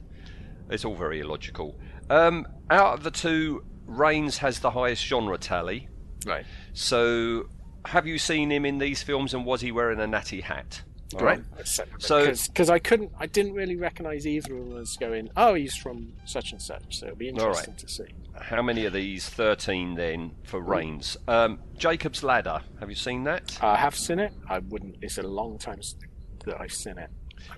It's 0.71 0.85
all 0.85 0.95
very 0.95 1.21
illogical. 1.21 1.79
Um, 2.09 2.47
out 2.71 2.95
of 2.95 3.03
the 3.03 3.11
two, 3.11 3.65
Rains 3.87 4.39
has 4.39 4.61
the 4.61 4.71
highest 4.71 5.05
genre 5.05 5.37
tally. 5.39 5.89
Right. 6.27 6.45
So, 6.73 7.49
have 7.87 8.07
you 8.07 8.19
seen 8.19 8.51
him 8.53 8.65
in 8.67 8.79
these 8.79 9.03
films, 9.03 9.35
and 9.35 9.45
was 9.45 9.61
he 9.63 9.73
wearing 9.73 9.99
a 10.01 10.07
natty 10.07 10.43
hat? 10.43 10.83
All 11.15 11.21
right. 11.25 11.43
So- 11.65 11.85
So 11.99 12.33
because 12.49 12.71
I 12.71 12.79
couldn't, 12.79 13.11
I 13.19 13.27
didn't 13.27 13.55
really 13.55 13.77
recognise 13.77 14.27
either 14.27 14.57
of 14.57 14.69
them 14.69 14.79
as 14.79 14.97
going. 14.97 15.29
Oh, 15.37 15.55
he's 15.55 15.75
from 15.77 16.13
such 16.25 16.53
and 16.53 16.63
such. 16.63 16.99
So 16.99 17.07
it'll 17.07 17.17
be 17.19 17.31
All 17.31 17.37
right. 17.37 17.47
interesting 17.49 17.75
to 17.75 17.89
see. 17.89 18.05
How 18.41 18.63
many 18.63 18.85
of 18.87 18.93
these? 18.93 19.29
Thirteen 19.29 19.95
then 19.95 20.33
for 20.45 20.61
Rains. 20.61 21.17
Um, 21.29 21.59
Jacob's 21.77 22.23
Ladder. 22.23 22.61
Have 22.79 22.89
you 22.89 22.95
seen 22.97 23.25
that? 23.25 23.59
I 23.63 23.77
have 23.77 23.95
seen 23.97 24.19
it. 24.19 24.33
I 24.49 24.61
wouldn't. 24.61 24.97
It's 25.03 25.19
a 25.19 25.23
long 25.23 25.59
time 25.59 25.79
s- 25.81 25.97
that 26.47 26.61
I've 26.61 26.73
seen 26.73 26.97
it. 26.99 27.11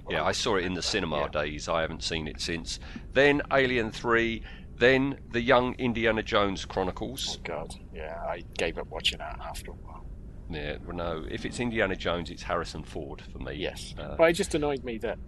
Yeah, 0.09 0.25
I 0.25 0.33
saw 0.33 0.57
it 0.57 0.65
in 0.65 0.75
the 0.75 0.83
cinema 0.83 1.29
days. 1.29 1.69
I 1.69 1.83
haven't 1.83 2.03
seen 2.05 2.27
it 2.29 2.41
since. 2.41 2.79
Then 3.13 3.43
Alien 3.53 3.91
3, 3.91 4.43
then 4.77 5.19
the 5.33 5.41
Young 5.41 5.75
Indiana 5.75 6.23
Jones 6.23 6.65
Chronicles. 6.65 7.39
God, 7.45 7.75
yeah, 7.93 8.17
I 8.27 8.43
gave 8.59 8.79
up 8.79 8.87
watching 8.89 9.19
that 9.19 9.39
after 9.41 9.73
a 9.73 9.75
while. 9.75 10.07
Yeah, 10.55 10.77
well, 10.87 10.97
no, 10.97 11.25
if 11.31 11.45
it's 11.45 11.61
Indiana 11.61 11.97
Jones, 11.97 12.31
it's 12.31 12.43
Harrison 12.43 12.83
Ford 12.83 13.23
for 13.33 13.39
me. 13.39 13.55
Yes, 13.55 13.95
Uh, 13.99 14.15
but 14.17 14.31
it 14.31 14.35
just 14.35 14.55
annoyed 14.55 14.85
me 14.85 14.99
that 14.99 15.19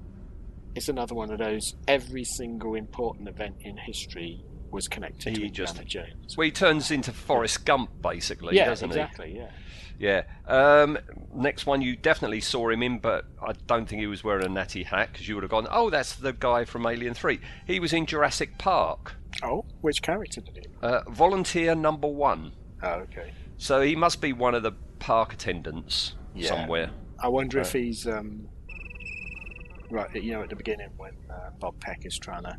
it's 0.75 0.89
another 0.89 1.15
one 1.15 1.31
of 1.31 1.39
those. 1.39 1.75
Every 1.89 2.25
single 2.25 2.75
important 2.75 3.29
event 3.29 3.57
in 3.61 3.77
history 3.77 4.45
was 4.71 4.89
connected 4.89 5.37
He 5.37 5.45
to 5.45 5.51
just- 5.51 5.79
Indiana 5.79 6.09
Jones. 6.17 6.37
well, 6.37 6.45
he 6.45 6.51
turns 6.51 6.91
into 6.91 7.13
Forrest 7.13 7.65
Gump, 7.65 7.91
basically, 8.03 8.57
yeah, 8.57 8.67
doesn't 8.67 8.91
exactly. 8.91 9.37
Yeah. 9.37 9.51
he? 9.99 10.07
Yeah. 10.07 10.23
Um, 10.49 10.99
next 11.33 11.67
one, 11.67 11.81
you 11.81 11.95
definitely 11.95 12.41
saw 12.41 12.69
him 12.69 12.83
in, 12.83 12.99
but 12.99 13.27
I 13.41 13.53
don't 13.69 13.89
think 13.89 14.01
he 14.01 14.09
was 14.09 14.25
wearing 14.25 14.45
a 14.45 14.49
natty 14.49 14.83
hat 14.83 15.11
because 15.13 15.29
you 15.29 15.37
would 15.37 15.45
have 15.45 15.51
gone, 15.53 15.69
oh, 15.71 15.91
that's 15.91 16.17
the 16.17 16.33
guy 16.33 16.65
from 16.65 16.85
Alien 16.87 17.15
3. 17.15 17.39
He 17.67 17.79
was 17.79 17.93
in 17.93 18.05
Jurassic 18.07 18.59
Park. 18.59 19.15
Oh, 19.45 19.65
which 19.83 20.03
character 20.03 20.41
did 20.41 20.57
he? 20.67 20.73
Uh, 20.83 21.03
volunteer 21.09 21.77
number 21.77 22.09
one. 22.09 22.51
Oh, 22.83 22.89
okay. 23.03 23.33
So 23.57 23.81
he 23.81 23.97
must 23.97 24.21
be 24.21 24.33
one 24.33 24.55
of 24.55 24.63
the 24.63 24.73
park 24.99 25.33
attendants 25.33 26.15
Yeah. 26.35 26.49
somewhere. 26.49 26.91
I 27.19 27.29
wonder 27.29 27.59
if 27.61 27.73
he's 27.73 28.07
um, 28.07 28.49
right. 29.91 30.13
You 30.15 30.33
know, 30.33 30.43
at 30.43 30.51
the 30.51 30.57
beginning 30.57 30.91
when 30.97 31.13
uh, 31.31 31.51
Bob 31.59 31.79
Peck 31.81 32.05
is 32.05 32.19
trying 32.19 32.43
to 32.45 32.57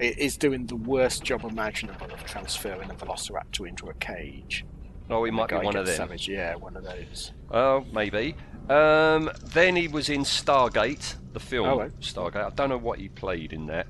i- 0.00 0.14
is 0.18 0.36
doing 0.36 0.66
the 0.66 0.76
worst 0.76 1.22
job 1.22 1.44
imaginable 1.44 2.06
of 2.12 2.24
transferring 2.24 2.90
a 2.90 2.94
Velociraptor 2.94 3.68
into 3.68 3.88
a 3.88 3.94
cage. 3.94 4.64
Oh, 5.10 5.24
he 5.24 5.30
might 5.30 5.48
be 5.48 5.56
one 5.56 5.76
of 5.76 5.86
gets 5.86 5.98
them. 5.98 6.08
Savage. 6.08 6.28
Yeah, 6.28 6.54
one 6.54 6.76
of 6.76 6.84
those. 6.84 7.32
Oh, 7.50 7.84
maybe. 7.92 8.34
Um, 8.68 9.30
then 9.46 9.74
he 9.74 9.88
was 9.88 10.08
in 10.08 10.20
Stargate, 10.22 11.16
the 11.32 11.40
film 11.40 11.68
Oh, 11.68 11.78
right. 11.80 12.00
Stargate. 12.00 12.44
I 12.46 12.50
don't 12.50 12.68
know 12.68 12.78
what 12.78 13.00
he 13.00 13.08
played 13.08 13.52
in 13.52 13.66
that. 13.66 13.88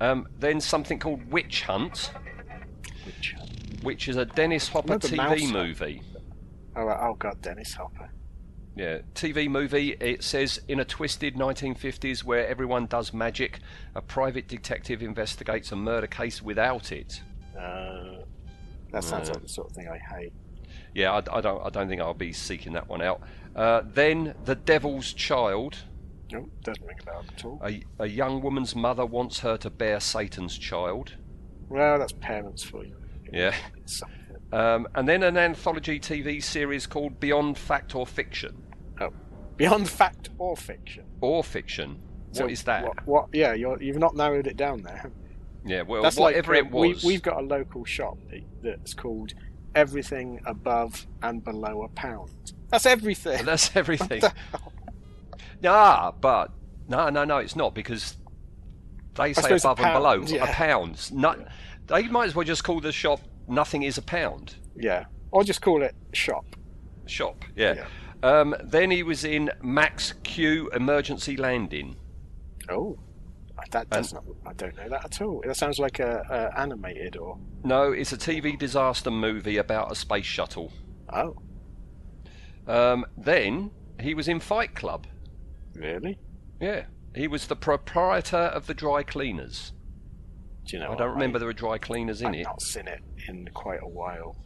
Um, 0.00 0.28
then 0.38 0.60
something 0.60 0.98
called 0.98 1.30
Witch 1.32 1.62
Hunt, 1.62 2.12
Which, 3.06 3.34
which 3.82 4.08
is 4.08 4.16
a 4.16 4.24
Dennis 4.24 4.68
Hopper 4.68 4.94
Mouse 4.94 5.10
TV 5.10 5.40
Hunt? 5.40 5.52
movie. 5.52 6.02
oh, 6.76 6.88
oh 6.88 7.16
God, 7.18 7.40
Dennis 7.42 7.74
Hopper. 7.74 8.10
Yeah, 8.76 8.98
TV 9.14 9.48
movie. 9.48 9.96
It 9.98 10.22
says 10.22 10.60
in 10.68 10.78
a 10.78 10.84
twisted 10.84 11.34
1950s 11.34 12.22
where 12.22 12.46
everyone 12.46 12.86
does 12.86 13.12
magic, 13.12 13.58
a 13.96 14.00
private 14.00 14.46
detective 14.46 15.02
investigates 15.02 15.72
a 15.72 15.76
murder 15.76 16.06
case 16.06 16.40
without 16.40 16.92
it. 16.92 17.20
Uh, 17.58 18.22
that 18.92 19.02
sounds 19.02 19.30
like 19.30 19.42
the 19.42 19.48
sort 19.48 19.70
of 19.70 19.74
thing 19.74 19.88
I 19.88 19.98
hate. 19.98 20.32
Yeah, 20.94 21.12
I, 21.12 21.38
I 21.38 21.40
don't. 21.40 21.64
I 21.66 21.70
don't 21.70 21.88
think 21.88 22.00
I'll 22.00 22.14
be 22.14 22.32
seeking 22.32 22.72
that 22.74 22.88
one 22.88 23.02
out. 23.02 23.20
Uh, 23.56 23.82
then 23.84 24.34
the 24.44 24.54
Devil's 24.54 25.12
Child. 25.12 25.78
No, 26.30 26.48
doesn't 26.62 26.86
ring 26.86 26.98
a 27.00 27.04
bell 27.04 27.24
at 27.26 27.44
all. 27.44 27.60
A, 27.64 27.82
a 27.98 28.06
young 28.06 28.42
woman's 28.42 28.76
mother 28.76 29.04
wants 29.06 29.40
her 29.40 29.56
to 29.56 29.70
bear 29.70 29.98
Satan's 29.98 30.56
child. 30.58 31.14
Well, 31.68 31.98
that's 31.98 32.12
parents 32.12 32.62
for 32.62 32.84
you. 32.84 32.94
Yeah. 33.32 33.54
Um, 34.52 34.88
and 34.94 35.06
then 35.06 35.22
an 35.22 35.36
anthology 35.36 36.00
TV 36.00 36.42
series 36.42 36.86
called 36.86 37.20
Beyond 37.20 37.58
Fact 37.58 37.94
or 37.94 38.06
Fiction. 38.06 38.62
Oh, 39.00 39.10
beyond 39.56 39.88
fact 39.88 40.30
or 40.38 40.56
fiction. 40.56 41.04
Or 41.20 41.44
fiction. 41.44 42.00
So 42.32 42.44
what 42.44 42.52
is 42.52 42.62
that? 42.64 42.84
What? 42.84 43.06
what 43.06 43.28
yeah, 43.32 43.52
you're, 43.52 43.82
you've 43.82 43.98
not 43.98 44.16
narrowed 44.16 44.46
it 44.46 44.56
down 44.56 44.82
there. 44.82 45.10
Yeah, 45.66 45.82
well, 45.82 46.02
That's 46.02 46.16
like 46.16 46.36
whatever 46.36 46.54
uh, 46.54 46.58
it 46.58 46.70
was. 46.70 47.04
We, 47.04 47.12
we've 47.14 47.22
got 47.22 47.38
a 47.38 47.42
local 47.46 47.84
shop 47.84 48.16
that's 48.62 48.94
called 48.94 49.34
everything 49.74 50.40
above 50.46 51.06
and 51.22 51.44
below 51.44 51.82
a 51.82 51.88
pound. 51.88 52.52
That's 52.70 52.86
everything. 52.86 53.44
That's 53.44 53.70
everything. 53.76 54.22
What 54.22 54.34
the 54.50 54.58
hell? 54.58 54.72
Ah, 55.66 56.12
but 56.18 56.52
no, 56.88 57.08
no, 57.10 57.24
no, 57.24 57.38
it's 57.38 57.56
not 57.56 57.74
because 57.74 58.16
they 59.14 59.32
say 59.32 59.56
above 59.56 59.80
and 59.80 59.92
below 59.92 60.18
pound, 60.18 60.30
a 60.30 60.34
yeah. 60.34 60.54
pound. 60.54 61.12
No, 61.12 61.44
They 61.88 62.06
might 62.08 62.26
as 62.26 62.34
well 62.34 62.44
just 62.46 62.64
call 62.64 62.80
the 62.80 62.92
shop 62.92 63.20
"Nothing 63.48 63.82
is 63.82 63.98
a 63.98 64.02
pound." 64.02 64.54
Yeah, 64.76 65.06
or 65.30 65.42
just 65.44 65.60
call 65.62 65.82
it 65.82 65.94
shop. 66.12 66.44
Shop, 67.06 67.44
yeah. 67.56 67.86
Um, 68.22 68.54
then 68.62 68.90
he 68.90 69.02
was 69.02 69.24
in 69.24 69.50
Max 69.62 70.12
Q 70.24 70.68
Emergency 70.74 71.36
Landing. 71.36 71.96
Oh, 72.68 72.98
that 73.70 73.88
does 73.90 74.12
not. 74.12 74.24
I 74.46 74.52
don't 74.54 74.76
know 74.76 74.88
that 74.88 75.04
at 75.04 75.22
all. 75.22 75.42
That 75.46 75.56
sounds 75.56 75.78
like 75.78 75.98
a, 76.00 76.22
a 76.54 76.60
animated 76.60 77.16
or. 77.16 77.38
No, 77.64 77.92
it's 77.92 78.12
a 78.12 78.16
TV 78.18 78.58
disaster 78.58 79.10
movie 79.10 79.56
about 79.56 79.90
a 79.90 79.94
space 79.94 80.26
shuttle. 80.26 80.72
Oh, 81.12 81.36
Um, 82.66 83.06
then 83.16 83.70
he 84.00 84.14
was 84.14 84.28
in 84.28 84.40
Fight 84.40 84.74
Club. 84.74 85.06
really? 85.74 86.18
Yeah, 86.60 86.84
he 87.14 87.26
was 87.28 87.46
the 87.46 87.56
proprietor 87.56 88.36
of 88.36 88.66
the 88.66 88.74
dry 88.74 89.02
cleaners. 89.02 89.72
Do 90.68 90.76
you 90.76 90.82
know? 90.82 90.92
I 90.92 90.96
don't 90.96 91.12
remember 91.12 91.38
I, 91.38 91.40
there 91.40 91.46
were 91.46 91.52
dry 91.54 91.78
cleaners 91.78 92.20
in 92.22 92.34
it. 92.34 92.40
I've 92.40 92.44
not 92.46 92.62
seen 92.62 92.86
it 92.88 93.00
in 93.26 93.48
quite 93.54 93.80
a 93.82 93.88
while. 93.88 94.36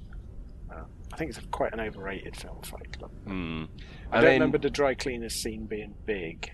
Uh, 0.72 0.84
I 1.12 1.16
think 1.16 1.30
it's 1.30 1.40
quite 1.50 1.72
an 1.74 1.80
overrated 1.80 2.36
film, 2.36 2.62
Fight 2.62 2.96
Club. 2.96 3.10
Hmm. 3.26 3.64
I 4.10 4.16
don't 4.16 4.24
then- 4.24 4.32
remember 4.34 4.58
the 4.58 4.70
dry 4.70 4.94
cleaners 4.94 5.34
scene 5.34 5.66
being 5.66 5.94
big. 6.06 6.50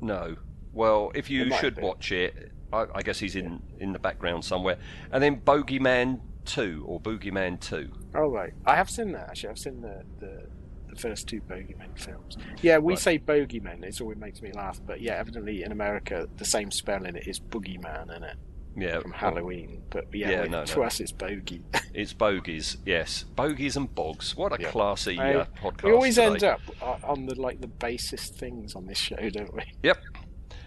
No. 0.00 0.36
Well, 0.72 1.12
if 1.14 1.28
you 1.28 1.52
should 1.54 1.78
watch 1.80 2.12
it, 2.12 2.52
I, 2.72 2.86
I 2.94 3.02
guess 3.02 3.18
he's 3.18 3.36
in 3.36 3.60
in 3.78 3.92
the 3.92 3.98
background 3.98 4.44
somewhere. 4.44 4.78
And 5.12 5.22
then 5.22 5.40
Bogeyman 5.40 6.20
Two 6.46 6.84
or 6.86 6.98
Boogeyman 7.00 7.60
Two. 7.60 7.90
Oh 8.14 8.28
right, 8.28 8.52
I 8.64 8.76
have 8.76 8.88
seen 8.88 9.12
that 9.12 9.28
actually. 9.28 9.50
I've 9.50 9.58
seen 9.58 9.82
the 9.82 10.02
the, 10.20 10.46
the 10.88 10.96
first 10.96 11.28
two 11.28 11.40
Bogeymen 11.42 11.98
films. 11.98 12.38
Yeah, 12.62 12.78
we 12.78 12.94
Right. 12.94 12.98
say 12.98 13.18
Bogeymen. 13.18 13.82
It's 13.84 14.00
always 14.00 14.16
makes 14.16 14.40
me 14.40 14.52
laugh. 14.52 14.80
But 14.86 15.00
yeah, 15.02 15.14
evidently 15.16 15.62
in 15.64 15.72
America 15.72 16.26
the 16.38 16.44
same 16.44 16.70
spelling 16.70 17.16
it 17.16 17.26
is 17.26 17.38
Boogeyman 17.38 18.16
in 18.16 18.22
it 18.24 18.36
Yeah. 18.76 19.00
from 19.00 19.12
Halloween. 19.12 19.82
But 19.90 20.06
yeah, 20.14 20.30
Yeah, 20.30 20.44
no, 20.44 20.64
to 20.64 20.78
no. 20.78 20.84
us 20.84 21.00
it's 21.00 21.12
Bogey. 21.12 21.62
It's 21.92 22.12
bogies, 22.12 22.76
yes, 22.86 23.24
bogies 23.34 23.76
and 23.76 23.92
bogs. 23.92 24.36
What 24.36 24.56
a 24.58 24.62
Yeah. 24.62 24.70
classy 24.70 25.18
I- 25.18 25.34
uh, 25.34 25.44
podcast. 25.60 25.82
we 25.82 25.92
always 25.92 26.14
today. 26.14 26.26
end 26.26 26.44
up 26.44 26.60
on 27.02 27.26
the 27.26 27.34
like 27.34 27.60
the 27.60 27.66
basest 27.66 28.34
things 28.36 28.76
on 28.76 28.86
this 28.86 28.96
show, 28.98 29.16
don't 29.30 29.52
we? 29.52 29.62
Yep. 29.82 29.98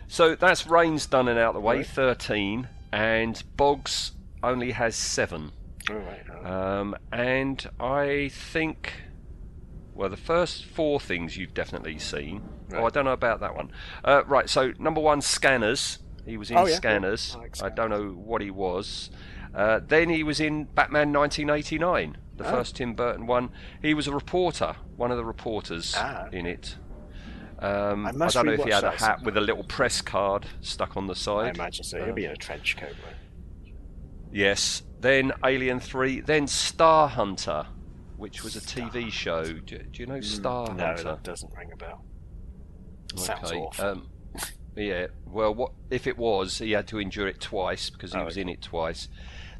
So 0.08 0.36
that's 0.36 0.68
Rain's 0.68 1.06
done 1.08 1.28
and 1.30 1.40
out 1.40 1.54
the 1.54 1.62
way, 1.62 1.78
Right. 1.78 1.86
13, 1.88 2.68
and 2.92 3.42
Boggs 3.56 4.12
only 4.44 4.72
has 4.72 4.96
7. 4.98 5.52
All 5.90 5.96
right. 5.96 6.24
all 6.30 6.42
right. 6.44 6.80
Um, 6.80 6.96
and 7.14 7.66
I 7.80 8.30
think, 8.32 8.92
well, 9.96 10.10
the 10.10 10.18
first 10.18 10.66
four 10.66 11.00
things 11.00 11.38
you've 11.38 11.54
definitely 11.54 12.00
seen. 12.00 12.42
Oh, 12.74 12.86
I 12.86 12.90
don't 12.90 13.06
know 13.06 13.14
about 13.14 13.40
that 13.40 13.56
one. 13.56 13.72
Uh, 14.04 14.24
right, 14.28 14.50
so 14.50 14.74
number 14.78 15.00
one, 15.02 15.22
Scanners. 15.22 16.00
He 16.26 16.38
was 16.38 16.50
in 16.52 16.58
Oh, 16.58 16.66
yeah, 16.66 16.76
Scanners. 16.76 17.36
I 17.36 17.40
like 17.42 17.64
I 17.64 17.70
don't 17.70 17.90
know 17.90 18.10
what 18.10 18.42
he 18.42 18.50
was. 18.52 19.10
Uh, 19.54 19.80
then 19.86 20.10
he 20.10 20.24
was 20.24 20.40
in 20.40 20.64
Batman 20.66 21.12
1989, 21.14 22.18
the 22.38 22.46
Oh. 22.48 22.50
first 22.52 22.76
Tim 22.78 22.94
Burton 22.96 23.28
one. 23.28 23.50
He 23.82 23.94
was 23.94 24.08
a 24.08 24.14
reporter, 24.14 24.76
one 24.96 25.12
of 25.12 25.18
the 25.18 25.26
reporters 25.26 25.94
Ah. 25.98 26.28
in 26.32 26.46
it. 26.46 26.78
Um, 27.60 28.06
I 28.06 28.10
I, 28.10 28.28
don't 28.30 28.46
know 28.48 28.54
if 28.54 28.64
he 28.64 28.72
had 28.72 28.84
a 28.84 28.92
hat 28.92 29.22
with 29.24 29.38
a 29.38 29.42
little 29.42 29.64
press 29.64 30.02
card 30.02 30.48
stuck 30.62 30.98
on 30.98 31.08
the 31.08 31.16
side. 31.16 31.46
I 31.46 31.50
imagine 31.50 31.84
so. 31.84 32.04
He'll 32.04 32.14
be 32.14 32.26
in 32.26 32.32
a 32.32 32.36
trench 32.36 32.76
coat. 32.78 32.90
Right? 33.06 33.74
Yes. 34.32 34.84
Then 35.00 35.32
Alien 35.46 35.80
3. 35.80 36.22
Then 36.22 36.48
Star 36.48 37.08
Hunter, 37.08 37.68
which 38.18 38.44
was 38.44 38.56
a 38.56 38.62
TV 38.62 39.12
show. 39.12 39.44
Do, 39.44 39.78
do 39.78 39.84
you 39.94 40.06
know 40.08 40.20
Star 40.22 40.68
Mm, 40.70 40.78
No, 40.78 40.86
Hunter? 40.88 41.04
that 41.04 41.24
doesn't 41.24 41.54
ring 41.56 41.72
a 41.72 41.76
bell. 41.78 42.04
Sounds 43.16 43.52
awful. 43.52 43.86
Um, 43.86 44.08
yeah. 44.76 45.08
Well, 45.26 45.54
what 45.54 45.72
if 45.90 46.08
it 46.08 46.18
was? 46.18 46.58
He 46.60 46.72
had 46.72 46.88
to 46.88 47.00
endure 47.00 47.28
it 47.28 47.40
twice 47.42 47.90
because 47.90 48.14
he 48.14 48.20
Oh, 48.20 48.26
was 48.26 48.34
okay. 48.36 48.42
in 48.42 48.50
it 48.50 48.62
twice. 48.62 49.08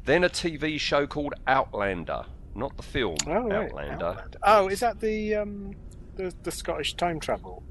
Then 0.04 0.22
a 0.24 0.28
TV 0.28 0.78
show 0.78 1.06
called 1.06 1.34
Outlander, 1.46 2.26
not 2.54 2.76
the 2.76 2.82
film. 2.82 3.16
Oh, 3.26 3.32
right. 3.32 3.52
Outlander. 3.70 4.04
Outlander. 4.04 4.38
Oh, 4.42 4.68
is 4.68 4.80
that 4.80 5.00
the 5.00 5.34
um, 5.36 5.74
the 6.16 6.32
the 6.42 6.50
Scottish 6.50 6.94
time 6.94 7.18
travel? 7.20 7.62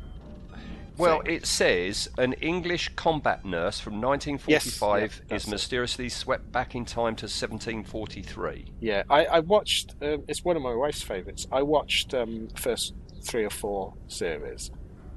Well, 0.96 1.22
thing? 1.24 1.34
it 1.38 1.46
says 1.48 2.08
an 2.20 2.34
English 2.34 2.90
combat 2.96 3.44
nurse 3.46 3.80
from 3.80 3.94
1945 4.00 5.02
Yes, 5.02 5.22
yeah, 5.28 5.36
is 5.36 5.48
it. 5.48 5.50
mysteriously 5.50 6.08
swept 6.10 6.52
back 6.52 6.76
in 6.76 6.86
time 6.86 7.16
to 7.16 7.26
1743. 7.26 8.66
Yeah, 8.80 9.02
I, 9.10 9.26
I 9.26 9.40
watched. 9.40 9.96
Um, 10.04 10.24
it's 10.28 10.44
one 10.44 10.56
of 10.56 10.62
my 10.62 10.76
wife's 10.76 11.02
favourites. 11.02 11.48
I 11.52 11.64
watched 11.64 12.14
um, 12.14 12.48
first 12.56 12.94
three 13.24 13.44
or 13.44 13.50
four 13.50 13.96
series, 14.08 14.70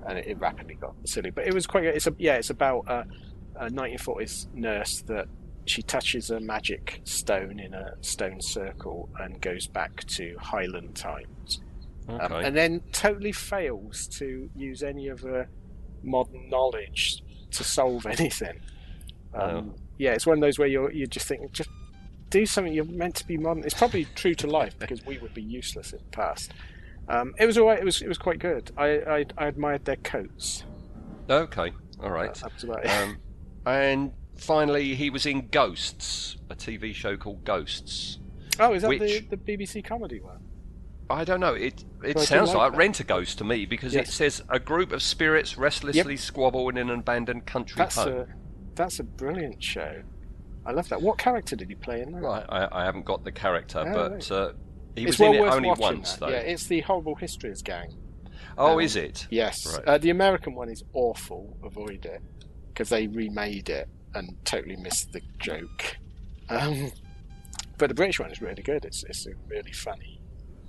and 0.06 0.18
it, 0.18 0.26
it 0.26 0.38
rapidly 0.38 0.74
got 0.74 0.94
silly. 1.04 1.30
But 1.30 1.46
it 1.46 1.54
was 1.54 1.66
quite. 1.66 1.84
It's 1.84 2.06
a 2.06 2.14
yeah. 2.18 2.34
It's 2.36 2.50
about 2.50 2.84
a, 2.88 3.04
a 3.56 3.70
1940s 3.70 4.52
nurse 4.54 5.02
that 5.02 5.26
she 5.64 5.82
touches 5.82 6.30
a 6.30 6.38
magic 6.40 7.00
stone 7.04 7.58
in 7.58 7.74
a 7.74 7.94
stone 8.00 8.40
circle 8.40 9.08
and 9.18 9.40
goes 9.40 9.66
back 9.66 10.04
to 10.04 10.36
Highland 10.40 10.94
times, 10.94 11.60
Okay. 12.08 12.24
um, 12.24 12.32
and 12.44 12.56
then 12.56 12.80
totally 12.92 13.32
fails 13.32 14.06
to 14.18 14.48
use 14.54 14.82
any 14.82 15.08
of 15.08 15.20
her 15.22 15.48
modern 16.04 16.48
knowledge 16.48 17.22
to 17.50 17.64
solve 17.64 18.06
anything. 18.18 18.60
Um, 19.34 19.74
Oh. 19.74 19.74
Yeah, 19.98 20.12
it's 20.12 20.26
one 20.26 20.36
of 20.36 20.40
those 20.42 20.58
where 20.58 20.68
you're 20.68 20.92
you 20.92 21.06
just 21.06 21.26
think 21.26 21.50
just 21.52 21.70
do 22.28 22.44
something 22.44 22.72
you're 22.74 22.84
meant 22.84 23.14
to 23.16 23.26
be 23.26 23.36
modern. 23.38 23.64
It's 23.64 23.72
probably 23.74 24.04
true 24.14 24.34
to 24.34 24.46
life 24.46 24.78
because 24.78 25.04
we 25.06 25.16
would 25.18 25.32
be 25.32 25.42
useless 25.42 25.92
in 25.92 25.98
the 25.98 26.10
past. 26.16 26.52
Um, 27.08 27.34
it 27.38 27.46
was 27.46 27.56
alright. 27.58 27.78
It 27.78 27.84
was 27.84 28.02
it 28.02 28.08
was 28.08 28.18
quite 28.18 28.38
good. 28.38 28.70
I 28.76 28.86
I, 28.86 29.24
I 29.38 29.46
admired 29.46 29.84
their 29.84 29.96
coats. 29.96 30.64
okay. 31.30 31.72
All 32.02 32.10
right. 32.10 32.34
That 32.34 32.52
was 32.54 32.64
about 32.64 32.84
it. 32.84 32.88
Um, 32.90 33.16
and 33.64 34.12
finally, 34.36 34.94
he 34.94 35.08
was 35.10 35.24
in 35.26 35.48
Ghosts, 35.48 36.36
a 36.50 36.54
TV 36.54 36.94
show 36.94 37.16
called 37.16 37.44
Ghosts. 37.44 38.18
oh, 38.60 38.74
is 38.74 38.82
that 38.82 38.88
which- 38.88 39.28
the, 39.30 39.36
the 39.36 39.56
BBC 39.56 39.84
comedy 39.84 40.20
one? 40.20 40.40
I 41.08 41.22
don't 41.24 41.38
know. 41.38 41.54
It 41.54 41.84
it 42.02 42.18
So 42.18 42.24
sounds 42.24 42.48
like 42.48 42.72
like. 42.72 42.76
Rent 42.76 42.98
a 42.98 43.04
Ghost 43.04 43.38
to 43.38 43.44
me 43.44 43.64
because 43.64 43.94
it 43.94 44.08
says 44.08 44.42
a 44.48 44.58
group 44.58 44.90
of 44.90 45.00
spirits 45.02 45.56
restlessly 45.56 46.16
squabble 46.16 46.68
in 46.68 46.78
an 46.78 46.90
abandoned 46.90 47.46
country 47.46 47.78
That's 47.78 47.94
home. 47.94 48.08
a 48.22 48.26
that's 48.74 48.98
a 48.98 49.04
brilliant 49.04 49.62
show. 49.62 50.02
I 50.66 50.72
love 50.72 50.88
that. 50.88 51.00
What 51.00 51.16
character 51.16 51.54
did 51.54 51.68
he 51.68 51.76
play 51.76 52.02
in 52.02 52.10
that? 52.10 52.20
Right, 52.22 52.44
I, 52.48 52.82
I 52.82 52.84
haven't 52.84 53.04
got 53.04 53.22
the 53.22 53.30
character, 53.30 53.84
Oh, 53.86 53.94
but 53.94 54.12
right. 54.14 54.30
uh, 54.32 54.52
he 54.96 55.02
it's 55.02 55.12
was 55.12 55.18
well 55.20 55.32
in 55.32 55.36
it 55.36 55.40
worth 55.42 55.54
only 55.54 55.68
watching 55.68 55.84
once, 55.84 56.12
that. 56.14 56.20
though. 56.20 56.28
Yeah, 56.28 56.38
it's 56.38 56.66
the 56.66 56.80
Horrible 56.80 57.14
Histories 57.14 57.62
gang. 57.62 57.96
oh, 58.58 58.74
um, 58.74 58.80
is 58.80 58.96
it? 58.96 59.26
Yes. 59.30 59.66
Right. 59.66 59.84
Uh, 59.86 59.98
the 59.98 60.10
American 60.10 60.54
one 60.54 60.68
is 60.68 60.82
awful. 60.92 61.56
Avoid 61.62 62.06
it 62.06 62.22
because 62.68 62.88
they 62.88 63.06
remade 63.06 63.68
it 63.68 63.88
and 64.14 64.36
totally 64.44 64.76
missed 64.76 65.12
the 65.12 65.20
joke. 65.38 65.96
Um, 66.48 66.92
but 67.78 67.88
the 67.88 67.94
British 67.94 68.20
one 68.20 68.30
is 68.30 68.40
really 68.40 68.62
good. 68.62 68.84
It's 68.84 69.04
it's 69.04 69.26
really 69.48 69.72
funny. 69.72 70.20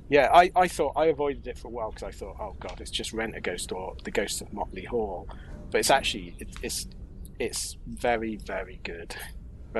Yeah, 0.09 0.29
I, 0.33 0.51
I 0.55 0.67
thought 0.67 0.93
I 0.95 1.07
avoided 1.07 1.47
it 1.47 1.57
for 1.57 1.67
a 1.67 1.71
while 1.71 1.89
because 1.91 2.03
I 2.03 2.11
thought, 2.11 2.37
oh 2.39 2.55
god, 2.59 2.79
it's 2.79 2.91
just 2.91 3.11
Rent 3.11 3.35
a 3.35 3.41
Ghost 3.41 3.71
or 3.71 3.95
The 4.03 4.11
Ghost 4.11 4.41
of 4.41 4.53
Motley 4.53 4.85
Hall. 4.85 5.27
But 5.69 5.79
it's 5.79 5.89
actually 5.89 6.35
it, 6.39 6.47
it's 6.61 6.87
it's 7.39 7.77
very 7.85 8.37
very 8.37 8.79
good. 8.83 9.15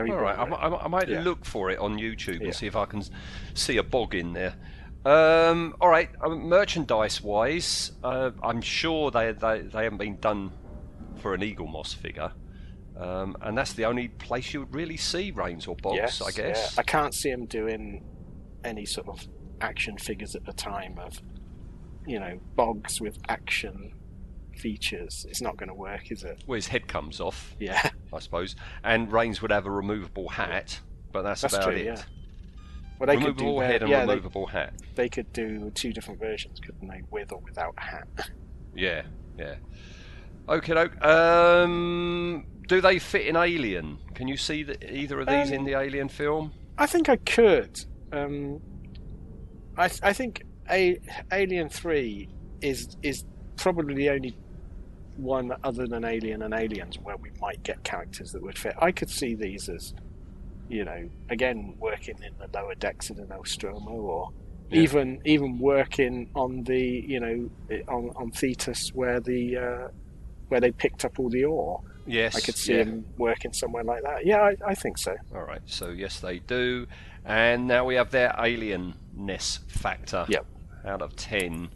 Very 0.05 0.11
All 0.11 0.17
right, 0.19 0.37
I, 0.37 0.43
I, 0.43 0.83
I 0.85 0.87
might 0.87 1.09
Yeah. 1.09 1.21
look 1.21 1.43
for 1.45 1.69
it 1.71 1.79
on 1.79 1.97
YouTube 1.97 2.39
Yeah. 2.39 2.47
and 2.47 2.55
see 2.55 2.67
if 2.67 2.75
I 2.75 2.85
can 2.85 3.01
see 3.55 3.77
a 3.77 3.83
bog 3.83 4.13
in 4.13 4.33
there. 4.33 4.53
Um, 5.05 5.75
all 5.79 5.89
right, 5.89 6.09
um, 6.21 6.47
merchandise 6.49 7.21
wise, 7.23 7.93
uh, 8.03 8.31
I'm 8.43 8.61
sure 8.61 9.09
they, 9.09 9.31
they 9.31 9.61
they 9.61 9.83
haven't 9.83 9.99
been 9.99 10.17
done 10.19 10.51
for 11.15 11.33
an 11.33 11.41
Eaglemoss 11.41 11.95
figure, 11.95 12.31
um, 12.97 13.37
and 13.41 13.57
that's 13.57 13.73
the 13.73 13.85
only 13.85 14.09
place 14.09 14.53
you 14.53 14.59
would 14.61 14.75
really 14.75 14.97
see 14.97 15.31
Rains 15.31 15.65
or 15.65 15.75
Boggs, 15.77 15.95
Yes, 15.97 16.21
I 16.21 16.31
guess. 16.31 16.73
yeah. 16.75 16.79
I 16.79 16.83
can't 16.83 17.13
see 17.13 17.29
him 17.29 17.45
doing 17.45 18.03
any 18.65 18.85
sort 18.85 19.07
of 19.07 19.25
action 19.61 19.97
figures 19.97 20.35
at 20.35 20.45
the 20.45 20.53
time 20.53 20.97
of, 20.99 21.21
you 22.05 22.19
know, 22.19 22.39
Boggs 22.55 22.99
with 22.99 23.17
action 23.29 23.93
features. 24.57 25.25
It's 25.29 25.41
not 25.41 25.57
going 25.57 25.69
to 25.69 25.73
work, 25.75 26.11
is 26.11 26.23
it? 26.23 26.43
Well, 26.47 26.55
his 26.55 26.67
head 26.67 26.87
comes 26.87 27.19
off, 27.21 27.55
Yeah, 27.59 27.89
I 28.13 28.19
suppose, 28.19 28.55
and 28.83 29.11
Rains 29.11 29.41
would 29.41 29.51
have 29.51 29.65
a 29.65 29.71
removable 29.71 30.29
hat, 30.29 30.79
but 31.11 31.21
that's, 31.23 31.41
that's 31.41 31.53
about 31.53 31.65
true. 31.67 31.75
it. 31.75 31.85
Yeah. 31.85 32.01
Well, 32.99 33.07
they 33.07 33.15
could 33.17 33.37
do 33.37 33.43
removable 33.45 33.59
their- 33.59 33.67
head 33.67 33.81
and 33.83 33.91
yeah, 33.91 34.05
they, 34.05 34.15
removable 34.15 34.47
hat. 34.47 34.73
they 34.95 35.07
could 35.09 35.31
do 35.31 35.69
two 35.75 35.93
different 35.93 36.19
versions, 36.19 36.59
couldn't 36.59 36.87
they? 36.87 37.03
With 37.11 37.31
or 37.31 37.39
without 37.39 37.75
a 37.77 37.81
hat. 37.81 38.07
Yeah, 38.75 39.03
yeah. 39.39 39.55
Okay, 40.47 40.73
doke. 40.75 41.03
Um, 41.03 42.45
do 42.67 42.79
they 42.79 42.99
fit 42.99 43.25
in 43.25 43.35
Alien? 43.35 43.97
Can 44.13 44.27
you 44.27 44.37
see 44.37 44.61
the, 44.61 44.77
either 44.95 45.19
of 45.19 45.25
these 45.27 45.47
Um, 45.47 45.53
in 45.55 45.63
the 45.63 45.73
Alien 45.73 46.09
film? 46.09 46.53
I 46.77 46.85
think 46.85 47.09
I 47.09 47.15
could. 47.15 47.75
Um, 48.11 48.61
I 49.77 49.85
I 50.03 50.13
think 50.13 50.43
a, 50.69 50.99
Alien 51.31 51.69
Three 51.69 52.29
is 52.61 52.97
is 53.01 53.25
probably 53.55 53.95
the 53.95 54.09
only 54.11 54.37
one 55.17 55.51
other 55.63 55.87
than 55.87 56.03
Alien 56.05 56.41
and 56.43 56.53
Aliens 56.53 56.97
where 56.99 57.17
we 57.17 57.29
might 57.41 57.61
get 57.63 57.83
characters 57.83 58.31
that 58.31 58.41
would 58.41 58.57
fit. 58.57 58.75
I 58.79 58.91
could 58.91 59.09
see 59.09 59.35
these 59.35 59.67
as, 59.69 59.93
you 60.69 60.85
know, 60.85 61.09
again 61.29 61.75
working 61.79 62.17
in 62.23 62.33
the 62.39 62.49
lower 62.57 62.75
decks 62.75 63.09
of 63.09 63.17
the 63.17 63.25
Nostromo, 63.25 63.91
or 63.91 64.29
Yeah. 64.69 64.81
even 64.81 65.21
even 65.25 65.59
working 65.59 66.29
on 66.35 66.63
the 66.63 66.79
you 67.07 67.19
know 67.19 67.49
on 67.87 68.11
on 68.15 68.31
Thetis 68.31 68.89
where 68.93 69.19
the 69.19 69.57
uh, 69.57 69.87
where 70.49 70.59
they 70.61 70.71
picked 70.71 71.05
up 71.05 71.19
all 71.19 71.29
the 71.29 71.45
ore. 71.45 71.81
Yes, 72.05 72.35
I 72.37 72.39
could 72.39 72.55
see 72.55 72.73
yeah. 72.73 72.83
him 72.83 73.05
working 73.17 73.51
somewhere 73.53 73.83
like 73.83 74.01
that. 74.03 74.25
Yeah, 74.25 74.41
I, 74.41 74.55
I 74.65 74.75
think 74.75 74.97
so. 74.97 75.15
All 75.35 75.43
right, 75.43 75.61
so 75.65 75.89
yes, 75.89 76.19
they 76.21 76.39
do. 76.39 76.87
And 77.25 77.67
now 77.67 77.83
we 77.83 77.95
have 77.95 78.11
their 78.11 78.29
alienness 78.37 79.59
factor. 79.69 80.25
Yep. 80.29 80.45
Out 80.85 81.01
of 81.01 81.15
ten. 81.17 81.69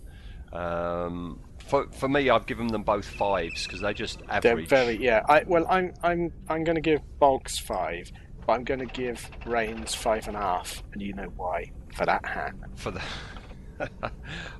Um, 0.53 1.39
for 1.67 1.87
for 1.91 2.09
me, 2.09 2.29
I've 2.29 2.45
given 2.45 2.67
them 2.67 2.83
both 2.83 3.05
fives 3.05 3.65
because 3.65 3.81
they're 3.81 3.93
just 3.93 4.21
They're 4.41 4.61
very 4.65 4.97
yeah. 4.97 5.21
I 5.27 5.43
well, 5.45 5.65
I'm 5.69 5.93
I'm 6.03 6.31
I'm 6.49 6.63
going 6.63 6.75
to 6.75 6.81
give 6.81 7.01
Boggs 7.19 7.57
five, 7.57 8.11
but 8.45 8.53
I'm 8.53 8.63
going 8.63 8.79
to 8.79 8.85
give 8.85 9.29
Rains 9.45 9.93
five 9.95 10.27
and 10.27 10.35
a 10.35 10.41
half, 10.41 10.83
and 10.93 11.01
you 11.01 11.13
know 11.13 11.31
why 11.35 11.71
for 11.95 12.05
that 12.05 12.25
hat. 12.25 12.53
for 12.75 12.91
the. 12.91 13.01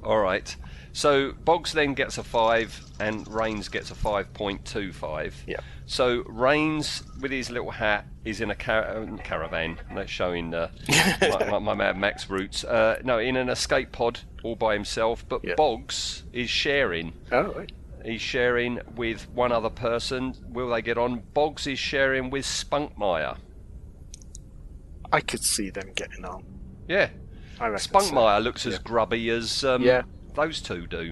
All 0.04 0.20
right. 0.20 0.56
So 0.94 1.34
Boggs 1.34 1.74
then 1.74 1.94
gets 1.94 2.18
a 2.18 2.24
five, 2.24 2.80
and 3.00 3.28
Rains 3.28 3.70
gets 3.70 3.92
a 3.92 3.96
five 3.96 4.34
point 4.34 4.66
two 4.66 4.92
five. 4.92 5.36
Yeah. 5.48 5.60
So 5.92 6.24
Rains, 6.26 7.04
with 7.20 7.32
his 7.32 7.50
little 7.52 7.72
hat, 7.72 8.06
is 8.24 8.40
in 8.40 8.50
a 8.50 8.56
car- 8.56 8.96
um, 8.96 9.18
caravan. 9.18 9.78
That's 9.94 10.10
showing 10.10 10.54
uh, 10.54 10.70
my, 11.22 11.50
my, 11.50 11.60
my 11.60 11.74
Mad 11.74 11.98
Max 11.98 12.30
roots. 12.30 12.64
Uh, 12.64 13.02
no, 13.04 13.20
in 13.20 13.36
an 13.36 13.50
escape 13.50 13.92
pod 13.92 14.22
all 14.42 14.56
by 14.56 14.74
himself. 14.74 15.26
But 15.28 15.44
Yeah. 15.44 15.56
Boggs 15.58 16.24
is 16.32 16.50
sharing. 16.50 17.12
Oh, 17.34 17.52
right. 17.52 17.70
He's 18.06 18.22
sharing 18.22 18.80
with 18.96 19.28
one 19.32 19.52
other 19.52 19.70
person. 19.70 20.34
Will 20.48 20.70
they 20.70 20.82
get 20.82 20.98
on? 20.98 21.24
Boggs 21.34 21.68
is 21.68 21.78
sharing 21.78 22.30
with 22.30 22.46
Spunkmeyer. 22.46 23.36
I 25.12 25.20
could 25.20 25.44
see 25.44 25.70
them 25.72 25.92
getting 25.94 26.24
on. 26.24 26.46
Yeah. 26.88 27.10
I 27.60 27.68
reckon 27.68 27.80
so. 27.80 28.00
Spunkmeyer 28.00 28.42
looks 28.42 28.66
as 28.66 28.76
Yeah. 28.76 28.80
grubby 28.86 29.30
as 29.30 29.66
um, 29.66 29.82
Yeah. 29.82 30.04
those 30.36 30.62
two 30.62 30.88
do. 30.88 31.12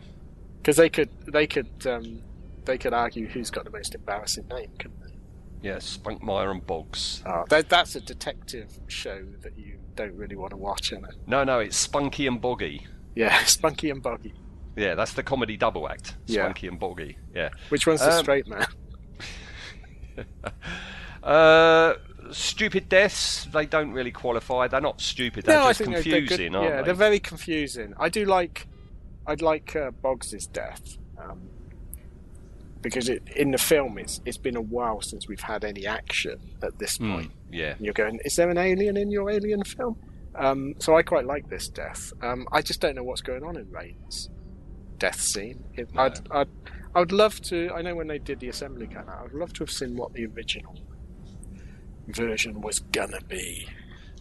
because 0.61 0.77
they 0.77 0.89
could 0.89 1.09
they 1.27 1.47
could 1.47 1.67
um, 1.85 2.21
they 2.69 2.77
could 2.77 2.93
argue 2.93 3.27
who's 3.27 3.49
got 3.49 3.65
the 3.65 3.71
most 3.71 3.95
embarrassing 3.95 4.47
name, 4.47 4.69
couldn't 4.77 4.99
they? 5.01 5.67
Yeah, 5.69 5.77
Spunkmeyer 5.77 6.51
and 6.51 6.65
Boggs. 6.65 7.23
Oh, 7.25 7.43
that, 7.49 7.67
that's 7.67 7.95
a 7.95 7.99
detective 8.01 8.79
show 8.87 9.25
that 9.41 9.57
you 9.57 9.79
don't 9.95 10.15
really 10.15 10.35
want 10.35 10.51
to 10.51 10.57
watch, 10.57 10.91
is 10.93 10.99
it? 10.99 11.15
No, 11.27 11.43
no, 11.43 11.59
it's 11.59 11.75
Spunky 11.75 12.27
and 12.27 12.39
Boggy. 12.39 12.85
Yeah, 13.15 13.43
Spunky 13.45 13.89
and 13.89 14.01
Boggy. 14.03 14.33
Yeah, 14.77 14.93
that's 14.95 15.13
the 15.13 15.23
comedy 15.23 15.57
double 15.57 15.89
act. 15.89 16.15
Yeah. 16.27 16.43
Spunky 16.43 16.67
and 16.67 16.79
Boggy. 16.79 17.17
Yeah. 17.35 17.49
Which 17.69 17.87
one's 17.87 17.99
the 18.01 18.13
Um, 18.13 18.19
straight 18.23 18.47
man? 18.47 18.65
uh, 21.23 21.93
stupid 22.31 22.87
deaths. 22.87 23.45
They 23.51 23.65
don't 23.65 23.91
really 23.91 24.11
qualify. 24.11 24.67
They're 24.67 24.79
not 24.79 25.01
stupid. 25.01 25.45
They're 25.45 25.57
no, 25.59 25.67
just 25.69 25.79
think 25.79 25.89
they're- 25.91 26.03
confusing, 26.03 26.51
good. 26.53 26.63
yeah, 26.63 26.77
they? 26.77 26.83
they're 26.85 26.93
very 26.93 27.19
confusing. 27.19 27.93
I 27.97 28.09
do 28.09 28.25
like, 28.25 28.67
I'd 29.27 29.41
like 29.41 29.75
uh, 29.75 29.91
Boggs's 29.91 30.47
death 30.47 30.97
um, 31.17 31.41
because 32.81 33.09
it, 33.09 33.21
in 33.35 33.51
the 33.51 33.57
film 33.57 33.97
it's 33.97 34.21
it's 34.25 34.37
been 34.37 34.55
a 34.55 34.61
while 34.61 35.01
since 35.01 35.27
we've 35.27 35.41
had 35.41 35.63
any 35.65 35.85
action 35.85 36.39
at 36.63 36.77
this 36.79 36.97
Hmm, 36.97 37.11
point. 37.13 37.31
yeah. 37.51 37.71
And 37.75 37.81
you're 37.85 37.93
going, 37.93 38.19
is 38.25 38.35
there 38.35 38.49
an 38.49 38.57
alien 38.57 38.97
in 38.97 39.11
your 39.11 39.29
alien 39.29 39.63
film? 39.63 39.97
Um, 40.35 40.75
so 40.79 40.95
I 40.95 41.01
quite 41.03 41.25
like 41.25 41.49
this 41.49 41.67
death. 41.67 42.13
Um, 42.21 42.47
I 42.51 42.61
just 42.61 42.79
don't 42.79 42.95
know 42.95 43.03
what's 43.03 43.21
going 43.21 43.43
on 43.43 43.57
in 43.57 43.69
Rain's 43.71 44.29
death 44.97 45.19
scene. 45.19 45.63
It, 45.75 45.89
I'd, 45.97 46.19
I'd, 46.31 46.47
I 46.95 46.99
would 46.99 47.11
love 47.11 47.41
to. 47.43 47.71
I 47.73 47.81
know 47.81 47.95
when 47.95 48.07
they 48.07 48.19
did 48.19 48.39
the 48.39 48.49
assembly 48.49 48.87
cut, 48.87 49.07
I'd 49.09 49.33
love 49.33 49.51
to 49.53 49.63
have 49.63 49.71
seen 49.71 49.97
what 49.97 50.13
the 50.13 50.25
original 50.27 50.75
version 52.07 52.61
was 52.61 52.79
gonna 52.79 53.21
be. 53.27 53.67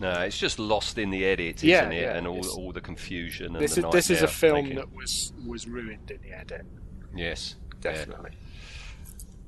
No, 0.00 0.12
it's 0.20 0.38
just 0.38 0.58
lost 0.58 0.96
in 0.98 1.10
the 1.10 1.24
edit, 1.24 1.56
isn't 1.56 1.68
Yeah, 1.68 1.88
it? 1.90 2.00
yeah, 2.02 2.16
and 2.16 2.26
all 2.26 2.46
all 2.56 2.72
the 2.72 2.80
confusion 2.80 3.56
and 3.56 3.60
This 3.64 3.74
the 3.74 3.86
is 3.86 3.92
this 3.92 4.10
is 4.10 4.22
a 4.22 4.28
film 4.28 4.62
making. 4.64 4.76
that 4.76 4.92
was 4.94 5.32
was 5.46 5.66
ruined 5.66 6.10
in 6.10 6.20
the 6.22 6.32
edit. 6.36 6.64
Yes, 7.14 7.56
yeah. 7.84 8.04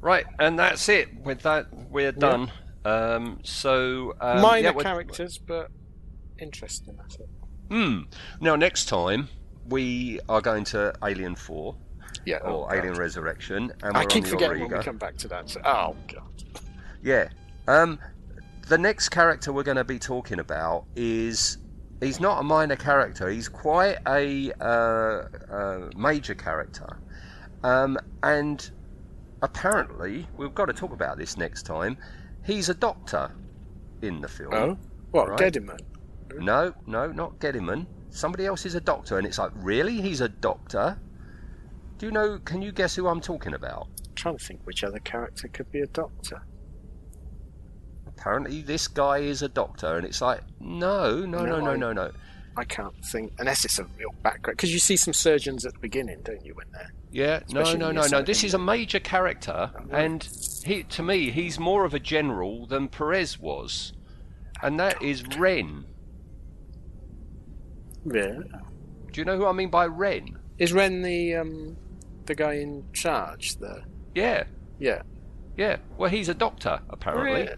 Right, 0.00 0.24
and 0.38 0.58
that's 0.58 0.88
it. 0.88 1.14
With 1.22 1.42
that, 1.42 1.66
we're 1.90 2.12
done. 2.12 2.50
Um, 2.84 3.40
so 3.42 4.14
um, 4.20 4.40
Minor 4.40 4.72
yeah, 4.76 4.82
characters, 4.82 5.38
but 5.38 5.70
interesting. 6.38 6.98
I 6.98 7.08
think. 7.12 7.30
Hmm. 7.70 8.00
Now, 8.40 8.56
next 8.56 8.86
time 8.86 9.28
we 9.68 10.20
are 10.28 10.40
going 10.40 10.64
to 10.64 10.94
Alien 11.04 11.34
Four. 11.36 11.76
Yeah, 12.26 12.38
oh, 12.44 12.64
Or 12.64 12.74
Alien 12.74 12.94
Resurrection, 12.94 13.72
and 13.82 13.96
I 13.96 14.04
keep 14.04 14.26
forgetting 14.26 14.60
when 14.60 14.78
we 14.78 14.84
come 14.84 14.98
back 14.98 15.16
to 15.18 15.28
that. 15.28 15.48
So, 15.48 15.60
oh 15.64 15.96
god. 16.08 16.22
Yeah. 17.02 17.28
Um, 17.68 17.98
the 18.68 18.78
next 18.78 19.10
character 19.10 19.52
we're 19.52 19.62
going 19.62 19.76
to 19.76 19.84
be 19.84 19.98
talking 19.98 20.38
about 20.38 20.84
is 20.96 21.58
he's 22.00 22.20
not 22.20 22.40
a 22.40 22.42
minor 22.42 22.76
character. 22.76 23.28
He's 23.28 23.48
quite 23.48 23.98
a 24.06 24.52
uh, 24.60 25.28
uh, 25.52 25.90
major 25.96 26.34
character, 26.34 26.98
um, 27.62 27.98
and 28.22 28.70
apparently 29.42 30.26
we've 30.36 30.54
got 30.54 30.66
to 30.66 30.72
talk 30.72 30.92
about 30.92 31.18
this 31.18 31.36
next 31.36 31.64
time. 31.64 31.96
He's 32.44 32.68
a 32.68 32.74
doctor 32.74 33.30
in 34.02 34.20
the 34.20 34.28
film. 34.28 34.54
Oh, 34.54 34.78
what 35.10 35.28
Right. 35.30 35.38
Gediman? 35.38 35.78
No, 36.38 36.72
no, 36.86 37.10
not 37.12 37.38
Gediman. 37.38 37.86
Somebody 38.10 38.46
else 38.46 38.66
is 38.66 38.74
a 38.74 38.80
doctor, 38.80 39.18
and 39.18 39.26
it's 39.26 39.38
like, 39.38 39.52
really? 39.56 40.00
He's 40.00 40.20
a 40.20 40.28
doctor? 40.28 40.98
Do 41.98 42.06
you 42.06 42.12
know? 42.12 42.38
Can 42.38 42.62
you 42.62 42.72
guess 42.72 42.94
who 42.96 43.06
I'm 43.08 43.20
talking 43.20 43.54
about? 43.54 43.88
trying 44.14 44.36
to 44.36 44.44
think 44.44 44.60
which 44.64 44.84
other 44.84 44.98
character 44.98 45.48
could 45.48 45.70
be 45.72 45.80
a 45.80 45.86
doctor. 45.86 46.42
Apparently, 48.06 48.60
this 48.60 48.86
guy 48.86 49.18
is 49.18 49.40
a 49.42 49.48
doctor, 49.48 49.96
and 49.96 50.06
it's 50.06 50.20
like, 50.20 50.42
no, 50.60 51.24
no, 51.24 51.44
no, 51.44 51.58
No, 51.58 51.60
no, 51.60 51.76
no, 51.76 51.92
no. 51.92 52.12
I 52.56 52.64
can't 52.64 52.94
think 53.04 53.32
unless 53.38 53.64
it's 53.64 53.78
a 53.78 53.84
real 53.98 54.12
background 54.22 54.56
because 54.56 54.72
you 54.72 54.78
see 54.78 54.96
some 54.96 55.14
surgeons 55.14 55.64
at 55.64 55.74
the 55.74 55.78
beginning, 55.78 56.20
don't 56.22 56.44
you? 56.44 56.54
When 56.54 56.66
they're 56.72 56.92
Yeah, 57.10 57.40
no, 57.50 57.60
Especially 57.60 57.78
no, 57.78 57.92
no, 57.92 58.06
no. 58.06 58.22
This 58.22 58.44
is 58.44 58.54
a 58.54 58.58
major 58.58 59.00
character, 59.00 59.70
and 59.90 60.28
he, 60.64 60.82
to 60.84 61.02
me, 61.02 61.30
he's 61.30 61.58
more 61.58 61.84
of 61.84 61.94
a 61.94 62.00
general 62.00 62.66
than 62.66 62.88
Perez 62.88 63.38
was, 63.38 63.92
and 64.62 64.78
that 64.80 65.00
is 65.02 65.24
Wren. 65.36 65.84
yeah. 68.04 68.38
Do 69.12 69.20
you 69.20 69.24
know 69.24 69.36
who 69.36 69.46
I 69.46 69.52
mean 69.52 69.70
by 69.70 69.86
Wren? 69.86 70.38
Is 70.58 70.72
Wren 70.72 71.02
the 71.02 71.36
um 71.36 71.76
the 72.26 72.34
guy 72.34 72.54
in 72.54 72.84
charge? 72.92 73.56
there? 73.56 73.84
Yeah, 74.14 74.44
yeah. 74.78 75.02
yeah. 75.56 75.76
Well, 75.96 76.10
he's 76.10 76.28
a 76.28 76.34
doctor 76.34 76.80
apparently. 76.90 77.44
Yeah. 77.44 77.56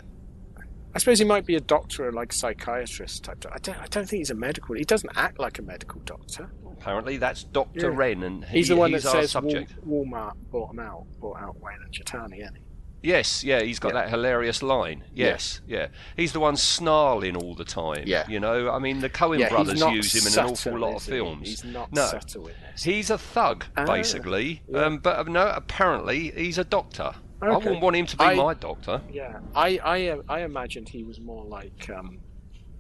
I 0.95 0.99
suppose 0.99 1.19
he 1.19 1.25
might 1.25 1.47
be 1.47 1.55
a 1.57 1.61
doctor 1.61 2.07
or 2.09 2.13
like 2.13 2.33
psychiatrist 2.33 3.25
type. 3.25 3.45
I 3.51 3.59
don't. 3.59 3.79
I 3.79 3.87
don't 3.87 4.07
think 4.09 4.21
he's 4.21 4.31
a 4.31 4.35
medical. 4.35 4.75
He 4.75 4.85
doesn't 4.85 5.11
act 5.17 5.39
like 5.39 5.59
a 5.59 5.63
medical 5.63 6.01
doctor. 6.05 6.51
Apparently, 6.71 7.17
that's 7.17 7.45
Doctor 7.45 7.91
Yeah. 7.91 7.97
Wren, 7.97 8.23
and 8.25 8.45
he, 8.45 8.59
He's 8.59 8.69
the 8.69 8.77
one 8.77 8.93
he's 8.93 9.05
that 9.05 9.15
our 9.15 9.23
says 9.23 9.31
subject. 9.31 9.75
Walmart 9.87 10.33
bought 10.51 10.73
him 10.73 10.81
out, 10.81 11.07
bought 11.21 11.41
out 11.41 11.61
Weyland 11.61 11.93
Yutani, 11.95 12.41
isn't 12.43 12.57
he? 12.57 12.63
Yes, 13.05 13.43
yeah, 13.43 13.61
he's 13.63 13.79
got 13.79 13.95
Yeah. 13.95 14.03
that 14.03 14.11
hilarious 14.11 14.63
line. 14.63 15.05
Yes, 15.15 15.61
yeah. 15.67 15.89
He's 16.17 16.33
the 16.33 16.41
one 16.41 16.57
snarling 16.57 17.37
all 17.37 17.55
the 17.55 17.65
time. 17.65 18.05
Yeah. 18.07 18.29
You 18.29 18.39
know, 18.41 18.71
I 18.71 18.79
mean, 18.79 19.01
the 19.01 19.11
Coen 19.11 19.39
Yeah, 19.41 19.49
brothers 19.49 19.81
use 19.81 20.15
him 20.15 20.33
in 20.33 20.39
an 20.47 20.53
awful 20.53 20.79
lot 20.79 20.97
of 20.97 21.05
he? 21.05 21.11
films. 21.13 21.49
He's 21.49 21.65
not 21.65 21.93
no, 21.93 22.07
subtle 22.07 22.47
in 22.49 22.55
this. 22.71 22.83
He's 22.85 23.11
a 23.11 23.19
thug, 23.19 23.65
Ah, 23.77 23.87
basically. 23.87 24.63
yeah. 24.69 24.85
Um, 24.85 24.99
but 24.99 25.19
uh, 25.19 25.23
no, 25.25 25.49
apparently 25.49 26.31
he's 26.37 26.59
a 26.59 26.65
doctor. 26.65 27.13
I 27.43 27.57
wouldn't 27.57 27.81
want 27.83 27.97
him 27.97 28.07
to 28.07 28.17
be 28.17 28.25
I- 28.25 28.35
my 28.35 28.55
doctor. 28.55 29.01
Yeah, 29.11 29.41
I 29.55 29.79
I 29.85 30.19
I 30.29 30.41
imagined 30.43 30.89
he 30.89 31.03
was 31.05 31.21
more 31.21 31.45
like 31.45 31.91
um, 31.91 32.19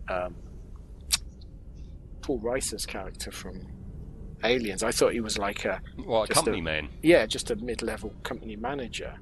um, 0.08 0.34
Paul 2.22 2.38
Reiser's 2.40 2.86
character 2.86 3.30
from 3.32 3.60
Aliens. 4.44 4.82
I 4.82 4.92
thought 4.92 5.12
he 5.12 5.20
was 5.20 5.38
like 5.38 5.64
a 5.64 5.80
Well, 6.06 6.22
a 6.24 6.28
company 6.28 6.60
man. 6.60 6.88
Yeah, 7.02 7.26
just 7.26 7.50
a 7.50 7.56
mid-level 7.56 8.12
company 8.22 8.56
manager. 8.56 9.14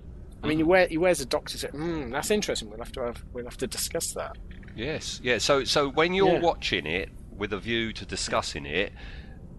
I 0.43 0.47
mean, 0.47 0.59
he, 0.59 0.63
Mm-hmm. 0.63 0.71
wear, 0.71 0.87
he 0.89 0.97
wears 0.99 1.21
a 1.21 1.27
doctor's. 1.27 1.63
Hmm, 1.65 2.11
that's 2.11 2.31
interesting. 2.31 2.71
We'll 2.71 2.79
have 2.79 2.93
to 2.93 3.03
have 3.03 3.23
we'll 3.33 3.45
have 3.45 3.59
to 3.59 3.67
discuss 3.67 4.13
that. 4.15 4.37
Yes, 4.77 5.21
yeah. 5.23 5.39
So, 5.39 5.65
so 5.65 5.91
when 5.91 6.15
you're 6.15 6.35
Yeah. 6.35 6.41
watching 6.41 6.87
it 6.87 7.11
with 7.37 7.53
a 7.53 7.59
view 7.59 7.93
to 7.95 8.07
discussing 8.07 8.65
it, 8.67 8.93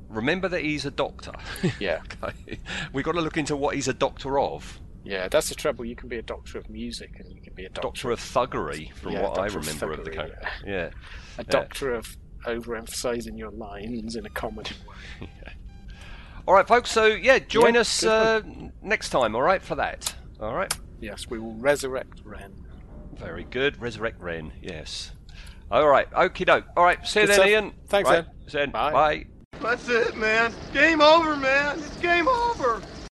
remember 0.09 0.47
that 0.47 0.61
he's 0.61 0.85
a 0.85 0.91
doctor. 0.91 1.33
Yeah, 1.79 2.01
okay. 2.23 2.59
We've 2.93 3.05
got 3.05 3.13
to 3.13 3.21
look 3.21 3.37
into 3.37 3.55
what 3.55 3.75
he's 3.75 3.87
a 3.87 3.93
doctor 3.93 4.39
of. 4.39 4.79
Yeah. 5.03 5.27
That's 5.29 5.49
the 5.49 5.55
trouble. 5.55 5.85
You 5.85 5.95
can 5.95 6.09
be 6.09 6.17
a 6.17 6.21
doctor 6.21 6.57
of 6.57 6.69
music, 6.69 7.11
and 7.19 7.31
you 7.33 7.41
can 7.41 7.53
be 7.53 7.65
a 7.65 7.69
doctor, 7.69 7.81
Doctor 7.87 8.11
of 8.11 8.19
thuggery, 8.19 8.93
from 8.93 9.13
Yeah, 9.13 9.23
what 9.23 9.31
I 9.39 9.47
doctor 9.47 9.59
of 9.59 9.67
remember 9.67 9.91
of 9.93 10.05
the 10.05 10.11
thuggery, 10.11 10.15
character. 10.15 10.47
Yeah. 10.65 10.89
a 11.37 11.43
doctor 11.43 11.93
of 11.93 12.17
overemphasizing 12.45 13.37
your 13.37 13.51
lines 13.51 14.15
in 14.15 14.25
a 14.25 14.29
comedy 14.29 14.75
way. 15.21 15.27
All 16.47 16.53
right, 16.55 16.67
folks. 16.67 16.91
So 16.91 17.05
yeah, 17.05 17.39
join 17.39 17.75
Yeah, 17.75 17.81
us 17.81 18.03
uh, 18.03 18.41
next 18.81 19.09
time. 19.09 19.35
All 19.35 19.41
right, 19.43 19.61
for 19.61 19.75
that. 19.75 20.13
All 20.39 20.55
right. 20.55 20.73
Yes, 20.99 21.29
we 21.29 21.39
will 21.39 21.53
resurrect 21.53 22.21
Wren. 22.23 22.53
Very 23.15 23.43
good. 23.43 23.79
Resurrect 23.81 24.19
Wren. 24.19 24.51
Yes. 24.61 25.11
All 25.69 25.87
right. 25.87 26.09
Okie 26.11 26.45
doke. 26.45 26.65
All 26.75 26.83
right. 26.83 27.05
See 27.05 27.21
you 27.21 27.25
Good 27.27 27.29
then, 27.31 27.35
stuff. 27.39 27.47
Ian. 27.47 27.73
Thanks, 27.87 28.09
right. 28.09 28.19
Ed. 28.19 28.49
Zen. 28.49 28.71
Bye. 28.71 28.91
Bye. 28.91 29.25
That's 29.61 29.87
it, 29.89 30.17
man. 30.17 30.51
Game 30.73 31.01
over, 31.01 31.35
man. 31.37 31.77
It's 31.79 31.97
game 31.97 32.27
over. 32.27 32.81